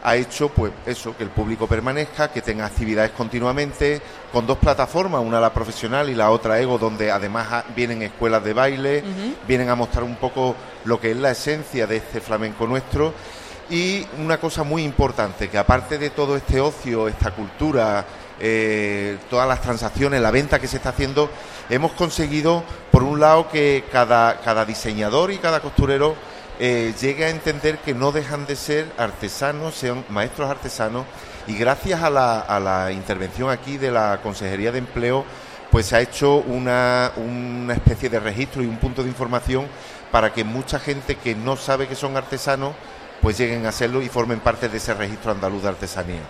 [0.04, 4.00] ha hecho pues eso, que el público permanezca, que tenga actividades continuamente,
[4.32, 8.52] con dos plataformas, una la profesional y la otra Ego, donde además vienen escuelas de
[8.52, 9.04] baile,
[9.46, 13.12] vienen a mostrar un poco lo que es la esencia de este flamenco nuestro.
[13.72, 18.04] Y una cosa muy importante, que aparte de todo este ocio, esta cultura,
[18.38, 21.30] eh, todas las transacciones, la venta que se está haciendo,
[21.70, 26.16] hemos conseguido, por un lado, que cada, cada diseñador y cada costurero
[26.60, 31.06] eh, llegue a entender que no dejan de ser artesanos, sean maestros artesanos,
[31.46, 35.24] y gracias a la, a la intervención aquí de la Consejería de Empleo,
[35.70, 39.66] pues se ha hecho una, una especie de registro y un punto de información
[40.10, 42.74] para que mucha gente que no sabe que son artesanos,
[43.22, 46.20] pues lleguen a hacerlo y formen parte de ese registro andaluz de artesanía.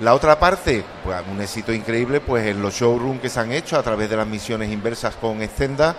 [0.00, 3.76] La otra parte, pues un éxito increíble, pues en los showrooms que se han hecho
[3.78, 5.94] a través de las misiones inversas con Extenda,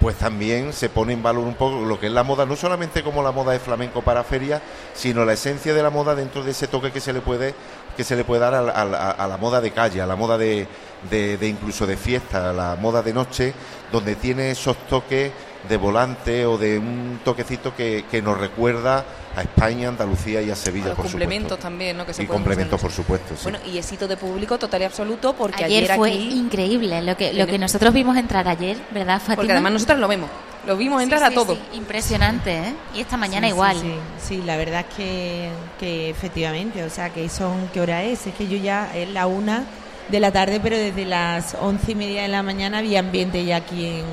[0.00, 3.02] pues también se pone en valor un poco lo que es la moda, no solamente
[3.02, 4.60] como la moda de flamenco para feria,
[4.94, 7.54] sino la esencia de la moda dentro de ese toque que se le puede
[7.96, 10.66] que se le puede dar a, la- moda de calle, a la moda de,
[11.08, 13.54] de- de incluso de fiesta, a la moda de noche,
[13.92, 15.30] donde tiene esos toques
[15.68, 19.04] de volante o de un toquecito que, que nos recuerda
[19.36, 21.62] a España, Andalucía y a Sevilla, Los por complementos supuesto.
[21.62, 22.06] también, ¿no?
[22.06, 23.34] Que se y complementos, por supuesto.
[23.34, 23.42] sí.
[23.44, 26.30] Bueno, y éxito de público total y absoluto porque Ayer, ayer, fue aquí...
[26.38, 29.36] increíble lo que, lo que nosotros vimos entrar ayer, ¿verdad, Fátima?
[29.36, 30.30] Porque además nosotros lo vemos.
[30.66, 31.54] Lo vimos entrar sí, a todo.
[31.54, 32.74] sí, impresionante, ¿eh?
[32.94, 33.76] Y esta mañana Sí, sí, igual.
[33.80, 33.94] Sí,
[34.28, 35.48] sí, la verdad es que,
[35.80, 38.26] que efectivamente, o sea, que son, ¿qué hora es?
[38.26, 39.64] Es que yo ya es la una
[40.08, 43.56] de la tarde, pero desde las once y media de la mañana había ambiente ya
[43.56, 44.04] aquí en,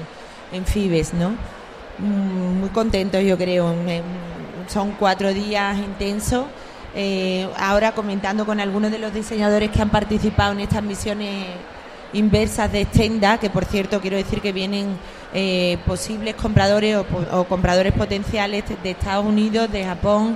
[0.52, 1.32] en Fibes, ¿no?
[2.00, 3.74] Mm, Muy contentos, yo creo.
[4.68, 6.46] Son cuatro días intensos.
[6.94, 11.46] Eh, ahora comentando con algunos de los diseñadores que han participado en estas misiones
[12.14, 14.98] inversas de Stenda, que por cierto quiero decir que vienen
[15.34, 17.06] eh, posibles compradores o,
[17.40, 20.36] o compradores potenciales de Estados Unidos, de Japón,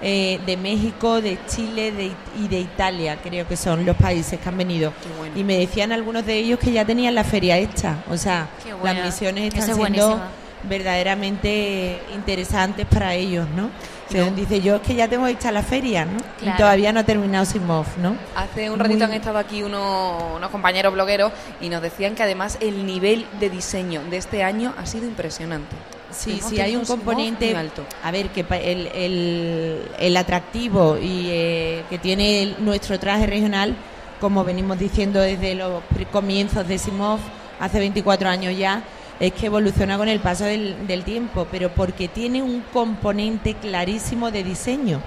[0.00, 4.48] eh, de México, de Chile de, y de Italia, creo que son los países que
[4.48, 4.92] han venido.
[5.34, 8.48] Y me decían algunos de ellos que ya tenían la feria hecha, o sea,
[8.82, 10.20] las misiones están es siendo
[10.68, 13.70] verdaderamente interesantes para ellos, ¿no?
[14.10, 16.18] Se dice yo es que ya tengo hecha la feria, ¿no?
[16.38, 16.54] Claro.
[16.54, 18.14] Y todavía no ha terminado Simov, ¿no?
[18.36, 22.22] Hace un ratito Muy- han estado aquí unos, unos compañeros blogueros y nos decían que
[22.22, 25.74] además el nivel de diseño de este año ha sido impresionante.
[26.16, 27.54] Sí, sí, hay un componente.
[27.54, 27.84] alto.
[28.02, 33.74] A ver, que el, el, el atractivo y eh, que tiene el- nuestro traje regional
[34.20, 37.18] como venimos diciendo desde los comienzos de Simov,
[37.60, 38.82] hace 24 años ya,
[39.20, 44.30] es que evoluciona con el paso del, del tiempo, pero porque tiene un componente clarísimo
[44.30, 45.00] de diseño,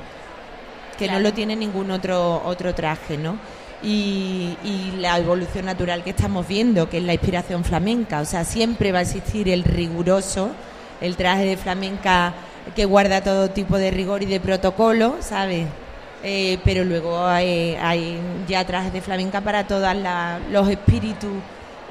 [0.98, 3.38] que no lo tiene ningún otro, otro traje, ¿no?
[3.81, 8.44] Y, y la evolución natural que estamos viendo, que es la inspiración flamenca, o sea,
[8.44, 10.52] siempre va a existir el riguroso,
[11.02, 12.34] el traje de flamenca
[12.76, 15.68] que guarda todo tipo de rigor y de protocolo, ¿sabes?
[16.24, 19.88] Eh, pero luego hay, hay ya trajes de flamenca para todos
[20.52, 21.32] los espíritus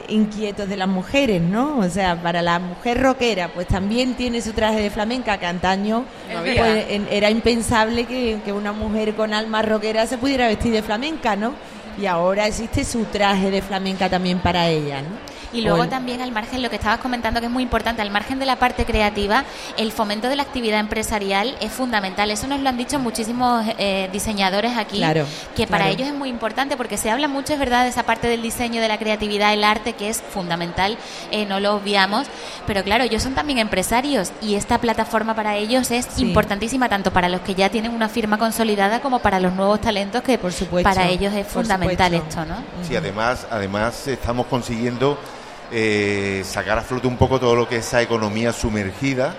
[0.09, 1.79] inquietos de las mujeres, ¿no?
[1.79, 6.05] O sea, para la mujer rockera, pues también tiene su traje de flamenca, que antaño
[6.33, 11.37] pues, era impensable que, que una mujer con alma rockera se pudiera vestir de flamenca,
[11.37, 11.55] ¿no?
[12.01, 15.09] Y ahora existe su traje de flamenca también para ella, ¿no?
[15.53, 18.39] Y luego también al margen, lo que estabas comentando que es muy importante, al margen
[18.39, 19.45] de la parte creativa,
[19.77, 22.31] el fomento de la actividad empresarial es fundamental.
[22.31, 25.25] Eso nos lo han dicho muchísimos eh, diseñadores aquí, Claro,
[25.57, 25.95] que para claro.
[25.95, 28.81] ellos es muy importante porque se habla mucho, es verdad, de esa parte del diseño,
[28.83, 30.97] de la creatividad, el arte, que es fundamental,
[31.31, 32.27] eh, no lo obviamos,
[32.67, 36.23] pero claro, ellos son también empresarios y esta plataforma para ellos es Sí.
[36.23, 40.23] importantísima, tanto para los que ya tienen una firma consolidada como para los nuevos talentos,
[40.23, 42.41] que Por supuesto, para ellos es fundamental supuesto.
[42.43, 42.87] esto, ¿no?
[42.87, 45.19] Sí, además, además estamos consiguiendo
[45.73, 49.35] eh, sacar a flote un poco todo lo que es esa economía sumergida,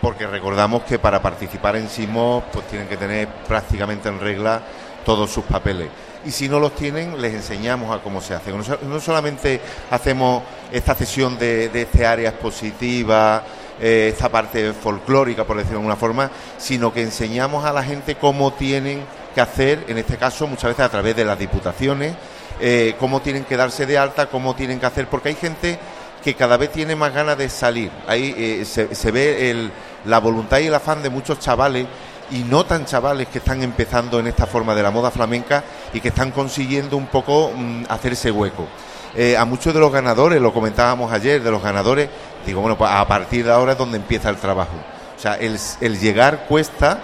[0.00, 4.60] porque recordamos que para participar en SIMO pues tienen que tener prácticamente en regla
[5.04, 5.88] todos sus papeles.
[6.24, 8.50] Y si no los tienen, les enseñamos a cómo se hace.
[8.52, 9.60] No, so- no solamente
[9.90, 13.42] hacemos esta cesión de, de este área expositiva,
[13.80, 18.16] eh, esta parte folclórica, por decirlo de alguna forma, sino que enseñamos a la gente
[18.16, 19.02] cómo tienen
[19.34, 22.14] que hacer, en este caso muchas veces a través de las diputaciones,
[22.60, 25.78] eh, cómo tienen que darse de alta, cómo tienen que hacer, porque hay gente
[26.22, 27.90] que cada vez tiene más ganas de salir.
[28.06, 29.70] Ahí eh, se, se ve el-
[30.06, 31.86] la voluntad y el afán de muchos chavales
[32.30, 35.62] y no tan chavales que están empezando en esta forma de la moda flamenca
[35.92, 38.66] y que están consiguiendo un poco mm, hacerse hueco.
[39.14, 42.08] Eh, a muchos de los ganadores, lo comentábamos ayer, de los ganadores,
[42.44, 44.74] digo, bueno, pues a partir de ahora es donde empieza el trabajo.
[45.16, 46.98] O sea, el, el llegar cuesta,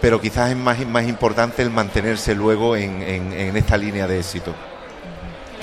[0.00, 4.18] pero quizás es más, más importante el mantenerse luego en, en- en esta línea de
[4.20, 4.54] éxito.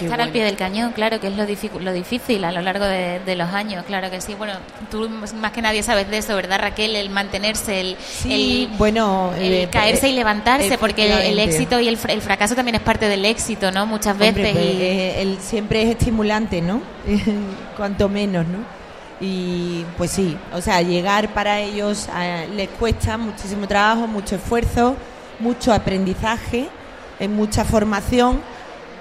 [0.02, 1.46] Qué Estar al pie del cañón, claro, que es lo,
[1.80, 4.34] lo difícil a lo largo de, de los años, claro que sí.
[4.36, 4.54] Bueno,
[4.90, 6.96] tú más que nadie sabes de eso, ¿verdad, Raquel?
[6.96, 11.88] El mantenerse, el, Sí, el- bueno, el eh, caerse y levantarse, porque el, éxito y
[11.88, 13.86] el, el fracaso también es parte del éxito, ¿no?
[13.86, 14.52] Muchas veces.
[14.54, 16.82] pues, y- eh, el- siempre es estimulante, ¿no?
[17.78, 18.60] Cuanto menos, ¿no?
[19.24, 22.08] Y pues sí, o sea, llegar para ellos
[22.56, 24.96] les cuesta muchísimo trabajo, mucho esfuerzo,
[25.40, 26.70] mucho aprendizaje,
[27.30, 28.42] mucha formación,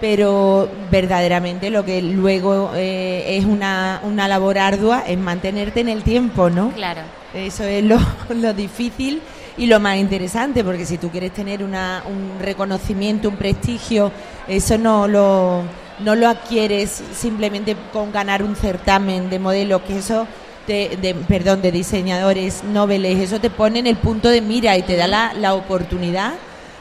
[0.01, 6.03] pero verdaderamente lo que luego eh, es una, una labor ardua es mantenerte en el
[6.03, 6.71] tiempo, ¿no?
[6.71, 7.03] Claro.
[7.35, 7.99] Eso es lo,
[8.35, 9.21] lo difícil
[9.57, 14.11] y lo más interesante, porque si tú quieres tener una, un reconocimiento, un prestigio,
[14.49, 15.63] eso no lo,
[15.99, 20.27] no lo adquieres simplemente con ganar un certamen de modelos, que eso,
[20.67, 24.83] de, de- perdón, de diseñadores noveles, eso te pone en el punto de mira y
[24.83, 26.33] te da la, la oportunidad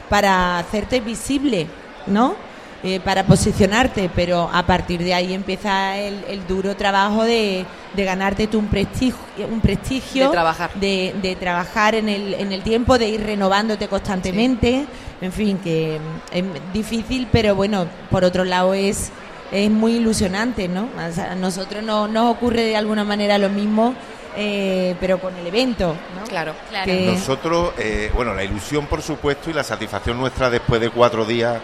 [0.08, 1.66] para hacerte visible,
[2.06, 2.34] ¿no?
[2.82, 8.04] Eh, para posicionarte, pero a partir de ahí empieza el, el duro trabajo de, de
[8.06, 9.18] ganarte tú un prestigio,
[9.50, 10.70] un prestigio De trabajar.
[10.76, 14.86] de, de trabajar en el, en el tiempo, de ir renovándote constantemente,
[15.20, 15.98] en fin, que
[16.32, 19.10] es difícil, pero bueno, por otro lado es,
[19.52, 20.88] es muy ilusionante, ¿no?
[21.06, 23.92] O sea, a nosotros no nos ocurre de alguna manera lo mismo,
[24.38, 26.24] eh, pero con el evento, ¿no?
[26.26, 26.54] Claro.
[26.70, 26.86] Claro.
[26.86, 31.26] Que- Nosotros, eh, bueno, la ilusión por supuesto y la satisfacción nuestra después de cuatro
[31.26, 31.60] días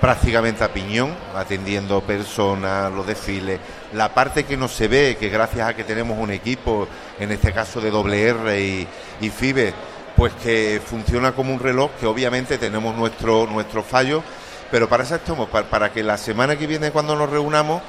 [0.00, 3.60] prácticamente a piñón, atendiendo personas, los desfiles,
[3.92, 6.86] la parte que no se ve, que gracias a que tenemos un equipo,
[7.18, 8.86] en este caso de WR y,
[9.20, 9.72] y FIBE,
[10.16, 14.22] pues que funciona como un reloj, que obviamente tenemos nuestro, nuestro fallo,
[14.70, 17.82] pero para eso estamos, para, para que la semana que viene cuando nos reunamos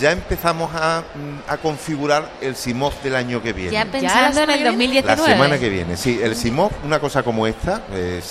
[0.00, 3.72] ya empezamos a, mm, a configurar el CIMOF del año que viene.
[3.72, 5.32] Ya pensando en el La 2019.
[5.32, 6.18] semana que viene, sí.
[6.22, 8.22] El SIMOP, una cosa como esta, eh,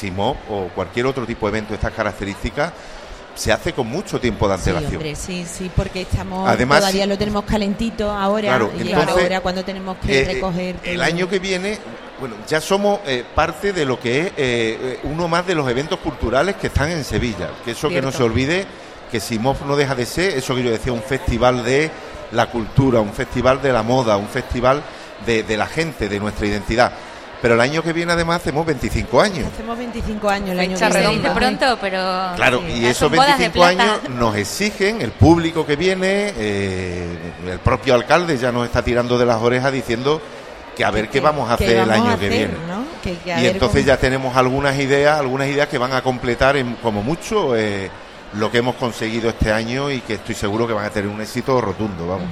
[0.50, 2.74] o cualquier otro tipo de evento de estas características,
[3.36, 4.96] se hace con mucho tiempo de Sí, antelación.
[4.98, 7.10] hombre, sí, sí, porque estamos Además, todavía sí.
[7.10, 11.02] lo tenemos calentito ahora Claro, y entonces, ahora cuando tenemos que Eh, eh, recoger el
[11.02, 11.80] año que viene,
[12.20, 16.00] bueno, ya somos eh, parte de lo que es eh, uno más de los eventos
[16.00, 17.50] culturales que están en Sevilla.
[17.66, 18.66] Que eso que no se olvide,
[19.12, 21.90] que SIMOP no deja de ser, eso que yo decía, un festival de
[22.32, 24.82] la cultura, un festival de la moda, un festival
[25.26, 26.92] de, de la gente, de nuestra identidad.
[27.44, 29.46] Pero el año que viene además hacemos 25 años.
[29.54, 31.10] Hacemos 25 años el año Fecha que viene.
[31.10, 31.34] redonda.
[31.36, 31.98] pronto, pero.
[32.38, 32.72] Claro, Sí.
[32.74, 33.84] y Ya esos son bodas de 25 plata.
[33.96, 37.06] años nos exigen, el público que viene, eh,
[37.52, 40.22] el propio alcalde ya nos está tirando de las orejas diciendo
[40.76, 42.54] que a ver qué vamos a ¿Qué hacer el año que viene.
[42.68, 42.86] no?
[43.04, 46.02] Que- que a Y entonces cómo- ya tenemos algunas ideas, algunas ideas que van a
[46.02, 47.92] completar en, como mucho eh,
[48.36, 51.22] lo que hemos conseguido este año y que estoy seguro que van a tener un
[51.22, 52.28] éxito rotundo, vamos.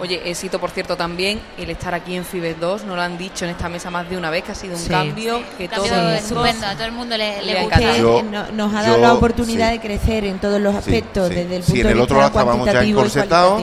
[0.00, 3.44] Oye, éxito por cierto también el estar aquí en Fibes 2, nos lo han dicho
[3.44, 4.88] en esta mesa más de una vez que ha sido un Sí.
[4.90, 8.22] cambio que Cambio todo estupendo, a todo el mundo le, le le gusta.
[8.24, 9.78] no- nos ha dado yo- la oportunidad sí.
[9.78, 11.34] de crecer en todos los Sí, aspectos, sí.
[11.34, 13.62] desde el Sí, punto en de el otro vista lado estábamos ya encorsetados.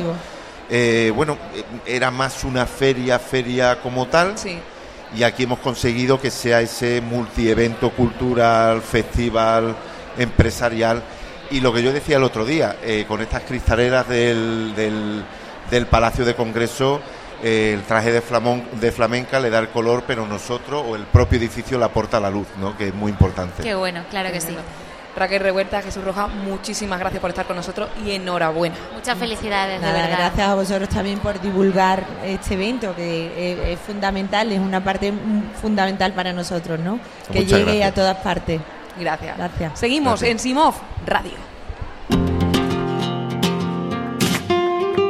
[0.70, 1.38] Eh, bueno,
[1.86, 4.38] era más una feria, feria como tal.
[4.38, 4.58] Sí.
[5.18, 9.76] Y aquí hemos conseguido que sea ese multievento cultural, festival,
[10.18, 11.04] empresarial.
[11.52, 15.24] Y lo que yo decía el otro día, eh, con estas cristaleras del, del,
[15.70, 17.02] del Palacio de Congreso,
[17.44, 21.04] eh, el traje de, flamón, de flamenca le da el color, pero nosotros o el
[21.04, 22.78] propio edificio le aporta la luz, ¿no?
[22.78, 23.64] que es muy importante.
[23.64, 24.56] Qué bueno, claro que sí.
[25.14, 28.76] Raquel Revuelta, Jesús Roja, muchísimas gracias por estar con nosotros y enhorabuena.
[28.94, 30.18] Muchas felicidades, de Nada, verdad.
[30.20, 35.12] gracias a vosotros también por divulgar este evento, que es, es fundamental, es una parte
[35.62, 36.98] fundamental para nosotros, ¿no?
[37.30, 37.92] Que Muchas llegue gracias.
[37.92, 38.62] a todas partes.
[38.98, 39.38] Gracias.
[39.38, 39.80] Gracias.
[39.80, 40.32] Seguimos Gracias.
[40.32, 41.52] en Simov Radio.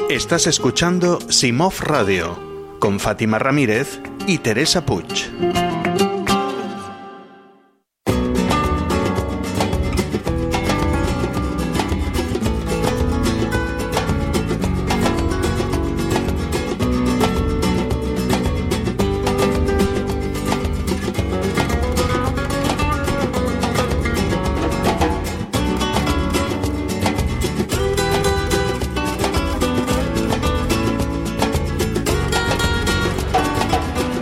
[0.09, 5.90] Estás escuchando Simov Radio con Fátima Ramírez y Teresa Puig.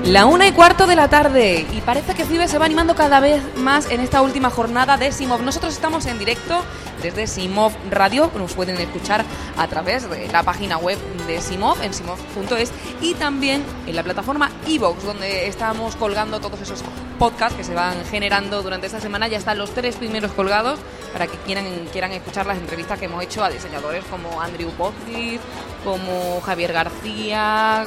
[0.10, 3.20] La una y cuarto de la tarde y parece que Cibe se va animando cada
[3.20, 5.44] vez más en esta última jornada de Simov.
[5.44, 6.64] Nosotros estamos en directo
[7.04, 9.24] desde Simov Radio, nos pueden escuchar
[9.56, 12.72] a través de la página web de Simov en simov.es
[13.02, 16.84] y también en la plataforma iVoox donde estamos colgando todos esos
[17.20, 19.28] podcasts que se van generando durante esta semana.
[19.28, 20.80] Ya están los tres primeros colgados
[21.14, 25.40] para que quieran, quieran escuchar las entrevistas que hemos hecho a diseñadores como Andrew Pozzi,
[25.84, 27.86] como Javier García,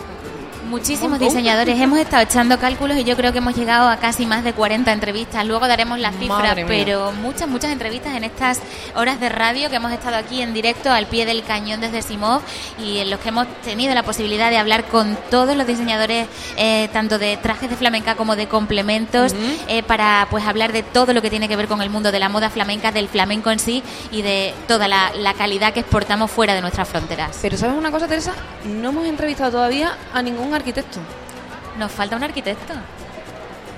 [0.72, 1.28] Muchísimos montón.
[1.28, 1.78] diseñadores.
[1.78, 4.90] Hemos estado echando cálculos y yo creo que hemos llegado a casi más de 40
[4.90, 5.46] entrevistas.
[5.46, 8.58] Luego daremos las cifras, pero muchas, muchas entrevistas en estas
[8.94, 12.40] horas de radio que hemos estado aquí en directo al pie del cañón desde Simov
[12.82, 16.26] y en los que hemos tenido la posibilidad de hablar con todos los diseñadores,
[16.56, 19.34] eh, tanto de trajes de flamenca como de complementos,
[19.68, 22.18] eh, para pues hablar de todo lo que tiene que ver con el mundo de
[22.18, 26.30] la moda flamenca, del flamenco en sí y de toda la, la calidad que exportamos
[26.30, 27.38] fuera de nuestras fronteras.
[27.42, 28.32] Pero ¿sabes una cosa, Teresa?
[28.64, 31.00] No hemos entrevistado todavía a ningún arquitecto.
[31.76, 32.74] Nos falta un arquitecto.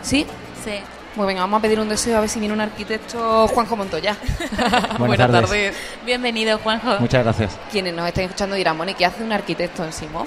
[0.02, 0.26] ¿Sí?
[0.62, 0.80] Sí.
[1.16, 4.16] Pues venga, vamos a pedir un deseo a ver si viene un arquitecto Juanjo Montoya.
[4.98, 5.40] Buenas tardes.
[5.42, 5.76] tardes.
[6.04, 6.98] Bienvenido, Juanjo.
[6.98, 7.58] Muchas gracias.
[7.70, 10.26] Quienes nos estén escuchando dirán, bueno, ¿y qué hace un arquitecto en Simov?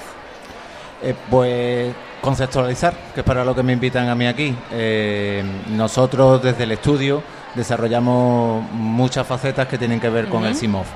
[1.03, 4.55] Eh, pues conceptualizar, que es para lo que me invitan a mí aquí.
[4.71, 7.21] Eh, nosotros desde el estudio
[7.53, 10.87] desarrollamos muchas facetas que tienen que ver con el CIMOF.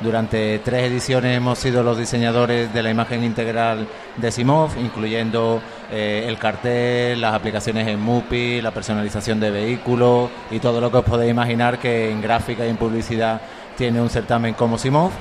[0.00, 6.26] Durante tres ediciones hemos sido los diseñadores de la imagen integral de CIMOF, incluyendo eh,
[6.28, 11.04] el cartel, las aplicaciones en MUPI, la personalización de vehículos y todo lo que os
[11.04, 13.40] podéis imaginar que en gráfica y en publicidad
[13.74, 15.12] tiene un certamen como CIMOF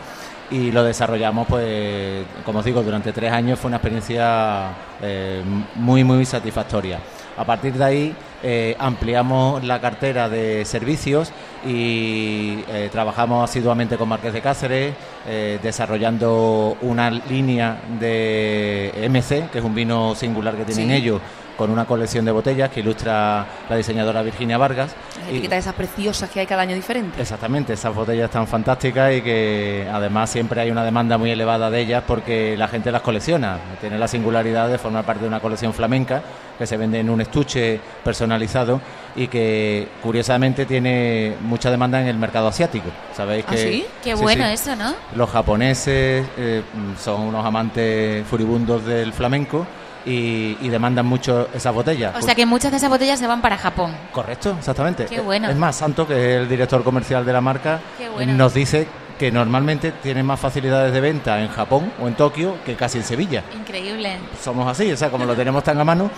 [0.51, 4.71] y lo desarrollamos, pues, como os digo, durante tres años fue una experiencia
[5.01, 5.41] eh,
[5.75, 6.99] muy, muy satisfactoria.
[7.37, 11.31] A partir de ahí eh, ampliamos la cartera de servicios
[11.65, 14.93] y eh, trabajamos asiduamente con Marqués de Cáceres,
[15.27, 20.93] eh, desarrollando una línea de MC, que es un vino singular que tienen Sí.
[20.95, 21.21] ellos,
[21.57, 24.95] con una colección de botellas que ilustra la diseñadora Virginia Vargas.
[25.19, 27.19] Las Y- etiquetas esas preciosas que hay cada año diferentes.
[27.19, 31.81] Exactamente, esas botellas están fantásticas y que además siempre hay una demanda muy elevada de
[31.81, 33.57] ellas porque la gente las colecciona.
[33.81, 36.21] Tiene la singularidad de formar parte de una colección flamenca
[36.57, 38.79] que se vende en un estuche personalizado
[39.15, 42.87] y que curiosamente tiene mucha demanda en el mercado asiático.
[43.15, 43.85] Sabéis ¿Ah, que sí?
[44.03, 44.93] Qué bueno eso, ¿no?
[45.15, 46.61] Los japoneses eh,
[46.99, 49.65] son unos amantes furibundos del flamenco
[50.05, 52.15] y, y demandan mucho esas botellas.
[52.15, 53.95] O sea que muchas de esas botellas se van para Japón.
[54.11, 55.05] Correcto, exactamente.
[55.05, 55.49] Qué bueno.
[55.49, 57.79] Es más, Santo, que es el director comercial de la marca,
[58.13, 58.33] bueno.
[58.33, 58.87] nos dice
[59.17, 63.03] que normalmente tiene más facilidades de venta en Japón o en Tokio que casi en
[63.05, 63.43] Sevilla.
[63.55, 64.17] Increíble.
[64.41, 66.11] Somos así, o sea, como lo tenemos tan a mano,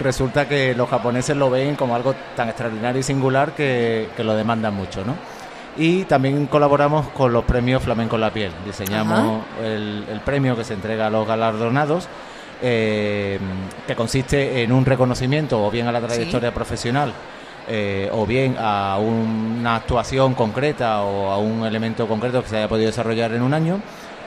[0.00, 4.34] resulta que los japoneses lo ven como algo tan extraordinario y singular que, que lo
[4.34, 5.14] demandan mucho, ¿no?
[5.76, 8.52] Y también colaboramos con los premios Flamenco en la Piel.
[8.64, 12.08] Diseñamos el, el premio que se entrega a los galardonados,
[12.62, 13.38] eh,
[13.86, 17.12] que consiste en un reconocimiento o bien a la trayectoria profesional
[17.68, 22.68] eh, o bien a una actuación concreta o a un elemento concreto que se haya
[22.68, 23.80] podido desarrollar en un año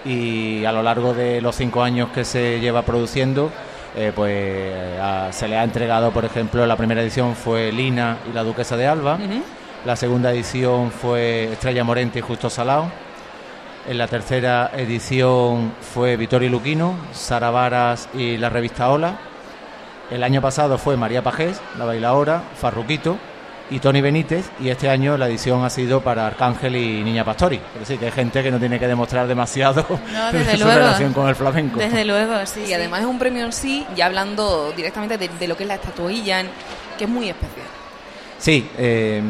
[0.06, 3.50] y a lo largo de los cinco años que se lleva produciendo
[3.98, 8.34] eh, pues a- se le ha entregado por ejemplo la primera edición fue Lina y
[8.34, 9.18] la Duquesa de Alba
[9.86, 12.90] La segunda edición fue Estrella Morente y Justo Salao.
[13.88, 19.16] En la tercera edición fue Vittorio Luquino, Sara Varas y la revista Hola.
[20.10, 23.18] El año pasado fue María Pajés, la bailadora, Farruquito
[23.70, 24.50] y Tony Benítez.
[24.60, 27.58] Y este año la edición ha sido para Arcángel y Niña Pastori.
[27.76, 30.64] Es decir, que hay gente que no tiene que demostrar demasiado No, de desde su
[30.64, 30.80] luego.
[30.80, 31.78] relación con el flamenco.
[31.80, 32.64] Desde luego, sí.
[32.68, 35.68] Y además es un premio en sí, ya hablando directamente de, de lo que es
[35.70, 36.44] la estatuilla,
[36.98, 37.68] que es muy especial.
[38.40, 39.22] Sí, eh,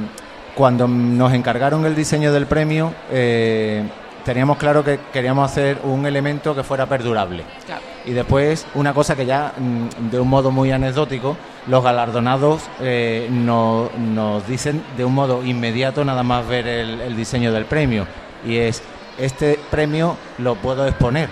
[0.56, 3.84] cuando nos encargaron el diseño del premio, eh,
[4.26, 7.44] teníamos claro que queríamos hacer un elemento que fuera perdurable.
[7.66, 7.82] Claro.
[8.04, 11.38] Y después, una cosa que ya, mm, de un modo muy anecdótico,
[11.68, 17.16] los galardonados eh, no- nos dicen de un modo inmediato nada más ver el, el
[17.16, 18.06] diseño del premio.
[18.46, 18.84] Y es,
[19.18, 21.30] este premio lo puedo exponer.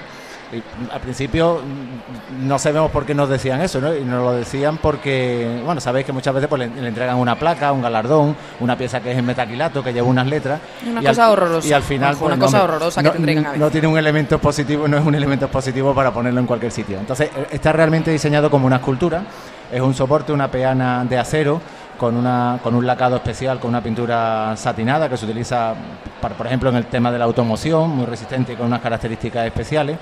[0.52, 3.96] Y, mm, al principio mm, no sabemos por qué nos decían eso, ¿no?
[3.96, 7.36] Y nos lo decían porque, bueno, sabéis que muchas veces pues, le, le entregan una
[7.36, 10.60] placa, un galardón, una pieza que es en metaquilato, que lleva unas letras.
[10.88, 11.68] Una y al- cosa horrorosa.
[11.68, 13.60] Y al final, Ojo, una pues, cosa no, horrorosa que no- te entregan a veces.
[13.62, 17.00] no tiene un elemento positivo, no es un elemento positivo para ponerlo en cualquier sitio.
[17.00, 19.24] Entonces, eh, está realmente diseñado como una escultura,
[19.72, 21.62] es un soporte, una peana de acero
[21.98, 25.74] con una con un lacado especial, con una pintura satinada que se utiliza
[26.20, 29.46] para, por ejemplo, en el tema de la automoción, muy resistente y con unas características
[29.46, 29.98] especiales.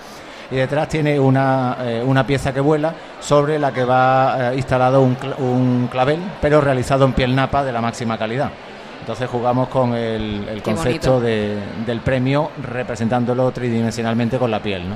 [0.52, 5.02] Y detrás tiene una, eh, una pieza que vuela sobre la que va eh, instalado
[5.02, 8.50] un, cl- un clavel, pero realizado en piel napa de la máxima calidad.
[9.00, 14.96] Entonces jugamos con el, concepto de- del premio representándolo tridimensionalmente con la piel, ¿no?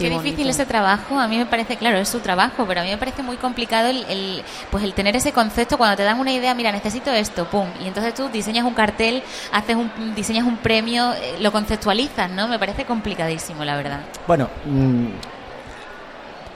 [0.00, 1.18] Qué, difícil ese trabajo.
[1.18, 3.88] A mí me parece, claro, es su trabajo, pero a mí me parece muy complicado
[3.88, 7.46] el, el, pues el tener ese concepto cuando te dan una idea, mira, necesito esto,
[7.46, 9.22] pum, y entonces tú diseñas un cartel,
[9.52, 12.48] haces un, diseñas un premio, eh, lo conceptualizas, ¿no?
[12.48, 14.00] Me parece complicadísimo, la verdad.
[14.26, 15.06] Bueno, mm,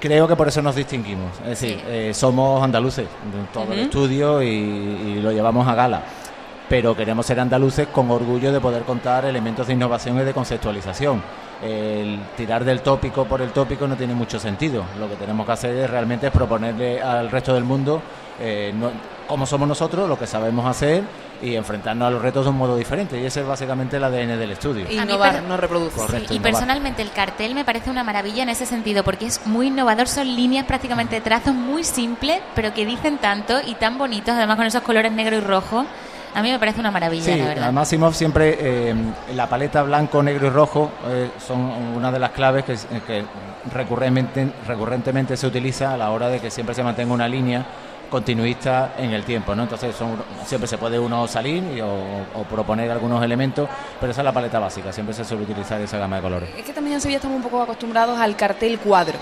[0.00, 1.32] creo que por eso nos distinguimos.
[1.40, 6.02] Es decir, eh, somos andaluces, de todo el estudio y, y lo llevamos a gala.
[6.68, 11.22] Pero queremos ser andaluces con orgullo de poder contar elementos de innovación y de conceptualización.
[11.64, 14.84] El tirar del tópico por el tópico no tiene mucho sentido.
[14.98, 18.02] Lo que tenemos que hacer es realmente es proponerle al resto del mundo
[18.38, 18.90] eh, no-
[19.26, 21.02] cómo somos nosotros, lo que sabemos hacer
[21.40, 23.18] y enfrentarnos a los retos de un modo diferente.
[23.18, 24.90] Y ese es básicamente el ADN del estudio.
[24.90, 25.98] Innovar, no reproducir.
[26.02, 26.52] Correcto, Y innovar.
[26.52, 30.26] personalmente el cartel me parece una maravilla en ese sentido, porque es muy innovador, son
[30.36, 34.82] líneas prácticamente trazos muy simples, pero que dicen tanto y tan bonitos, además con esos
[34.82, 35.86] colores negro y rojo.
[36.34, 37.64] A mí me parece una maravilla, Sí, la verdad.
[37.64, 38.94] además Simov siempre, eh,
[39.34, 42.74] la paleta blanco, negro y rojo eh, son una de las claves que,
[43.06, 43.24] que
[43.72, 47.64] recurrentemente, recurrentemente se utiliza a la hora de que siempre se mantenga una línea
[48.10, 49.62] continuista en el tiempo, ¿no?
[49.64, 51.88] Entonces son, siempre se puede uno salir y- o,
[52.34, 53.68] o proponer algunos elementos,
[54.00, 56.50] pero esa es la paleta básica, siempre se suele utilizar esa gama de colores.
[56.56, 59.18] Es que también en Sevilla estamos un poco acostumbrados al cartel cuadro,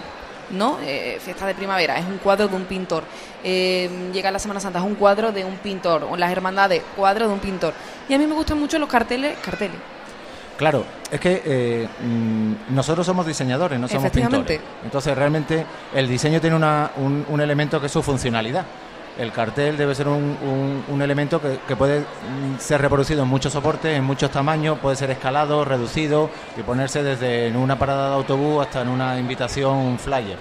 [0.52, 0.78] ¿no?
[0.84, 3.02] Eh, fiesta de primavera, es un cuadro de un pintor.
[3.42, 6.04] Eh, llega la Semana Santa, es un cuadro de un pintor.
[6.10, 7.74] O las hermandades, cuadro de un pintor.
[8.08, 9.76] Y a mí me gustan mucho los carteles, carteles.
[10.56, 14.60] Claro, es que eh, mm, nosotros somos diseñadores, no somos pintores.
[14.84, 15.64] Entonces, realmente
[15.94, 18.64] el diseño tiene una- un, un elemento que es su funcionalidad.
[19.18, 22.04] El cartel debe ser un, un- un elemento que, que puede
[22.58, 27.48] ser reproducido en muchos soportes, en muchos tamaños, puede ser escalado, reducido y ponerse desde
[27.48, 30.38] en una parada de autobús hasta en una invitación, un flyer.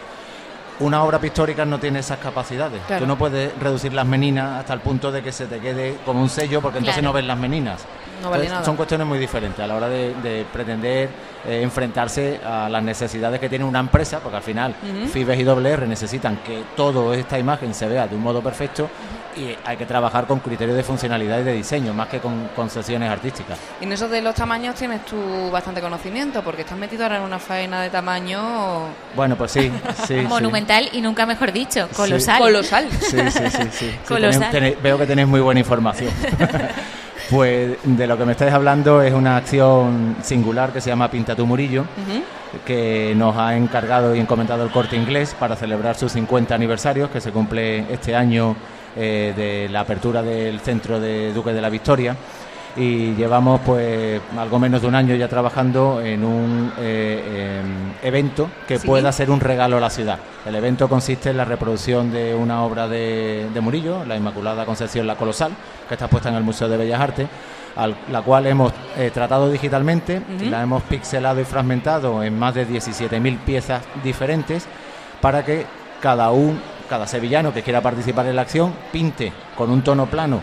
[0.80, 2.82] Una obra pictórica no tiene esas capacidades.
[2.88, 3.04] Claro.
[3.04, 6.22] Tú no puedes reducir las meninas hasta el punto de que se te quede como
[6.22, 7.10] un sello, porque entonces Claro.
[7.10, 7.86] no ves las meninas.
[8.22, 8.66] No vale Entonces, nada.
[8.66, 11.10] Son cuestiones muy diferentes a la hora de, de pretender
[11.48, 15.08] eh, enfrentarse a las necesidades que tiene una empresa, porque al final Ujú.
[15.08, 18.90] Fibes y WR necesitan que toda esta imagen se vea de un modo perfecto
[19.36, 23.10] y hay que trabajar con criterios de funcionalidad y de diseño, más que con concesiones
[23.10, 23.58] artísticas.
[23.80, 27.24] Y en eso de los tamaños tienes tú bastante conocimiento, porque estás metido ahora en
[27.24, 28.88] una faena de tamaño...
[29.16, 29.72] Bueno, pues sí,
[30.06, 30.06] sí.
[30.08, 30.16] sí.
[30.28, 31.96] Monumental y nunca mejor dicho, Sí.
[31.96, 32.40] colosal.
[32.40, 32.88] Colosal.
[32.92, 33.50] Sí, sí, sí.
[33.50, 33.68] sí.
[33.72, 34.52] Sí, Colosal.
[34.52, 36.12] tenéis- tenéis- veo que tenéis muy buena información.
[37.32, 41.34] pues de lo que me estáis hablando es una acción singular que se llama Pinta
[41.34, 41.86] tu Murillo,
[42.66, 47.22] que nos ha encargado y encomendado el corte inglés para celebrar sus 50 aniversarios, que
[47.22, 48.58] se cumple este año
[48.98, 52.18] eh, de la apertura del centro de Duque de la Victoria.
[52.78, 58.48] Y llevamos pues algo menos de un año ya trabajando en un eh, em, evento
[58.66, 58.88] que Sí.
[58.88, 60.20] pueda ser un regalo a la ciudad.
[60.46, 65.06] El evento consiste en la reproducción de una obra de, de Murillo, la Inmaculada Concepción
[65.06, 65.52] La Colosal,
[65.88, 67.28] que está puesta en el Museo de Bellas Artes,
[67.76, 70.50] al- la cual hemos eh, tratado digitalmente, Ujú.
[70.50, 74.66] la hemos pixelado y fragmentado en más de 17.000 piezas diferentes
[75.20, 75.66] para que
[76.00, 76.58] cada, un,
[76.90, 80.40] cada sevillano que quiera participar en la acción pinte con un tono plano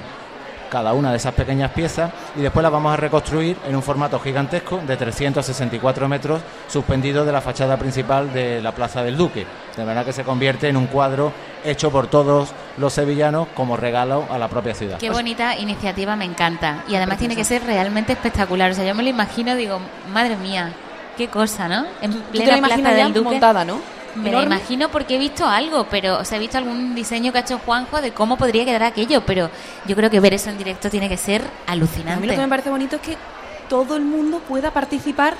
[0.71, 4.19] cada una de esas pequeñas piezas y después las vamos a reconstruir en un formato
[4.21, 9.47] gigantesco de 364 metros suspendido de la fachada principal de la Plaza del Duque.
[9.77, 11.33] De manera que se convierte en un cuadro
[11.65, 14.99] hecho por todos los sevillanos como regalo a la propia ciudad.
[14.99, 16.85] Qué bonita iniciativa, me encanta.
[16.89, 18.71] Y además tiene que ser realmente espectacular.
[18.71, 19.79] O sea, yo me lo imagino, digo,
[20.13, 20.73] madre mía,
[21.17, 21.85] qué cosa, ¿no?
[22.01, 23.25] En Tú te la plena plaza del Duque.
[23.31, 23.81] montada, ¿no?
[24.23, 27.39] Me lo imagino porque he visto algo, pero o sea, he visto algún diseño que
[27.39, 29.51] ha hecho Juanjo de cómo podría quedar aquello, pero
[29.87, 32.13] yo creo que ver eso en directo tiene que ser A mí lo que me
[32.13, 32.49] alucinante.
[32.49, 33.17] parece bonito es que
[33.69, 35.35] todo el mundo pueda participar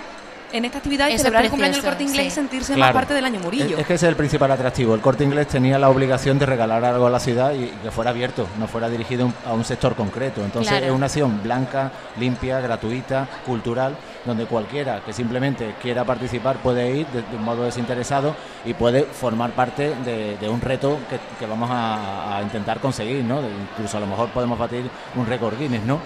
[0.53, 2.93] en esta actividad y celebrar el cumpleaños del corte inglés y sentirse Claro.
[2.95, 3.75] más parte del año Murillo.
[3.77, 4.95] Es, es que ese es el principal atractivo.
[4.95, 7.91] El corte inglés tenía la obligación de regalar algo a la ciudad y, y que
[7.91, 10.43] fuera abierto, no fuera dirigido un- a un sector concreto.
[10.45, 10.87] Entonces Claro.
[10.87, 17.07] es una acción blanca, limpia, gratuita, cultural, donde cualquiera que simplemente quiera participar puede ir
[17.09, 18.35] de, de un modo desinteresado
[18.65, 23.25] y puede formar parte de, de un reto que, que vamos a, a intentar conseguir,
[23.25, 23.41] ¿no?
[23.43, 26.01] De- incluso a lo mejor podemos batir un récord Guinness, ¿no?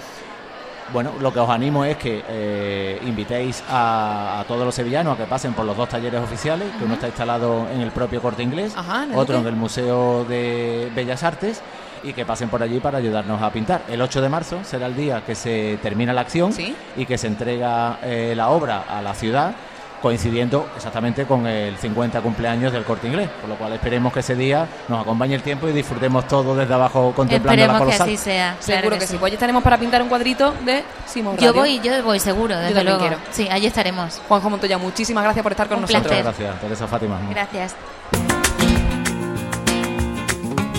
[0.93, 5.17] Bueno, lo que os animo es que eh, invitéis a, a todos los sevillanos a
[5.23, 8.43] que pasen por los dos talleres oficiales, que uno está instalado en el propio Corte
[8.43, 11.63] Inglés, Ajá, ¿en el otro en el Museo de Bellas Artes,
[12.03, 13.83] y que pasen por allí para ayudarnos a pintar.
[13.89, 16.53] El 8 de marzo será el día que se termina la acción
[16.97, 19.55] y que se entrega eh, la obra a la ciudad,
[20.03, 24.35] coincidiendo exactamente con el 50 cumpleaños del Corte Inglés, por lo cual esperemos que ese
[24.35, 28.09] día nos acompañe el tiempo y disfrutemos todos desde abajo contemplando la Esperemos que colosal.
[28.09, 28.57] así sea.
[28.59, 29.13] Seguro claro que, que sí.
[29.13, 29.19] sí.
[29.19, 31.61] Pues allí estaremos para pintar un cuadrito de Simón Yo Radio.
[31.61, 33.01] voy, yo voy seguro, desde también luego.
[33.01, 33.17] quiero.
[33.31, 34.21] Sí, allí estaremos.
[34.29, 36.03] Juanjo Montoya, muchísimas gracias por estar con Un nosotros.
[36.07, 36.25] placer.
[36.25, 37.21] Muchas gracias, Teresa Fátima.
[37.31, 37.77] Gracias.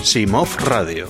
[0.02, 1.08] Simov Radio.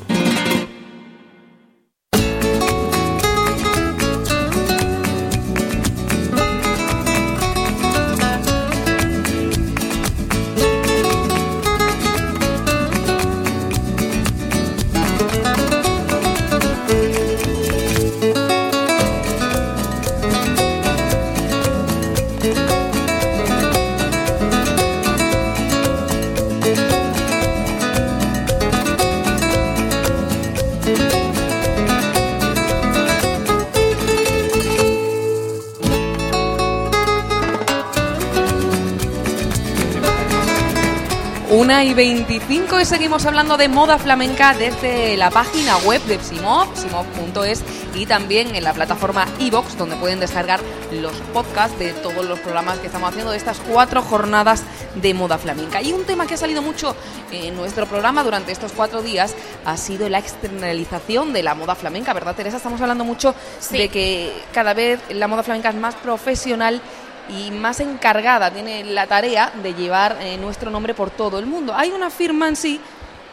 [41.83, 47.65] Y 25 y seguimos hablando de moda flamenca desde la página web de Simov, simov.es
[47.95, 50.61] y también en la plataforma iVox donde pueden descargar
[50.93, 54.63] los podcasts de todos los programas que estamos haciendo de estas cuatro jornadas
[54.95, 55.83] de moda flamenca.
[55.83, 56.95] Y un tema que ha salido mucho
[57.33, 59.35] en nuestro programa durante estos cuatro días
[59.65, 62.59] ha sido la externalización de la moda flamenca, ¿verdad Teresa?
[62.59, 63.35] Estamos hablando mucho
[63.71, 66.81] de que cada vez la moda flamenca es más profesional
[67.29, 71.75] y más encargada, tiene la tarea de llevar eh, nuestro nombre por todo el mundo.
[71.75, 72.81] Hay una firma en sí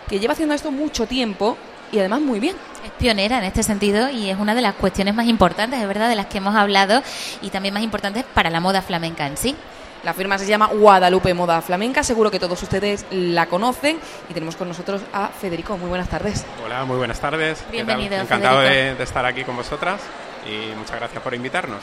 [0.07, 1.57] que lleva haciendo esto mucho tiempo
[1.91, 2.55] y además muy bien.
[2.85, 6.09] Es pionera en este sentido y es una de las cuestiones más importantes, es verdad,
[6.09, 7.03] de las que hemos hablado
[7.41, 9.55] y también más importantes para la moda flamenca en sí.
[10.03, 13.99] La firma se llama Guadalupe Moda Flamenca, seguro que todos ustedes la conocen
[14.29, 15.77] y tenemos con nosotros a Federico.
[15.77, 16.43] Muy buenas tardes.
[16.65, 17.63] Hola, muy buenas tardes.
[17.71, 18.83] Bienvenido, Encantado Federico.
[18.83, 20.01] de, de estar aquí con vosotras
[20.47, 21.81] y muchas gracias por invitarnos.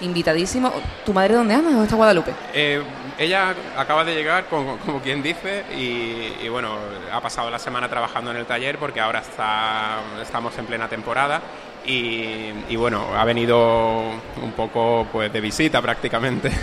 [0.00, 0.72] Invitadísimo.
[1.04, 1.70] ¿Tu madre dónde anda?
[1.70, 2.32] ¿Dónde está Guadalupe?
[2.52, 2.82] Eh,
[3.18, 6.76] ella acaba de llegar, como, como quien dice, y, y bueno,
[7.12, 11.40] ha pasado la semana trabajando en el taller porque ahora está, estamos en plena temporada
[11.86, 14.00] y, y bueno, ha venido
[14.42, 16.50] un poco pues de visita prácticamente.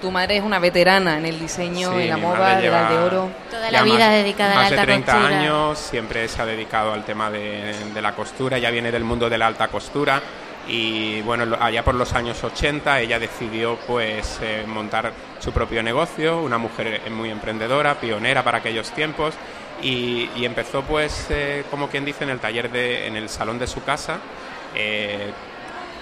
[0.00, 2.96] Tu madre es una veterana en el diseño, Sí, en la moda, del lleva de
[2.98, 3.28] oro.
[3.50, 5.38] Toda la vida más- dedicada a la más alta de 30 costura.
[5.40, 9.28] años, siempre se ha dedicado al tema de, de la costura, ya viene del mundo
[9.28, 10.22] de la alta costura
[10.72, 16.40] y bueno, allá por los años 80 ella decidió pues eh, montar su propio negocio,
[16.40, 19.34] una mujer eh, muy emprendedora, pionera para aquellos tiempos
[19.82, 23.66] y, empezó pues eh, como quien dice en el taller de, en el salón de
[23.66, 24.20] su casa.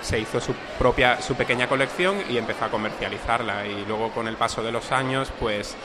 [0.02, 4.36] se hizo su propia su pequeña colección y empezó a comercializarla y luego con el
[4.36, 5.76] paso de los años pues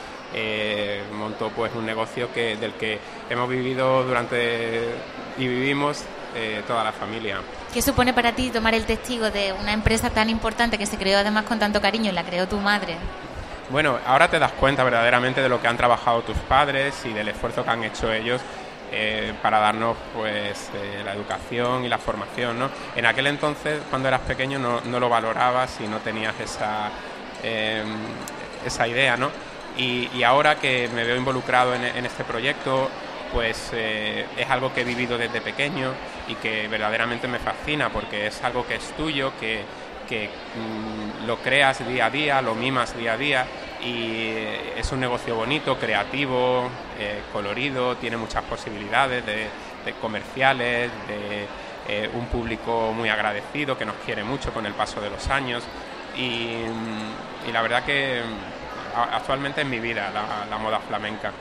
[1.12, 2.98] montó pues un negocio que del que
[3.30, 4.90] hemos vivido durante
[5.38, 6.04] y vivimos
[6.66, 7.40] toda la familia
[7.74, 11.18] ¿Qué supone para ti tomar el testigo de una empresa tan importante que se creó
[11.18, 12.94] además con tanto cariño y la creó tu madre?
[13.68, 17.30] Bueno, ahora te das cuenta verdaderamente de lo que han trabajado tus padres y del
[17.30, 18.40] esfuerzo que han hecho ellos
[18.92, 22.70] eh, para darnos pues eh, la educación y la formación, ¿no?
[22.94, 26.90] En aquel entonces, cuando eras pequeño, no, no lo valorabas y no tenías esa,
[27.42, 27.82] eh,
[28.64, 29.30] esa idea, ¿no?
[29.76, 32.88] Y, y ahora que me veo involucrado en, en este proyecto,
[33.34, 35.92] pues eh, es algo que he vivido desde pequeño
[36.28, 39.62] y que verdaderamente me fascina porque es algo que es tuyo, que,
[40.08, 43.46] que mm, lo creas día a día, lo mimas día a día
[43.84, 44.32] y
[44.76, 49.48] es un negocio bonito, creativo, eh, colorido, tiene muchas posibilidades de,
[50.00, 51.46] comerciales, de
[51.88, 55.64] eh, un público muy agradecido que nos quiere mucho con el paso de los años
[56.16, 60.12] y, mm, la verdad que mm, actualmente es mi vida
[60.48, 61.32] la moda flamenca.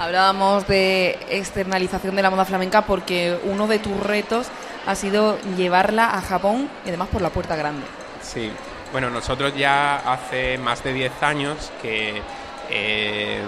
[0.00, 4.46] Hablábamos de externalización de la moda flamenca porque uno de tus retos
[4.86, 7.84] ha sido llevarla a Japón y además por la puerta grande.
[8.22, 8.50] Sí,
[8.92, 12.22] bueno, nosotros ya hace más de 10 años que
[12.70, 13.42] eh,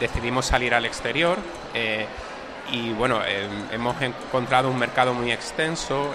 [0.00, 1.36] decidimos salir al exterior
[1.74, 2.06] eh,
[2.72, 6.14] y bueno, eh, hemos encontrado un mercado muy extenso,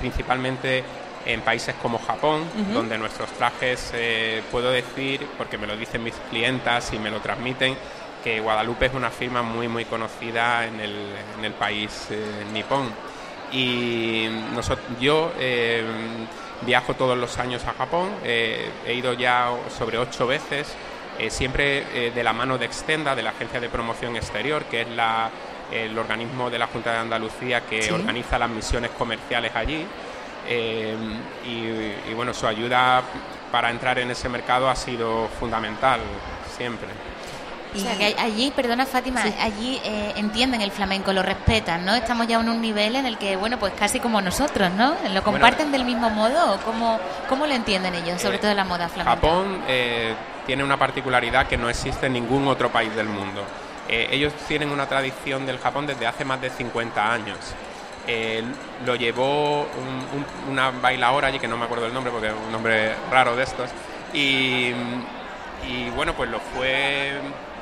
[0.00, 0.82] principalmente
[1.24, 2.42] en países como Japón,
[2.72, 3.92] donde nuestros trajes,
[4.50, 7.76] puedo decir, porque me lo dicen mis clientas y me lo transmiten,
[8.26, 10.96] que Guadalupe es una firma muy muy conocida en el,
[11.38, 12.08] en el país
[12.52, 12.90] nipón.
[13.52, 14.28] Y
[15.00, 15.30] yo
[16.62, 20.74] viajo todos los años a Japón, he ido ya sobre ocho veces
[21.18, 24.82] eh, siempre eh, de la mano de Extenda, de la Agencia de Promoción Exterior, que
[24.82, 25.30] es la,
[25.72, 29.86] el organismo de la Junta de Andalucía que organiza las misiones comerciales allí.
[30.48, 30.94] Eh,
[31.44, 33.02] y, bueno, su ayuda
[33.50, 36.00] para entrar en ese mercado ha sido fundamental
[36.56, 36.88] siempre.
[37.76, 39.80] O sea, que allí, perdona Fátima, allí
[40.16, 41.94] entienden el flamenco, lo respetan, ¿no?
[41.94, 44.94] Estamos ya en un nivel en el que, bueno, pues casi como nosotros, ¿no?
[45.12, 46.98] ¿Lo comparten del mismo modo o cómo,
[47.28, 49.16] cómo lo entienden ellos, sobre todo la moda flamenca?
[49.16, 49.60] Japón
[50.46, 53.44] tiene una particularidad que no existe en ningún otro país del mundo.
[53.88, 57.38] Eh, ellos tienen una tradición del Japón desde hace más de 50 años.
[58.08, 58.42] Eh,
[58.84, 59.66] lo llevó
[60.48, 63.42] una bailaora allí, que no me acuerdo el nombre porque es un nombre raro de
[63.42, 63.70] estos,
[64.12, 64.72] y,
[65.94, 67.12] bueno, pues lo fue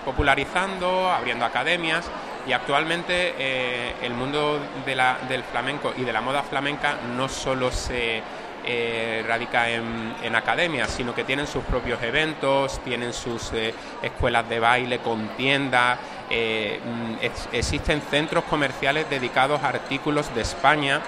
[0.05, 2.11] popularizando, abriendo academias
[2.47, 8.23] y actualmente eh, el mundo del flamenco y de la moda flamenca no solo se
[8.67, 14.59] eh, radica en, academias, sino que tienen sus propios eventos, tienen sus eh, escuelas de
[14.59, 15.99] baile con tiendas,
[16.31, 21.01] mm, existen centros comerciales dedicados a artículos de España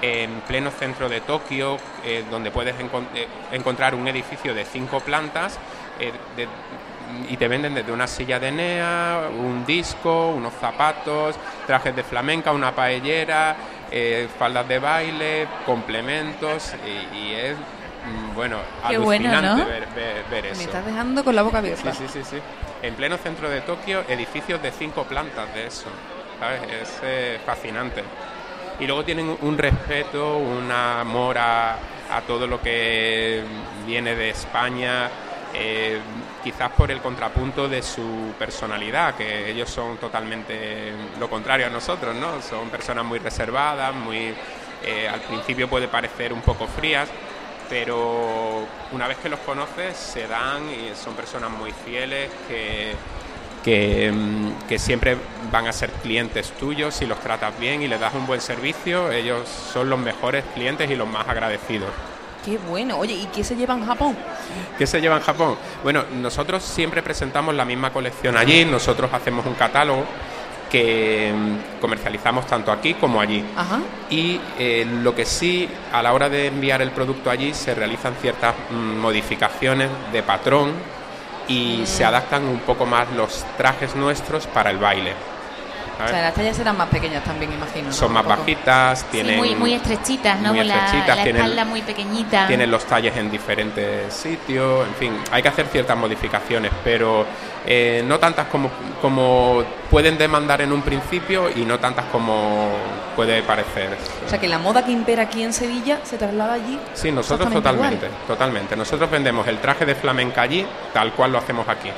[0.00, 1.78] en pleno centro de Tokio,
[2.28, 2.74] donde puedes
[3.52, 5.60] encontrar un edificio de cinco plantas
[7.28, 11.36] y te venden desde una silla de NEA, un disco, unos zapatos,
[11.66, 13.56] trajes de flamenca, una paellera,
[13.90, 16.74] eh, faldas de baile, complementos
[17.14, 19.64] y, es mm, bueno, alucinante
[20.30, 20.58] ver, eso.
[20.58, 21.92] Me estás dejando con la boca abierta.
[21.92, 22.42] Sí, sí, sí, sí.
[22.82, 25.88] En pleno centro de Tokio, edificios de cinco plantas de eso.
[26.40, 26.62] ¿sabes?
[26.82, 28.02] Es eh, fascinante.
[28.80, 31.76] Y luego tienen un respeto, un amor a,
[32.10, 33.42] a todo lo que
[33.86, 35.08] viene de España.
[35.54, 35.98] Eh,
[36.42, 42.16] quizás por el contrapunto de su personalidad, que ellos son totalmente lo contrario a nosotros,
[42.16, 42.40] ¿no?
[42.40, 44.34] Son personas muy reservadas, muy
[44.84, 47.08] eh, al principio puede parecer un poco frías,
[47.68, 52.92] pero una vez que los conoces se dan y son personas muy fieles que,
[53.62, 55.16] que, mm, que, siempre
[55.50, 59.12] van a ser clientes tuyos si los tratas bien y les das un buen servicio,
[59.12, 61.90] ellos son los mejores clientes y los más agradecidos.
[62.44, 62.98] Qué bueno.
[62.98, 64.16] Oye, ¿y qué se lleva en Japón?
[64.76, 65.56] ¿Qué se lleva en Japón?
[65.82, 70.04] Bueno, nosotros siempre presentamos la misma colección allí, nosotros hacemos un catálogo
[70.70, 73.44] que mm, comercializamos tanto aquí como allí.
[73.56, 73.80] Ajá.
[74.10, 78.14] Y eh, lo que sí, a la hora de enviar el producto allí, se realizan
[78.20, 80.72] ciertas mm, modificaciones de patrón
[81.46, 81.86] y mm.
[81.86, 85.12] se adaptan un poco más los trajes nuestros para el baile.
[86.04, 87.92] O sea, las tallas eran más pequeñas también, imagino.
[87.92, 89.36] Son más bajitas, tienen.
[89.36, 90.54] muy, muy estrechitas, ¿no?
[90.54, 90.86] Muy la,
[91.24, 92.46] espalda muy pequeñita.
[92.46, 97.26] Tienen los talles en diferentes sitios, en fin, hay que hacer ciertas modificaciones, pero
[97.66, 98.70] eh, no tantas como,
[99.00, 102.70] como pueden demandar en un principio y no tantas como
[103.14, 103.96] puede parecer.
[104.26, 106.78] O sea, que la moda que impera aquí en Sevilla se traslada allí.
[106.94, 108.76] Sí, nosotros totalmente, totalmente.
[108.76, 111.90] Nosotros vendemos el traje de flamenca allí, tal cual lo hacemos aquí,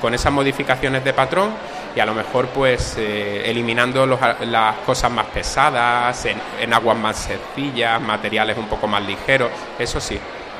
[0.00, 1.50] con esas modificaciones de patrón
[1.94, 8.00] y a lo mejor pues eh, eliminando las cosas más pesadas, en, aguas más sencillas,
[8.00, 10.18] materiales un poco más ligeros, eso sí.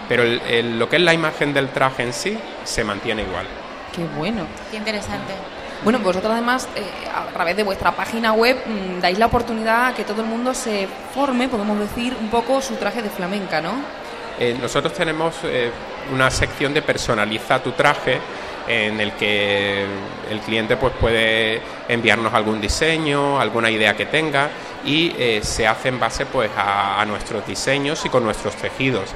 [0.08, 3.46] Pero lo que es la imagen del traje en sí se mantiene igual.
[3.94, 4.44] Qué bueno.
[4.70, 5.32] Qué interesante.
[5.84, 6.82] Bueno, vosotros además, eh,
[7.14, 10.52] a través de vuestra página web, mm, dais la oportunidad a que todo el mundo
[10.52, 13.72] se forme, podemos decir, un poco su traje de flamenca, ¿no?
[14.38, 15.36] Eh, nosotros tenemos
[16.12, 18.20] una sección de personaliza tu traje,
[18.70, 19.84] en el que
[20.30, 24.48] el cliente pues puede enviarnos algún diseño, alguna idea que tenga
[24.84, 29.10] y eh, se hace en base pues a, nuestros diseños y con nuestros tejidos.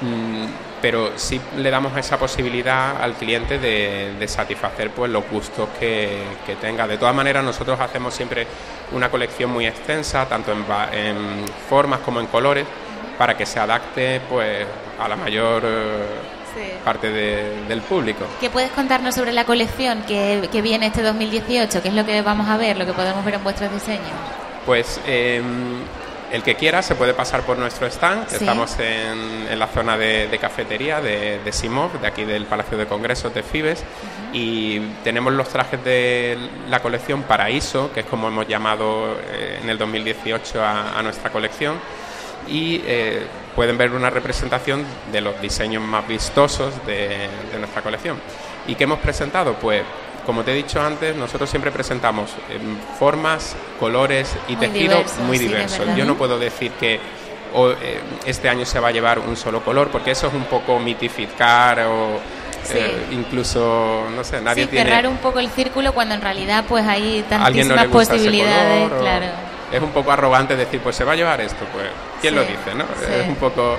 [0.00, 0.46] Mm,
[0.80, 6.22] pero sí le damos esa posibilidad al cliente de, satisfacer pues los gustos que,
[6.60, 6.86] tenga.
[6.86, 8.46] De todas maneras nosotros hacemos siempre
[8.92, 12.66] una colección muy extensa, tanto en, formas como en colores,
[13.18, 14.66] para que se adapte pues
[15.00, 16.35] a la mayor eh,
[16.84, 18.24] parte del público.
[18.40, 21.82] ¿Qué puedes contarnos sobre la colección que, viene este 2018?
[21.82, 24.02] ¿Qué es lo que vamos a ver, lo que podemos ver en vuestros diseños?
[24.64, 25.78] Pues em,
[26.32, 28.44] el que quiera se puede pasar por nuestro stand, que Sí.
[28.44, 32.76] estamos en, en la zona de, de cafetería de, de Simov, de aquí del Palacio
[32.76, 33.84] de Congresos de Fibes,
[34.32, 36.36] y tenemos los trajes de
[36.68, 41.30] la colección Paraíso, que es como hemos llamado eh, en el 2018 a, a nuestra
[41.30, 41.78] colección,
[42.48, 43.24] y eh,
[43.56, 48.20] pueden ver una representación de los diseños más vistosos de, de nuestra colección.
[48.68, 49.54] ¿Y qué hemos presentado?
[49.54, 49.82] Pues,
[50.26, 55.18] como te he dicho antes, nosotros siempre presentamos em, formas, colores y Muy tejidos diversos,
[55.20, 55.86] muy diversos.
[55.96, 57.00] Yo no puedo decir que
[57.54, 60.44] o, eh, este año se va a llevar un solo color, porque eso es un
[60.44, 62.18] poco mitificar o
[62.64, 62.78] Sí.
[62.78, 64.84] eh, incluso, no sé, nadie sí, tiene...
[64.90, 69.02] cerrar un poco el círculo cuando en realidad pues hay no tantísimas posibilidades, color, o-
[69.02, 69.26] claro.
[69.72, 71.86] Es un poco arrogante decir, pues se va a llevar esto, pues
[72.20, 72.84] ¿quién Sí, lo dice, no?
[72.98, 73.12] sí.
[73.22, 73.76] Es un poco...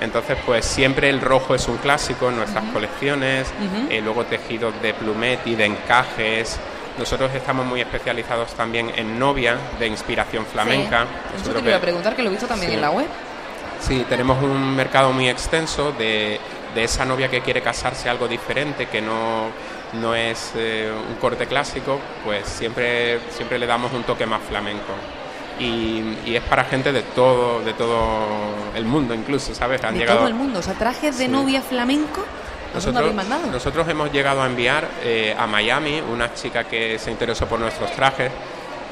[0.00, 3.46] Entonces, pues siempre el rojo es un clásico en nuestras colecciones,
[3.88, 6.58] eh, luego tejidos de plumetti, de encajes.
[6.98, 11.02] Nosotros estamos muy especializados también en novia, de inspiración flamenca.
[11.02, 12.74] Eso Nosotros te iba a ve- preguntar, que lo he visto también Sí.
[12.74, 13.06] en la web.
[13.80, 16.40] Sí, tenemos un mercado muy extenso de,
[16.74, 19.50] de esa novia que quiere casarse algo diferente, que no,
[19.94, 24.92] no es eh, un corte clásico, pues siempre, siempre le damos un toque más flamenco.
[25.58, 28.16] Y, y es para gente de todo, de todo
[28.74, 29.82] el mundo incluso, ¿sabes?
[29.84, 30.58] Han de llegado todo el mundo.
[30.58, 31.30] O sea, trajes de Sí.
[31.30, 32.24] novia flamenco.
[32.74, 37.46] ¿Dónde nosotros, nosotros hemos llegado a enviar eh, a Miami una chica que se interesó
[37.46, 38.32] por nuestros trajes,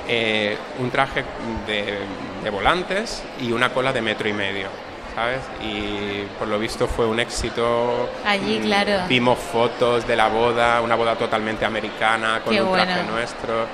[0.07, 1.24] eh, un traje
[1.66, 1.99] de,
[2.45, 4.66] de volantes y una cola de metro y medio,
[5.15, 5.39] ¿sabes?
[5.62, 8.11] Y por lo visto fue un éxito.
[8.27, 8.93] Allí, Mm, claro.
[9.09, 13.12] Vimos fotos de la boda, una boda totalmente americana, con Qué un traje bueno.
[13.12, 13.66] nuestro.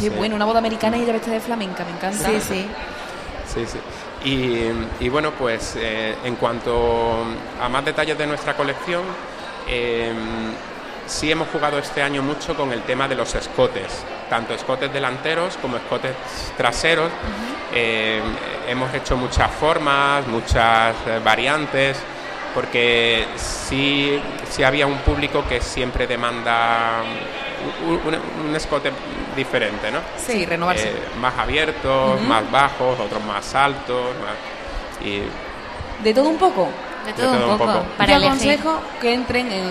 [0.00, 0.16] Qué Sí.
[0.16, 2.28] bueno, una boda americana y ella vestida de flamenca, me encanta.
[2.28, 2.66] Sí, sí.
[3.54, 3.78] Sí, sí.
[4.28, 7.24] Y, y bueno, pues eh, en cuanto
[7.62, 9.02] a más detalles de nuestra colección,
[9.68, 10.12] eh,
[11.06, 15.56] sí hemos jugado este año mucho con el tema de los escotes, tanto escotes delanteros
[15.56, 16.12] como escotes
[16.56, 17.10] traseros.
[17.74, 18.20] Eh,
[18.68, 21.96] hemos hecho muchas formas, muchas eh, variantes,
[22.54, 24.20] porque sí,
[24.50, 27.02] sí había un público que siempre demanda
[27.86, 28.90] un, un- un escote
[29.36, 29.98] diferente, ¿no?
[30.16, 30.88] Sí, renovarse.
[30.88, 34.06] Eh, más abiertos, más bajos, otros más altos.
[34.22, 35.22] más- y
[36.02, 36.68] De todo un poco.
[37.06, 37.82] De todo un poco.
[37.96, 38.52] Para Yo elegir.
[38.52, 39.70] aconsejo que entren en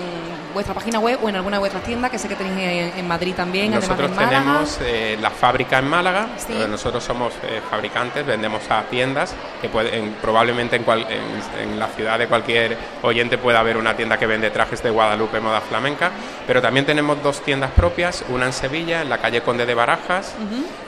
[0.52, 3.08] vuestra página web o en alguna de vuestras tiendas, que sé que tenéis en, en
[3.08, 4.52] Madrid también, Nosotros además de en Málaga.
[4.52, 6.54] tenemos eh, la fábrica en Málaga, Sí.
[6.68, 11.86] nosotros somos eh, fabricantes, vendemos a tiendas, que pueden, probablemente en, cual- en- en la
[11.88, 16.10] ciudad de cualquier oyente pueda haber una tienda que vende trajes de Guadalupe moda flamenca,
[16.46, 20.34] pero también tenemos dos tiendas propias, una en Sevilla, en la calle Conde de Barajas,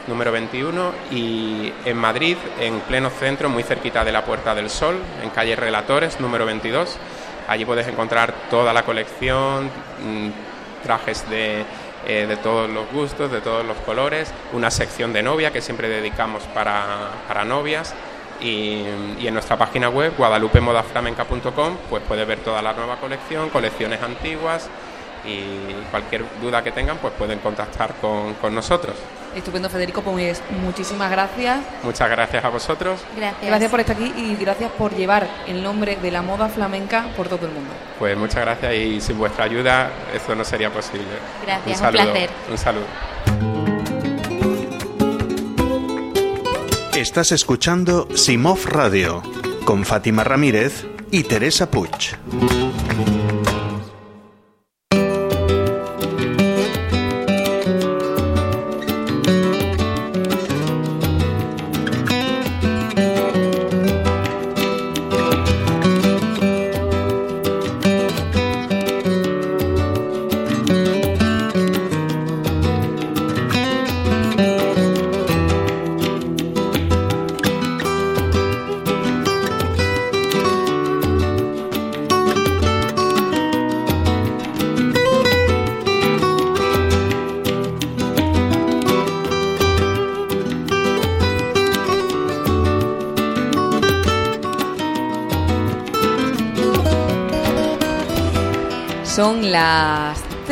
[0.06, 4.98] número 21, y en Madrid, en pleno centro, muy cerquita de la Puerta del Sol,
[5.22, 6.96] en calle Relatores, número 22.
[7.48, 11.64] Allí puedes encontrar toda la colección, mm, trajes de,
[12.06, 15.88] eh, de todos los gustos, de todos los colores, una sección de novia que siempre
[15.88, 17.94] dedicamos para, para novias.
[18.40, 18.84] Y,
[19.20, 24.68] en nuestra página web, guadalupemodaflamenca.com, pues puedes ver toda la nueva colección, colecciones antiguas
[25.24, 28.96] y cualquier duda que tengan, pues pueden contactar con, con nosotros.
[29.34, 30.02] Estupendo, Federico.
[30.02, 31.60] Pues muchísimas gracias.
[31.82, 33.00] Muchas gracias a vosotros.
[33.16, 33.46] Gracias.
[33.46, 37.28] Gracias por estar aquí y gracias por llevar el nombre de la moda flamenca por
[37.28, 37.70] todo el mundo.
[37.98, 41.06] Pues muchas gracias y sin vuestra ayuda esto no sería posible.
[41.44, 42.30] Gracias, un, un placer.
[42.50, 42.86] Un saludo.
[46.94, 49.22] Estás escuchando Simov Radio
[49.64, 52.16] con Fátima Ramírez y Teresa Puig.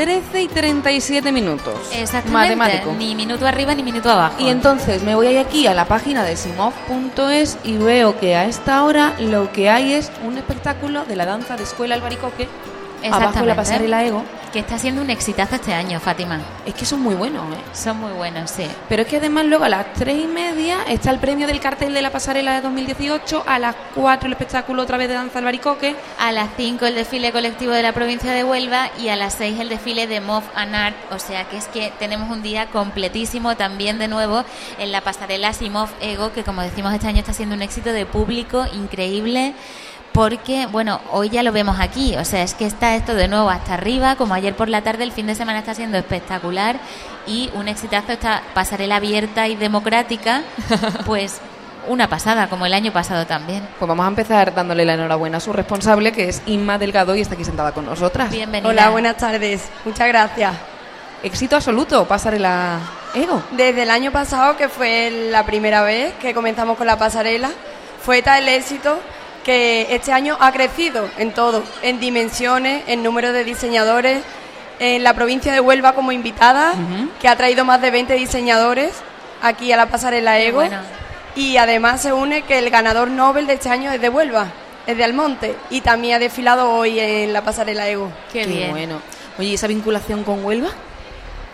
[0.01, 1.75] 13 y 37 minutos.
[1.93, 2.57] Exactamente.
[2.57, 2.95] Matemático.
[2.97, 4.37] Ni minuto arriba ni minuto abajo.
[4.39, 8.83] Y entonces me voy aquí a la página de simov.es y veo que a esta
[8.85, 12.49] hora lo que hay es un espectáculo de la danza de escuela Albaricoque
[13.13, 14.25] abajo en la pasarela Ego.
[14.53, 16.41] Que está siendo un exitazo este año, Fátima.
[16.67, 17.61] Es que son muy buenos, ¿eh?
[17.73, 18.67] Son muy buenos, sí.
[18.89, 21.95] Pero es que además luego a las tres y media está el premio del cartel
[21.95, 25.45] de la pasarela de 2018, a las 4 el espectáculo otra vez de danza al
[25.45, 25.95] baricoque.
[26.19, 29.61] A las 5 el desfile colectivo de la provincia de Huelva y a las 6
[29.61, 30.97] el desfile de Mov and Art.
[31.13, 34.43] O sea que es que tenemos un día completísimo también de nuevo
[34.81, 38.05] en la pasarela Simov Ego, que como decimos este año está siendo un éxito de
[38.05, 39.55] público increíble.
[40.13, 43.49] Porque, bueno, hoy ya lo vemos aquí, o sea, es que está esto de nuevo
[43.49, 46.77] hasta arriba, como ayer por la tarde, el fin de semana está siendo espectacular
[47.27, 50.43] y un exitazo esta pasarela abierta y democrática,
[51.07, 51.41] pues
[51.87, 53.67] una pasada, como el año pasado también.
[53.79, 57.21] Pues vamos a empezar dándole la enhorabuena a su responsable, que es Inma Delgado, y
[57.21, 58.31] está aquí sentada con nosotras.
[58.31, 58.69] Bienvenida.
[58.69, 59.69] Hola, buenas tardes.
[59.85, 60.55] Muchas gracias.
[61.23, 62.79] Éxito absoluto, pasarela
[63.15, 63.43] Ego.
[63.53, 67.51] Desde el año pasado, que fue la primera vez que comenzamos con la pasarela,
[68.03, 68.99] fue tal el éxito
[69.51, 74.23] que este año ha crecido en todo, en dimensiones, en número de diseñadores,
[74.79, 76.75] en la provincia de Huelva como invitada,
[77.21, 78.93] que ha traído más de 20 diseñadores
[79.43, 80.59] aquí a la pasarela Ego.
[80.59, 80.79] bueno.
[81.35, 84.47] Y además se une que el ganador Nobel de este año es de Huelva,
[84.87, 88.09] es de Almonte, y también ha desfilado hoy en la pasarela Ego.
[88.33, 88.71] Qué, bien.
[88.71, 89.01] bueno.
[89.37, 90.69] Oye, ¿y esa vinculación con Huelva?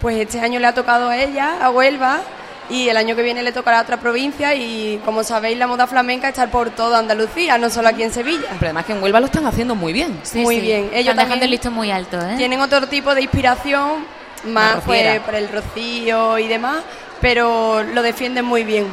[0.03, 2.21] Pues este año le ha tocado a ella, a Huelva,
[2.69, 5.87] y el año que viene le tocará a otra provincia y como sabéis la moda
[5.87, 8.49] flamenca está por toda Andalucía, no solo aquí en Sevilla.
[8.55, 10.19] Pero además que en Huelva lo están haciendo muy bien.
[10.23, 10.61] Sí, Muy sí.
[10.63, 10.91] bien.
[10.93, 12.35] Ellos Están dejando el listón muy alto, ¿eh?
[12.37, 14.05] Tienen otro tipo de inspiración,
[14.45, 16.79] más pues por el rocío y demás,
[17.21, 18.87] pero lo defienden muy bien.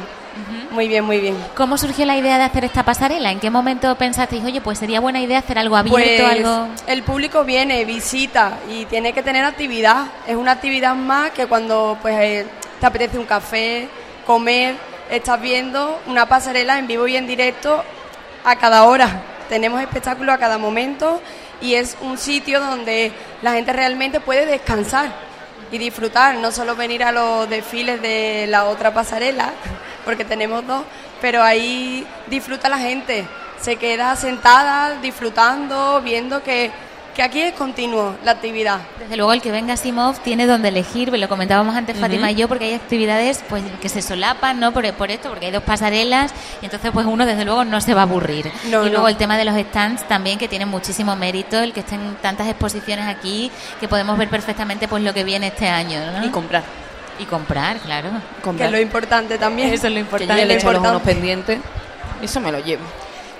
[0.72, 1.36] Muy bien, muy bien.
[1.54, 3.30] ¿Cómo surgió la idea de hacer esta pasarela?
[3.30, 6.66] ¿En qué momento pensasteis, oye, pues sería buena idea hacer algo abierto, Pues, algo...?
[6.88, 10.06] El público viene, visita y tiene que tener actividad.
[10.26, 12.46] Es una actividad más que cuando pues eh,
[12.80, 13.88] te apetece un café,
[14.26, 14.76] comer,
[15.10, 17.82] estás viendo una pasarela en vivo y en directo
[18.44, 19.22] a cada hora.
[19.48, 21.20] Tenemos espectáculos a cada momento
[21.60, 25.12] y es un sitio donde la gente realmente puede descansar
[25.70, 29.52] y disfrutar, no solo venir a los desfiles de la otra pasarela,
[30.04, 30.84] porque tenemos dos,
[31.20, 33.24] pero ahí disfruta la gente,
[33.60, 36.70] se queda sentada disfrutando, viendo que,
[37.14, 38.80] que aquí es continuo la actividad.
[38.98, 41.96] Desde luego el que venga a Simov tiene donde elegir, lo comentábamos antes.
[41.96, 44.72] Fátima y yo, porque hay actividades pues que se solapan, ¿no?
[44.72, 47.94] Por, por esto, porque hay dos pasarelas y entonces pues uno desde luego no se
[47.94, 48.50] va a aburrir.
[48.64, 48.92] No, y no.
[48.92, 52.48] luego el tema de los stands también que tiene muchísimo mérito, el que estén tantas
[52.48, 56.26] exposiciones aquí que podemos ver perfectamente pues lo que viene este año, ¿no?
[56.26, 56.64] Y comprar.
[57.20, 58.08] Y comprar, claro.
[58.56, 59.72] Que es lo importante también.
[59.72, 60.34] Eso es lo Que importante.
[60.34, 61.60] yo ya le he hecho los unos pendientes.
[62.20, 62.82] Eso me lo llevo.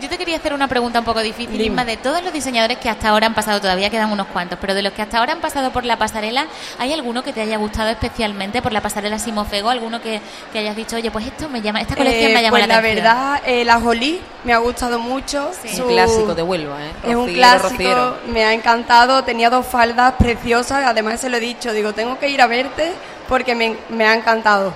[0.00, 1.64] Yo te quería hacer una pregunta un poco difícil, Dime.
[1.66, 4.74] Inma, de todos los diseñadores que hasta ahora han pasado, todavía quedan unos cuantos, pero
[4.74, 6.46] de los que hasta ahora han pasado por la pasarela,
[6.78, 9.70] ¿hay alguno que te haya gustado especialmente por la pasarela Simofego?
[9.70, 10.20] ¿Alguno que,
[10.52, 12.74] que hayas dicho, oye, pues esto me llama, esta colección Eh, me llama pues la
[12.74, 13.04] la atención?
[13.04, 15.50] verdad, eh, la Jolie me ha gustado mucho.
[15.62, 16.90] Es Su- un clásico de Huelva, ¿eh?
[17.04, 18.18] Es un clásico, rociero.
[18.28, 22.28] me ha encantado, tenía dos faldas preciosas, además se lo he dicho, digo, tengo que
[22.28, 22.92] ir a verte
[23.28, 24.72] porque me, me ha encantado.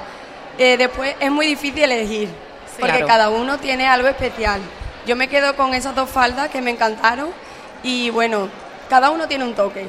[0.58, 2.28] Eh, después es muy difícil elegir,
[2.78, 3.06] porque Claro.
[3.08, 4.60] cada uno tiene algo especial.
[5.08, 7.30] Yo me quedo con esas dos faldas que me encantaron
[7.82, 8.50] y bueno,
[8.90, 9.86] cada uno tiene un toque.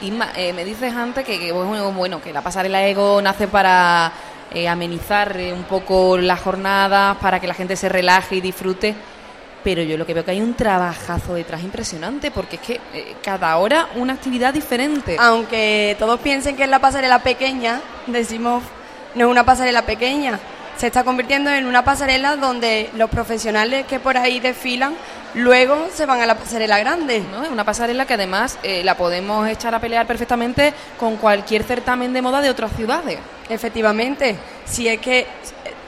[0.00, 4.10] Inma, eh, me dices antes que, que, bueno, que la pasarela Ego nace para
[4.54, 8.94] eh, amenizar eh, un poco las jornadas, para que la gente se relaje y disfrute.
[9.62, 12.80] Pero yo lo que veo que hay un trabajazo detrás impresionante, porque es que
[13.22, 15.18] cada hora una actividad diferente.
[15.20, 18.62] Aunque todos piensen que es la pasarela pequeña, decimos,
[19.14, 20.40] no es una pasarela pequeña,
[20.76, 24.94] se está convirtiendo en una pasarela donde los profesionales que por ahí desfilan
[25.34, 27.22] luego se van a la pasarela grande.
[27.32, 27.42] ¿no?
[27.44, 32.12] Es una pasarela que además eh, la podemos echar a pelear perfectamente con cualquier certamen
[32.12, 33.18] de moda de otras ciudades.
[33.48, 35.26] Efectivamente, si es que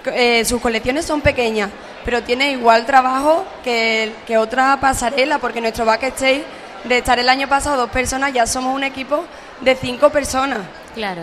[0.06, 1.70] eh, sus colecciones son pequeñas,
[2.04, 6.42] pero tiene igual trabajo que, que otra pasarela, porque nuestro backstage,
[6.84, 9.24] de estar el año pasado dos personas, ya somos un equipo
[9.60, 10.60] de cinco personas.
[10.94, 11.22] Claro.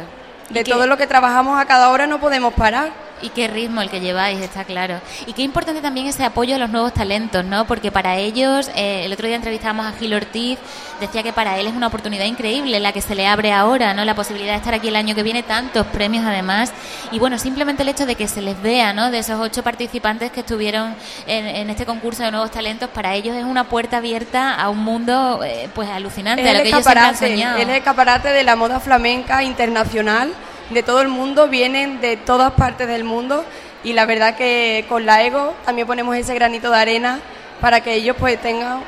[0.50, 2.92] De ¿Y qué- todo lo que trabajamos a cada hora no podemos parar.
[3.24, 5.00] Y qué ritmo el que lleváis, está claro.
[5.26, 7.66] Y qué importante también ese apoyo a los nuevos talentos, ¿no?
[7.66, 10.60] Porque para ellos, eh, el otro día entrevistábamos a Gil Ortiz,
[11.00, 14.04] decía que para él es una oportunidad increíble la que se le abre ahora, ¿no?
[14.06, 16.72] La posibilidad de estar aquí el año que viene, tantos premios además.
[17.12, 19.10] Y bueno, simplemente el hecho de que se les vea, ¿no?
[19.10, 20.94] De esos ocho participantes que estuvieron
[21.26, 24.80] en, en este concurso de nuevos talentos, para ellos es una puerta abierta a un
[24.84, 27.58] mundo, eh, pues alucinante, Es a lo el que ellos siempre han escaparate, soñado.
[27.58, 30.34] es el escaparate de la moda flamenca internacional,
[30.70, 33.44] de todo el mundo, vienen de todas partes del mundo
[33.84, 37.20] y la verdad que con la Ego también ponemos ese granito de arena
[37.60, 38.82] para que ellos pues tengan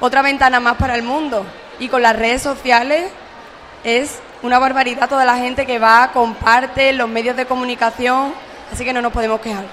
[0.00, 1.44] otra ventana más para el mundo.
[1.80, 3.10] Y con las redes sociales
[3.84, 8.32] es una barbaridad toda la gente que va, comparte, los medios de comunicación,
[8.72, 9.64] así que no nos podemos quejar.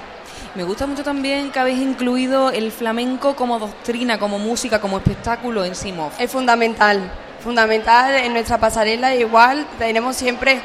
[0.56, 5.66] Me gusta mucho también que habéis incluido el flamenco como doctrina, como música, como espectáculo
[5.66, 6.12] en Simov.
[6.18, 7.12] Es fundamental,
[7.44, 9.14] fundamental en nuestra pasarela.
[9.16, 10.62] Igual tenemos siempre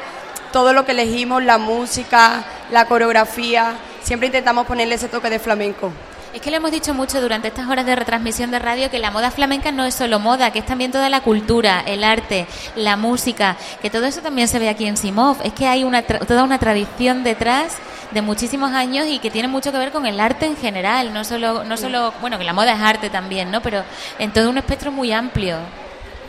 [0.51, 5.91] todo lo que elegimos, la música, la coreografía, siempre intentamos ponerle ese toque de flamenco.
[6.33, 9.11] Es que lo hemos dicho mucho durante estas horas de retransmisión de radio que la
[9.11, 12.47] moda flamenca no es solo moda, que es también toda la cultura, el arte,
[12.77, 15.37] la música, que todo eso también se ve aquí en Simov.
[15.43, 17.73] Es que hay una toda una tradición detrás
[18.11, 21.25] de muchísimos años y que tiene mucho que ver con el arte en general, no
[21.25, 23.61] solo, no solo, bueno, que la moda es arte también, ¿no?
[23.61, 23.83] Pero
[24.17, 25.57] en todo un espectro muy amplio.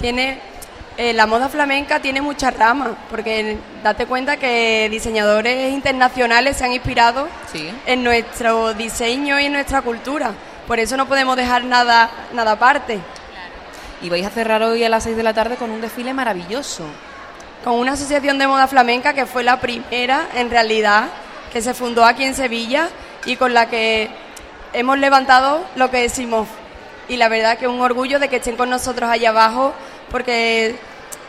[0.00, 0.40] Tiene
[0.98, 6.72] eh, la moda flamenca tiene muchas ramas, porque date cuenta que diseñadores internacionales se han
[6.72, 7.28] inspirado
[7.86, 10.32] en nuestro diseño y en nuestra cultura.
[10.66, 12.98] Por eso no podemos dejar nada, nada aparte.
[14.02, 16.84] Y vais a cerrar hoy a las 6 de la tarde con un desfile maravilloso.
[17.64, 21.04] Con una asociación de moda flamenca que fue la primera, en realidad,
[21.52, 22.88] que se fundó aquí en Sevilla
[23.24, 24.10] y con la que
[24.74, 26.48] hemos levantado lo que decimos.
[27.08, 29.72] Y la verdad que un orgullo de que estén con nosotros allá abajo
[30.10, 30.76] porque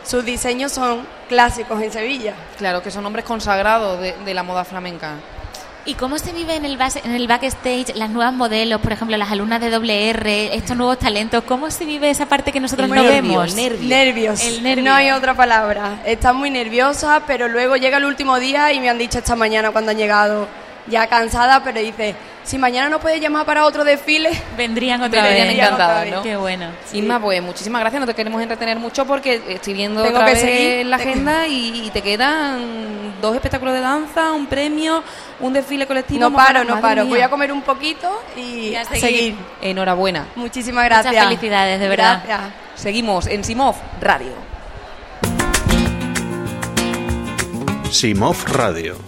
[0.04, 2.34] sus diseños son clásicos en Sevilla.
[2.58, 5.14] Claro, que son hombres consagrados de, la moda flamenca.
[5.86, 9.30] ¿Y cómo se vive en el, en el backstage las nuevas modelos, por ejemplo, las
[9.30, 11.44] alumnas de doble R, estos nuevos talentos?
[11.44, 13.54] ¿Cómo se vive esa parte que nosotros no vemos?
[13.54, 13.82] Nervios.
[14.62, 14.82] Nervios.
[14.82, 16.00] No hay otra palabra.
[16.06, 19.72] Están muy nerviosas, pero luego llega el último día y me han dicho esta mañana
[19.72, 20.48] cuando han llegado
[20.86, 25.54] ya cansada, pero dice, si mañana no puedes llamar para otro desfile, vendrían otra vez.
[25.54, 26.22] encantadas, ¿no?
[26.22, 26.68] Qué bueno.
[26.92, 30.86] Inma, pues muchísimas gracias, no te queremos entretener mucho porque estoy viendo otra vez seguir.
[30.86, 35.02] la agenda y, te quedan dos espectáculos de danza, un premio,
[35.40, 36.20] un desfile colectivo.
[36.20, 39.36] No paro, no paro, voy a comer un poquito y, a seguir.
[39.62, 40.26] Enhorabuena.
[40.34, 41.14] Muchísimas gracias.
[41.14, 42.22] Muchas felicidades, de verdad.
[42.74, 44.32] Seguimos en Simov Radio.
[47.90, 48.98] Simov Radio.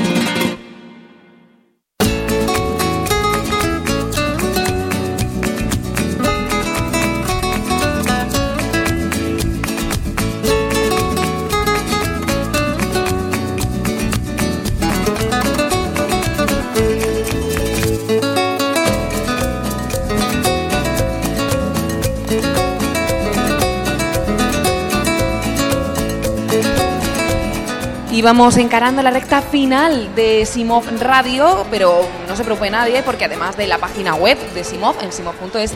[28.17, 33.27] Y vamos encarando la recta final de Simov Radio, pero no se preocupe nadie porque
[33.27, 35.75] además de la página web de Simov, en simov.es,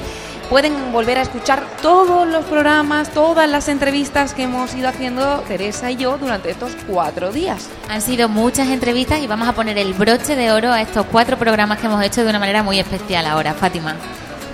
[0.49, 5.91] pueden volver a escuchar todos los programas, todas las entrevistas que hemos ido haciendo Teresa
[5.91, 7.69] y yo durante estos cuatro días.
[7.91, 11.37] Han sido muchas entrevistas y vamos a poner el broche de oro a estos cuatro
[11.37, 13.97] programas que hemos hecho de una manera muy especial ahora, Fátima.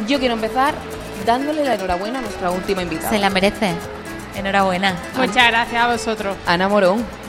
[0.09, 0.75] Yo quiero empezar
[1.25, 3.11] dándole la enhorabuena a nuestra última invitada.
[3.11, 3.75] Se la merece.
[4.35, 4.97] Enhorabuena.
[5.17, 6.37] Muchas gracias a vosotros.
[6.47, 7.26] Ana Morón.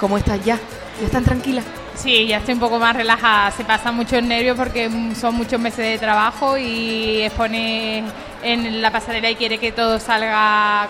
[0.00, 0.58] ¿Cómo estás ya?
[0.98, 1.62] ¿Ya están tranquila?
[1.94, 3.50] Sí, ya estoy un poco más relajada.
[3.50, 8.04] Se pasa mucho el nervio porque son muchos meses de trabajo y expone
[8.42, 10.88] en la pasarela y quiere que todo salga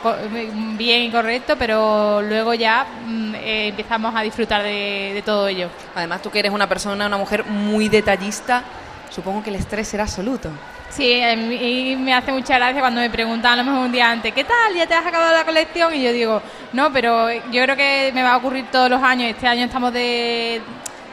[0.79, 5.69] bien y correcto, pero luego ya mm, eh, empezamos a disfrutar de, de todo ello.
[5.97, 8.63] Además, tú que eres una persona, una mujer muy detallista,
[9.11, 10.51] supongo que el estrés será absoluto.
[10.91, 14.11] Sí, a mí me hace mucha gracia cuando me preguntan a lo mejor un día
[14.11, 14.75] antes, ¿qué tal?
[14.75, 15.95] ¿Ya te has acabado la colección?
[15.95, 16.43] Y yo digo,
[16.73, 19.31] no, pero yo creo que me va a ocurrir todos los años.
[19.31, 20.61] Este año estamos de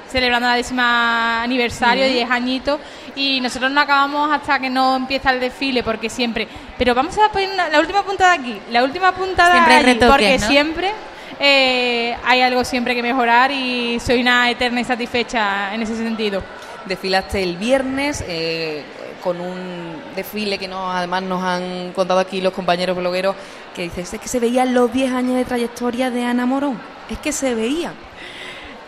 [0.09, 2.79] celebrando la décima aniversario, de 10 añitos,
[3.15, 6.47] y nosotros no acabamos hasta que no empieza el desfile, porque siempre...
[6.77, 10.91] Pero vamos a poner la última puntada aquí, la última puntada siempre allí, porque siempre...
[11.39, 16.41] Eh, hay algo siempre que mejorar y soy una eterna y satisfecha en ese sentido.
[16.87, 18.83] Desfilaste el viernes, eh,
[19.23, 23.35] con un desfile que no, además nos han contado aquí los compañeros blogueros,
[23.75, 27.17] que dice, es que se veían los 10 años de trayectoria de Ana Morón, es
[27.19, 27.93] que se veía.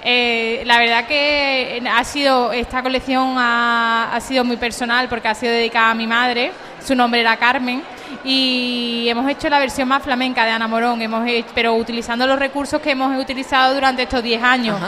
[0.01, 5.51] Eh, la verdad que ha sido esta colección ha, sido muy personal porque ha sido
[5.51, 6.51] dedicada a mi madre.
[6.85, 7.83] Su nombre era Carmen
[8.23, 12.81] y hemos hecho la versión más flamenca de Ana Morón, hemos pero utilizando los recursos
[12.81, 14.79] que hemos utilizado durante estos 10 años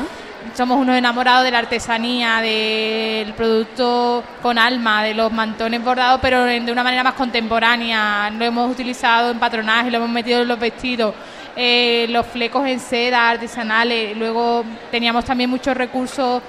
[0.53, 6.43] somos unos enamorados de la artesanía, del producto con alma, de los mantones bordados, pero
[6.43, 8.29] de una manera más contemporánea.
[8.31, 11.13] Lo hemos utilizado en patronaje, lo hemos metido en los vestidos,
[11.55, 14.17] eh, los flecos en seda artesanales.
[14.17, 16.41] Luego teníamos también muchos recursos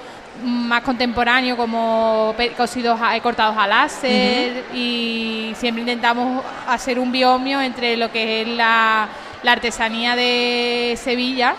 [0.43, 7.95] más contemporáneos como cosidos eh, cortados a láser y siempre intentamos hacer un biomio entre
[7.95, 9.07] lo que es la
[9.45, 11.55] artesanía de Sevilla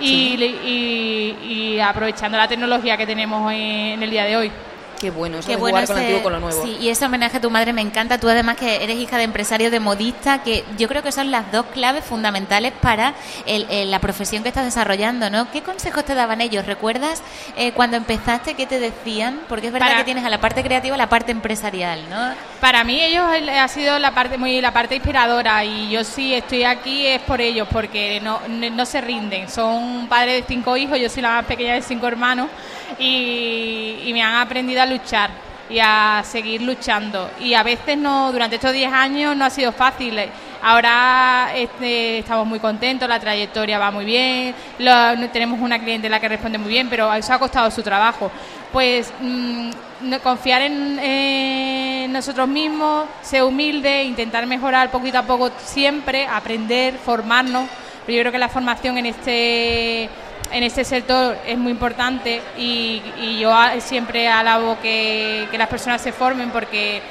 [0.00, 4.52] y, aprovechando la tecnología que tenemos en el día de hoy.
[5.00, 6.62] Qué bueno, eso Qué de bueno jugar con lo ese- antiguo con lo nuevo.
[6.64, 8.18] Sí, y ese homenaje a tu madre me encanta.
[8.18, 11.50] Tú además que eres hija de empresario de modista, que yo creo que son las
[11.52, 13.14] dos claves fundamentales para
[13.46, 15.50] el- el- la profesión que estás desarrollando, ¿no?
[15.50, 16.64] ¿Qué consejos te daban ellos?
[16.66, 17.22] ¿Recuerdas
[17.56, 19.40] eh, cuando empezaste qué te decían?
[19.48, 22.34] Porque es verdad Para- que tienes a la parte creativa y la parte empresarial, ¿no?
[22.60, 26.34] Para mí ellos el- ha sido la parte muy la parte inspiradora y yo sí
[26.34, 29.48] estoy aquí es por ellos porque no, no, no se rinden.
[29.50, 32.48] Son padres de cinco hijos, yo soy la más pequeña de cinco hermanos
[32.98, 35.30] y, y me han aprendido a luchar
[35.68, 37.30] y a seguir luchando.
[37.40, 40.18] Y a veces no durante estos 10 años no ha sido fácil.
[40.62, 44.54] Ahora este, estamos muy contentos, la trayectoria va muy bien,
[45.30, 48.30] tenemos una clientela que responde muy bien, pero eso ha costado su trabajo.
[48.72, 49.70] Pues mm,
[50.02, 56.94] no- confiar en, en nosotros mismos, ser humilde, intentar mejorar poquito a poco siempre, aprender,
[56.94, 57.68] formarnos.
[58.06, 60.08] Pero yo creo que la formación en este
[60.54, 66.00] en este sector es muy importante y, y yo siempre alabo que, que las personas
[66.00, 67.02] se formen porque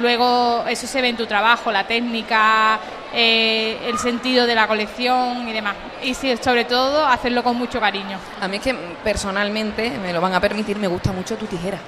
[0.00, 2.78] luego eso se ve en tu trabajo, la técnica,
[3.12, 5.74] eh, el sentido de la colección y demás.
[6.04, 8.18] Y sí, sobre todo hacerlo con mucho cariño.
[8.40, 11.78] A mí es que personalmente, me lo van a permitir, me gusta mucho tu tijera.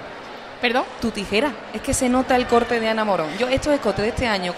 [0.61, 0.85] ¿Perdón?
[1.01, 1.53] Tu tijera.
[1.73, 3.29] Es que se nota el corte de Ana Morón.
[3.39, 4.53] Yo estos escotes de este año,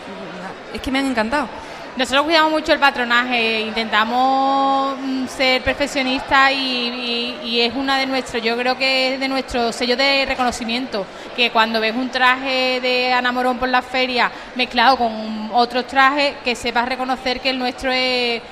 [0.73, 1.49] es que me han encantado.
[1.97, 8.55] Nosotros cuidamos mucho el patronaje, intentamos mm, ser perfeccionistas y, es una de nuestros, yo
[8.57, 13.33] creo que es de nuestro sello de reconocimiento, que cuando ves un traje de Ana
[13.33, 18.43] Morón por la feria mezclado con otros trajes, que sepas reconocer que el nuestro es,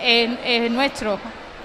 [0.00, 1.18] es- es nuestro.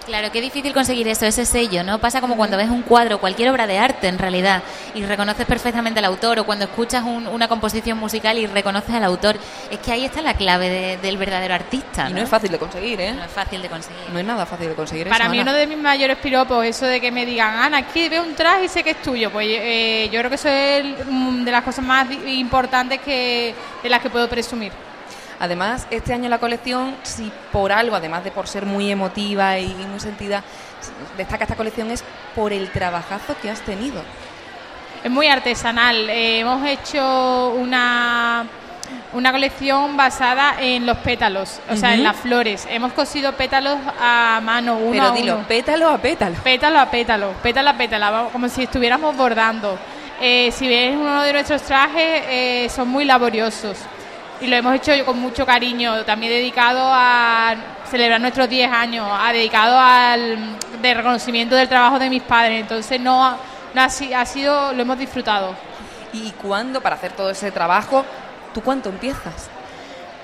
[0.07, 1.99] Claro, qué difícil conseguir eso, ese sello, ¿no?
[1.99, 4.63] Pasa como cuando ves un cuadro, cualquier obra de arte en realidad,
[4.95, 9.03] y reconoces perfectamente al autor, o cuando escuchas un- una composición musical y reconoces al
[9.03, 9.35] autor.
[9.69, 12.07] Es que ahí está la clave de- del verdadero artista.
[12.09, 13.11] Y no es fácil de conseguir, ¿eh?
[13.13, 13.99] No es fácil de conseguir.
[14.13, 15.51] No es nada fácil de conseguir Para eso, mí Ana.
[15.51, 18.63] uno de mis mayores piropos, eso de que me digan, Ana, aquí veo un traje
[18.63, 19.29] y sé que es tuyo.
[19.29, 23.53] Pues eh, yo creo que eso es el- mm, de las cosas más importantes que,
[23.83, 24.71] de las que puedo presumir.
[25.39, 29.67] Además, este año la colección, si por algo, además de por ser muy emotiva y
[29.89, 30.43] muy sentida,
[31.15, 32.03] destaca esta colección es
[32.35, 34.01] por el trabajazo que has tenido.
[35.03, 36.09] Es muy artesanal.
[36.09, 38.47] Eh, hemos hecho una,
[39.13, 42.67] una colección basada en los pétalos, o sea, en las flores.
[42.69, 45.47] Hemos cosido pétalos a mano, uno Pero a dilo, uno.
[45.47, 46.35] pétalo a pétalo.
[46.43, 49.77] Pétalo a pétalo, pétalo a pétalo, como si estuviéramos bordando.
[50.19, 53.77] Eh, si ves uno de nuestros trajes, eh, son muy laboriosos.
[54.39, 57.55] Y lo hemos hecho con mucho cariño, también dedicado a
[57.89, 60.37] celebrar nuestros 10 años, ha dedicado al
[60.81, 62.61] de reconocimiento del trabajo de mis padres.
[62.61, 63.31] Entonces no,
[63.73, 65.55] no ha, ha sido, lo hemos disfrutado.
[66.13, 68.05] ¿Y cuándo, para hacer todo ese trabajo,
[68.53, 69.49] tú cuánto empiezas?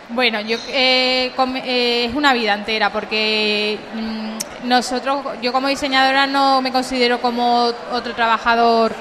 [0.10, 1.31] Bueno, yo eh,
[1.65, 7.72] eh, es una vida entera porque mm, nosotros, yo como diseñadora no me considero como
[7.91, 8.94] otro trabajador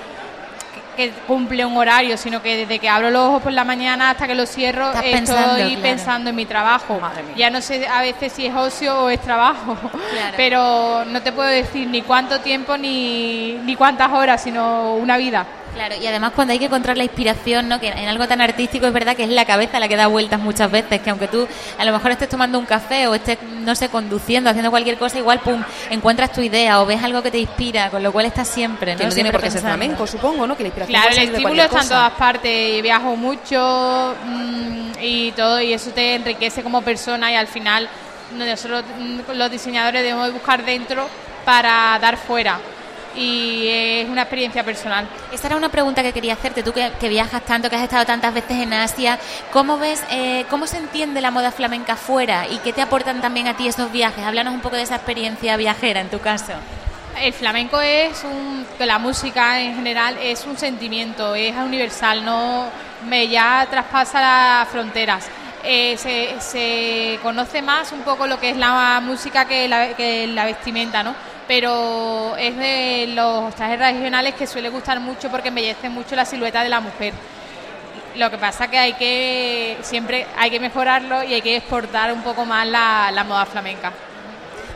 [0.96, 4.26] que cumple un horario, sino que desde que abro los ojos por la mañana hasta
[4.26, 5.82] que los cierro Estás estoy pensando, claro.
[5.82, 7.00] pensando en mi trabajo.
[7.36, 9.76] Ya no sé a veces si es ocio o es trabajo,
[10.36, 15.46] pero no te puedo decir ni cuánto tiempo ni, ni cuántas horas, sino una vida.
[15.74, 17.80] Claro, y además cuando hay que encontrar la inspiración, ¿no?
[17.80, 20.38] que en algo tan artístico es verdad que es la cabeza la que da vueltas
[20.38, 23.74] muchas veces, que aunque tú a lo mejor estés tomando un café o estés, no
[23.74, 27.38] sé, conduciendo, haciendo cualquier cosa, igual, pum, encuentras tu idea o ves algo que te
[27.38, 28.98] inspira, con lo cual estás siempre, ¿no?
[28.98, 30.56] Que no tiene Siempre por qué ser flamenco, supongo, ¿no?
[30.56, 35.32] Que la inspiración Claro, puede el estímulo está en todas partes, viajo mucho mm, y
[35.32, 37.88] todo, y eso te enriquece como persona y al final
[38.36, 41.08] nosotros mm, los diseñadores debemos de buscar dentro
[41.44, 42.58] para dar fuera
[43.16, 45.06] y es una experiencia personal.
[45.32, 48.04] Esta era una pregunta que quería hacerte, tú que, que viajas tanto, que has estado
[48.04, 49.18] tantas veces en Asia,
[49.52, 53.48] ¿cómo ves, eh, cómo se entiende la moda flamenca fuera y qué te aportan también
[53.48, 54.24] a ti esos viajes?
[54.24, 56.52] Háblanos un poco de esa experiencia viajera en tu caso.
[57.20, 62.66] El flamenco es un, la música en general es un sentimiento, es universal, no
[63.06, 65.26] me ya traspasa las fronteras.
[65.64, 70.26] Eh, se, se conoce más un poco lo que es la música que la, que
[70.26, 71.14] la vestimenta, ¿no?
[71.48, 76.62] Pero es de los trajes regionales que suele gustar mucho porque embellece mucho la silueta
[76.62, 77.12] de la mujer.
[78.16, 82.22] Lo que pasa que hay que siempre hay que mejorarlo y hay que exportar un
[82.22, 83.92] poco más la, la moda flamenca.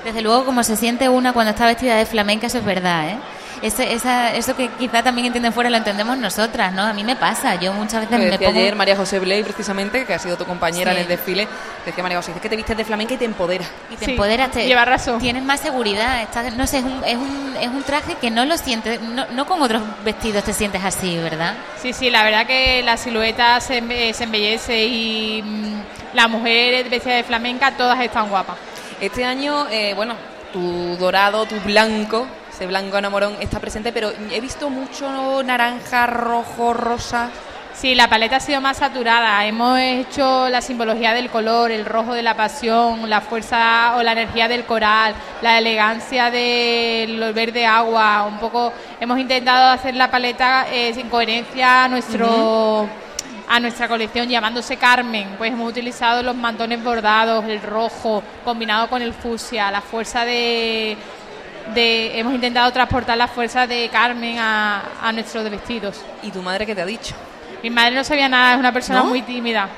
[0.05, 3.17] Desde luego, como se siente una cuando está vestida de flamenca, eso es verdad, ¿eh?
[3.63, 6.83] Ese- esa- eso que quizá también entienden fuera lo entendemos nosotras, ¿no?
[6.83, 8.51] A mí me pasa, yo muchas veces me pongo...
[8.59, 10.97] ayer María José Bley, precisamente, que ha sido tu compañera Sí.
[10.97, 11.49] en el desfile,
[11.85, 13.65] decía María José, dice que te vistes de flamenca y te empodera.
[13.91, 14.69] Y te empoderas, te-
[15.21, 18.45] tienes más seguridad, estás- no sé, es un, es, un, es un traje que no
[18.45, 21.55] lo sientes, no, no con otros vestidos te sientes así, ¿verdad?
[21.81, 25.81] Sí, sí, la verdad que la silueta se, se embellece y mm,
[26.15, 28.57] las mujeres vestidas de flamenca todas están guapas.
[29.01, 30.15] Este año, eh, bueno,
[30.53, 32.27] tu dorado, tu blanco,
[32.57, 37.29] Ese blanco enamorón está presente, pero he visto mucho naranja, rojo, rosa.
[37.75, 39.45] Sí, la paleta ha sido más saturada.
[39.45, 44.13] Hemos hecho la simbología del color, el rojo de la pasión, la fuerza o la
[44.13, 48.25] energía del coral, la elegancia del verde agua.
[48.27, 52.89] Un poco hemos intentado hacer la paleta eh, en coherencia a nuestro
[53.49, 55.35] a nuestra colección llamándose Carmen.
[55.37, 60.97] Pues hemos utilizado los mantones bordados, el rojo combinado con el fucsia, la fuerza de,
[61.75, 66.01] de hemos intentado transportar la fuerza de Carmen a, a nuestros vestidos.
[66.23, 67.15] ¿Y tu madre qué te ha dicho?
[67.63, 69.07] Mi madre no sabía nada, es una persona ¿No?
[69.07, 69.69] muy tímida.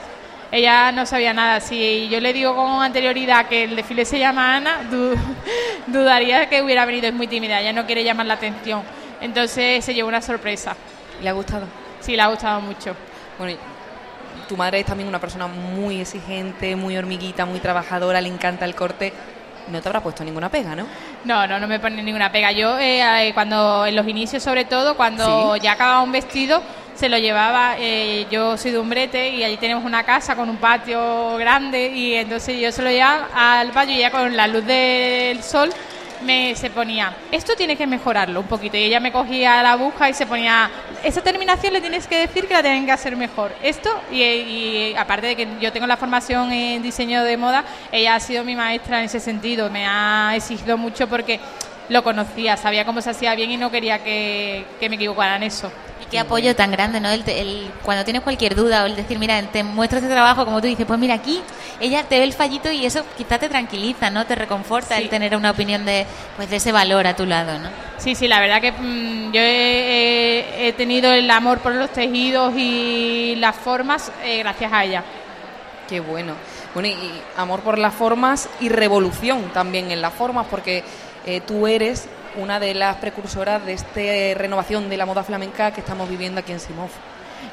[0.51, 1.61] Ella no sabía nada.
[1.61, 5.15] Si yo le digo con anterioridad que el desfile se llama Ana, du-
[5.87, 7.07] dudaría que hubiera venido.
[7.09, 8.83] Es muy tímida, ella no quiere llamar la atención.
[9.21, 10.75] Entonces se llevó una sorpresa.
[11.23, 11.67] ¿Le ha gustado?
[12.01, 12.95] Sí, le ha gustado mucho.
[13.39, 13.59] Bueno,
[14.49, 18.75] tu madre es también una persona muy exigente, muy hormiguita, muy trabajadora, le encanta el
[18.75, 19.13] corte.
[19.71, 20.87] No te habrá puesto ninguna pega, ¿no?
[21.25, 22.53] No, no, no me pone ninguna pega.
[22.53, 25.61] Yo, eh, eh, cuando en los inicios, sobre todo, cuando Sí.
[25.63, 26.63] ya acababa un vestido,
[26.95, 27.77] se lo llevaba.
[27.79, 32.15] eh, yo soy de Umbrete y allí tenemos una casa con un patio grande y
[32.15, 35.71] entonces yo se lo llevaba al patio y ya con la luz del sol
[36.23, 38.77] me se ponía, esto tienes que mejorarlo un poquito.
[38.77, 40.71] Y ella me cogía la aguja y se ponía,
[41.03, 43.53] esa terminación le tienes que decir que la tienen que hacer mejor.
[43.63, 48.15] Esto, y, y aparte de que yo tengo la formación en diseño de moda, ella
[48.15, 49.71] ha sido mi maestra en ese sentido.
[49.71, 51.41] Me ha exigido mucho porque
[51.89, 55.45] lo conocía, sabía cómo se hacía bien y no quería que, que me equivocara en
[55.45, 55.71] eso.
[56.11, 57.11] Qué apoyo tan grande, ¿no?
[57.11, 60.47] El, te- el- cuando tienes cualquier duda o el decir, mira, te muestro este trabajo,
[60.47, 61.43] como tú dices, pues mira, aquí
[61.81, 64.25] ella te ve el fallito y eso quizá te tranquiliza, ¿no?
[64.25, 65.03] Te reconforta Sí.
[65.03, 66.07] el tener una opinión de,
[66.37, 67.69] pues, de ese valor a tu lado, ¿no?
[67.99, 71.91] Sí, sí, la verdad que mm, yo he, he- he tenido el amor por los
[71.91, 75.05] tejidos y las formas eh, gracias a ella.
[75.89, 76.33] Qué bueno.
[76.75, 80.85] Bueno, y, y amor por las formas y revolución también en las formas, porque
[81.27, 82.09] eh, tú eres
[82.39, 86.53] una de las precursoras de esta renovación de la moda flamenca que estamos viviendo aquí
[86.53, 86.89] en Simov.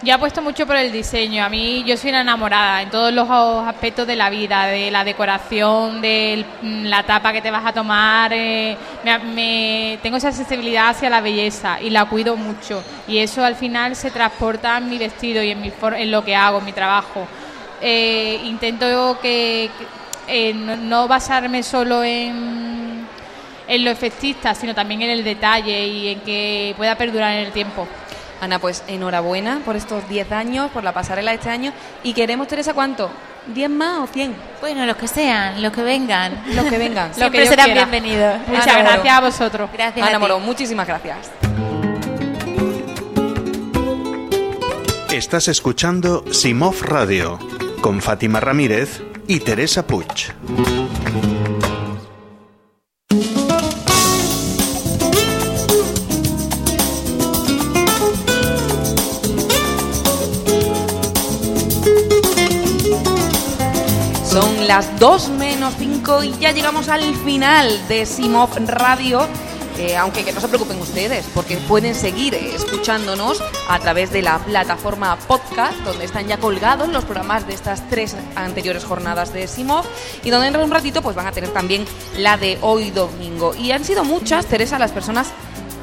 [0.02, 1.44] Yo apuesto mucho por el diseño.
[1.44, 5.04] A mí yo soy una enamorada en todos los aspectos de la vida, de la
[5.04, 8.32] decoración, de la tapa que te vas a tomar.
[8.34, 12.84] eh, me- me- tengo esa sensibilidad hacia la belleza y la cuido mucho.
[13.08, 16.24] Y eso al final se transporta en mi vestido y en, mi for- en lo
[16.26, 17.28] que hago, en mi trabajo.
[17.82, 19.70] Eh, intento que,
[20.28, 22.95] que, eh, no basarme solo en,
[23.68, 27.52] en lo efectista, sino también en el detalle y en que pueda perdurar en el
[27.52, 27.88] tiempo.
[28.42, 31.72] Ana, pues enhorabuena por estos 10 años, por la pasarela de este año.
[32.04, 33.10] Y queremos, Teresa, ¿cuánto?
[33.54, 34.36] ¿10 más o 100?
[34.60, 36.44] Bueno, los que sean, los que vengan.
[36.54, 37.14] Los que vengan.
[37.14, 37.86] Siempre Lo que serán quiera.
[37.86, 38.40] bienvenidos.
[38.48, 38.92] Muchas Ana Moro.
[38.92, 39.70] gracias a vosotros.
[39.74, 40.20] Gracias Ana.
[40.20, 41.32] Morón, muchísimas gracias.
[45.14, 47.40] Estás escuchando Simov Radio
[47.82, 50.34] con Fátima Ramírez y Teresa Puig.
[64.68, 69.28] Las 2 menos 5 y ya llegamos al final de Simov Radio.
[69.78, 74.40] Eh, aunque que no se preocupen ustedes, porque pueden seguir escuchándonos a través de la
[74.40, 79.86] plataforma podcast, donde están ya colgados los programas de estas tres anteriores jornadas de Simov,
[80.24, 81.86] y donde de un ratito pues van a tener también
[82.18, 83.54] la de hoy domingo.
[83.54, 85.28] Y han sido muchas, Teresa, las personas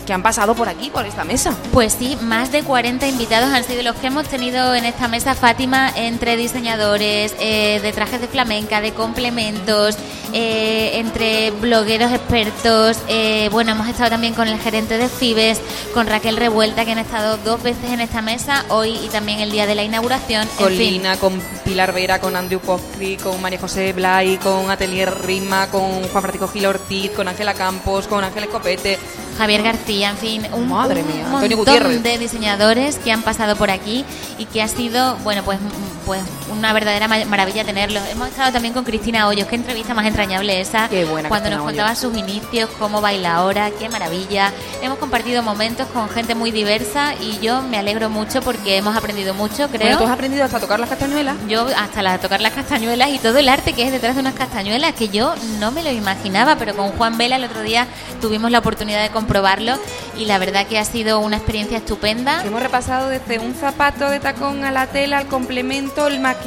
[0.04, 1.54] que han pasado por aquí, por esta mesa.
[1.72, 5.34] Pues sí, más de 40 invitados han sido los que hemos tenido en esta mesa,
[5.34, 9.96] Fátima, entre diseñadores eh, de trajes de flamenca, de complementos,
[10.32, 12.98] eh, entre blogueros expertos.
[13.08, 15.60] eh, bueno, hemos estado también con el gerente de Fibes,
[15.94, 19.50] con Raquel Revuelta, que han estado dos veces en esta mesa, hoy y también el
[19.50, 20.48] día de la inauguración.
[20.56, 20.92] Con en fin.
[20.94, 26.02] Lina, con Pilar Vera, con Andrew Postri, con María José Blay, con Atelier Rima, con
[26.08, 28.98] Juan Francisco Gil Ortiz, con Ángela Campos, con Ángel Escopete.
[29.38, 32.02] Javier García, en fin, un, Madre mía, montón Gutiérrez.
[32.02, 34.04] de diseñadores que han pasado por aquí
[34.38, 35.58] y que ha sido, bueno, pues,
[36.06, 36.20] pues
[36.52, 38.02] una verdadera ma- maravilla tenerlos.
[38.10, 41.56] Hemos estado también con Cristina Hoyos, qué entrevista más entrañable esa, Qué buena cuando Cristina
[41.56, 41.78] nos Hoyos.
[41.82, 44.52] contaba sus inicios, cómo baila ahora, qué maravilla.
[44.82, 49.34] Hemos compartido momentos con gente muy diversa y yo me alegro mucho porque hemos aprendido
[49.34, 49.80] mucho, creo.
[49.80, 51.36] Bueno, ¿tú has aprendido hasta tocar las castañuelas?
[51.48, 54.34] Yo hasta la, tocar las castañuelas y todo el arte que es detrás de unas
[54.34, 57.86] castañuelas que yo no me lo imaginaba, pero con Juan Vela el otro día
[58.20, 59.78] tuvimos la oportunidad de comprobarlo
[60.18, 62.42] y la verdad que ha sido una experiencia estupenda.
[62.44, 66.41] Hemos repasado desde un zapato de tacón a la tela, el complemento, el maquillaje,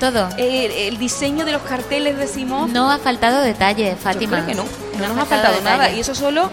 [0.00, 0.28] Todo.
[0.36, 2.72] eh, el diseño de los carteles de Simón.
[2.72, 4.38] No ha faltado detalle, Fátima.
[4.38, 4.64] Yo creo que no,
[4.98, 5.90] no, nos ha faltado nada.
[5.90, 6.50] Y eso solo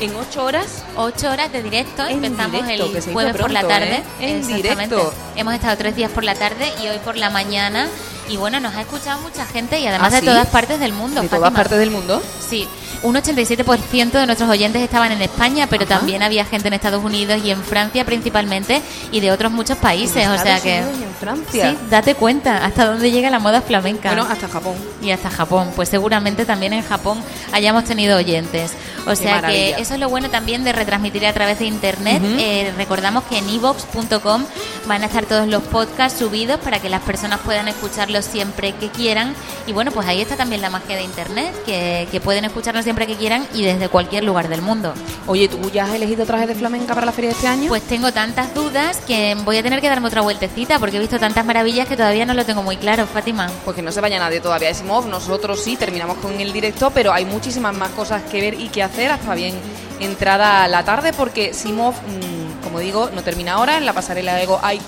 [0.00, 0.84] en ocho horas.
[0.96, 4.02] Ocho horas de directo, En empezamos directo, el jueves por la tarde.
[4.20, 4.38] ¿eh?
[4.38, 5.12] En directo.
[5.36, 7.88] Hemos estado tres días por la tarde y hoy por la mañana
[8.28, 11.20] Y bueno, nos ha escuchado mucha gente y además ¿Ah, de todas partes del mundo.
[11.20, 11.56] ¿De todas Fátima.
[11.56, 12.22] partes del mundo?
[12.48, 12.66] Sí,
[13.02, 15.98] un 87% de nuestros oyentes estaban en España, pero Ajá.
[15.98, 18.80] también había gente en Estados Unidos y en Francia principalmente
[19.12, 20.26] y de otros muchos países.
[20.26, 20.78] O sea Estados que.
[20.80, 21.70] Unidos y en Francia.
[21.70, 24.08] Sí, date cuenta hasta dónde llega la moda flamenca.
[24.08, 24.74] Bueno, hasta Japón.
[25.02, 25.70] Y hasta Japón.
[25.76, 27.18] Pues seguramente también en Japón
[27.52, 28.72] hayamos tenido oyentes.
[29.06, 32.22] O sea que eso es lo bueno también de retransmitir a través de internet.
[32.24, 34.44] Eh, recordamos que en evox.com
[34.86, 38.88] van a estar todos los podcasts subidos para que las personas puedan escucharlos siempre que
[38.88, 39.34] quieran.
[39.66, 43.06] Y bueno, pues ahí está también la magia de internet, que, que pueden escucharnos siempre
[43.06, 44.94] que quieran y desde cualquier lugar del mundo.
[45.26, 47.68] Oye, ¿tú ya has elegido traje de flamenca para la feria de este año?
[47.68, 51.18] Pues tengo tantas dudas que voy a tener que darme otra vueltecita porque he visto
[51.18, 53.50] tantas maravillas que todavía no lo tengo muy claro, Fátima.
[53.64, 55.06] Pues que no se vaya nadie todavía Simov.
[55.06, 58.82] Nosotros sí terminamos con el directo, pero hay muchísimas más cosas que ver y que
[58.82, 59.54] hacer hasta bien
[60.00, 63.78] entrada la tarde, porque Simov, mm, como digo, no termina ahora.
[63.78, 64.80] En la pasarela Ego hay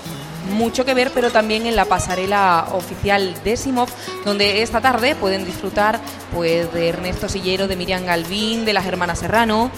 [0.53, 3.89] mucho que ver, pero también en la pasarela oficial de Simov,
[4.25, 5.99] donde esta tarde pueden disfrutar
[6.33, 9.69] pues de Ernesto Sillero, de Miriam Galvín, de las hermanas Serrano.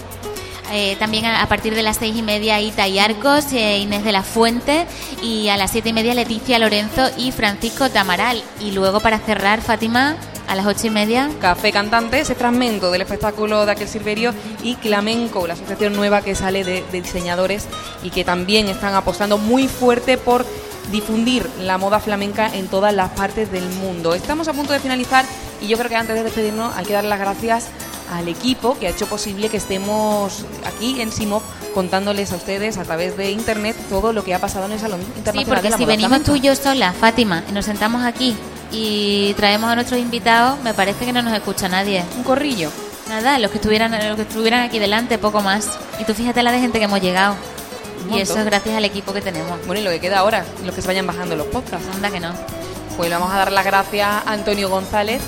[0.71, 4.03] Eh, también a, a partir de las seis y media Ita y Arcos, eh, Inés
[4.03, 4.85] de la Fuente
[5.23, 8.43] y a las siete y media Leticia Lorenzo y Francisco Tamaral.
[8.59, 10.15] Y luego para cerrar, Fátima,
[10.49, 11.29] a las ocho y media.
[11.39, 16.35] Café Cantante, ese fragmento del espectáculo de aquel Silverio y Clamenco, la asociación nueva que
[16.35, 17.67] sale de, de diseñadores
[18.03, 20.45] y que también están apostando muy fuerte por
[20.91, 24.15] difundir la moda flamenca en todas las partes del mundo.
[24.15, 25.23] Estamos a punto de finalizar
[25.61, 27.67] y yo creo que antes de despedirnos hay que dar las gracias
[28.11, 31.41] al equipo que ha hecho posible que estemos aquí en Simov
[31.73, 34.99] contándoles a ustedes a través de internet todo lo que ha pasado en el Salón
[35.31, 36.25] Sí, porque de la si Moda venimos Flamenca.
[36.31, 38.35] tú y yo sola, Fátima, y nos sentamos aquí
[38.71, 42.03] y traemos a nuestros invitados, me parece que no nos escucha nadie.
[42.17, 42.71] Un corrillo.
[43.07, 45.67] Nada, los que estuvieran, los que estuvieran aquí delante, poco más.
[45.99, 47.35] Y tú fíjate la de gente que hemos llegado.
[48.13, 49.59] Y eso es gracias al equipo que tenemos.
[49.65, 51.87] Bueno, y lo que queda ahora, los que se vayan bajando los podcasts.
[51.95, 52.31] Anda que no.
[52.97, 55.21] Pues le vamos a dar las gracias a Antonio González,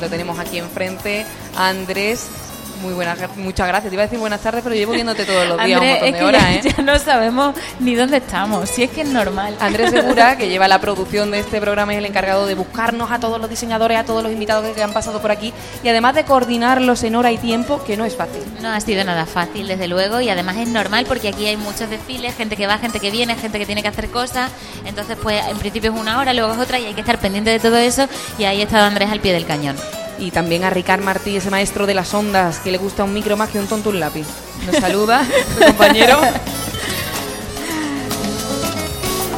[0.00, 1.24] lo tenemos aquí enfrente,
[1.56, 2.45] Andrés.
[2.82, 3.90] Muy buenas, muchas gracias.
[3.90, 6.08] Te iba a decir buenas tardes, pero llevo viéndote todos los días Andrés, un montón
[6.08, 6.74] es de que horas, ya, ¿eh?
[6.76, 9.56] ya no sabemos ni dónde estamos, si es que es normal.
[9.60, 13.18] Andrés Segura, que lleva la producción de este programa, es el encargado de buscarnos a
[13.18, 16.24] todos los diseñadores, a todos los invitados que han pasado por aquí y además de
[16.24, 18.42] coordinarlos en hora y tiempo, que no es fácil.
[18.60, 21.88] No ha sido nada fácil, desde luego, y además es normal porque aquí hay muchos
[21.88, 24.50] desfiles, gente que va, gente que viene, gente que tiene que hacer cosas.
[24.84, 27.50] Entonces, pues en principio es una hora, luego es otra y hay que estar pendiente
[27.50, 28.08] de todo eso.
[28.38, 29.76] Y ahí ha estado Andrés al pie del cañón.
[30.18, 33.36] Y también a Ricard Martí, ese maestro de las ondas, que le gusta un micro
[33.36, 34.26] más que un tonto un lápiz.
[34.66, 35.24] Nos saluda,
[35.58, 36.18] su compañero.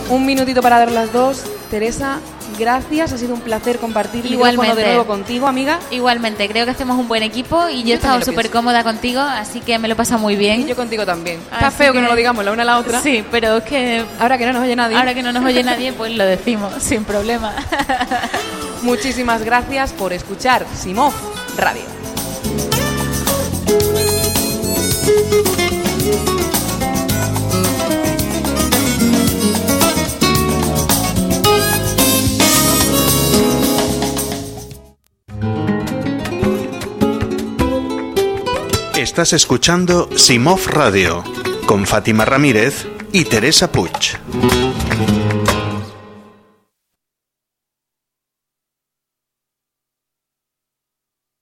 [0.08, 1.42] Un minutito para dar las dos.
[1.70, 2.20] Teresa,
[2.58, 3.12] gracias.
[3.12, 4.80] Ha sido un placer compartir micrófono Igualmente.
[4.82, 5.78] de nuevo contigo, amiga.
[5.90, 9.20] Igualmente, creo que hacemos un buen equipo y yo, Yo he estado súper cómoda contigo,
[9.20, 10.60] así que me lo he pasado muy bien.
[10.60, 11.40] Y yo contigo también.
[11.52, 12.00] Está feo que...
[12.00, 13.00] no lo digamos la una a la otra.
[13.00, 14.96] Sí, pero es que Ahora que no nos oye nadie.
[14.96, 17.52] ahora que no nos oye nadie, pues lo decimos sin problema.
[18.82, 21.12] Muchísimas gracias por escuchar Simov
[21.56, 21.82] Radio.
[39.18, 41.24] Estás escuchando Simov Radio
[41.66, 44.16] con Fátima Ramírez y Teresa Puig.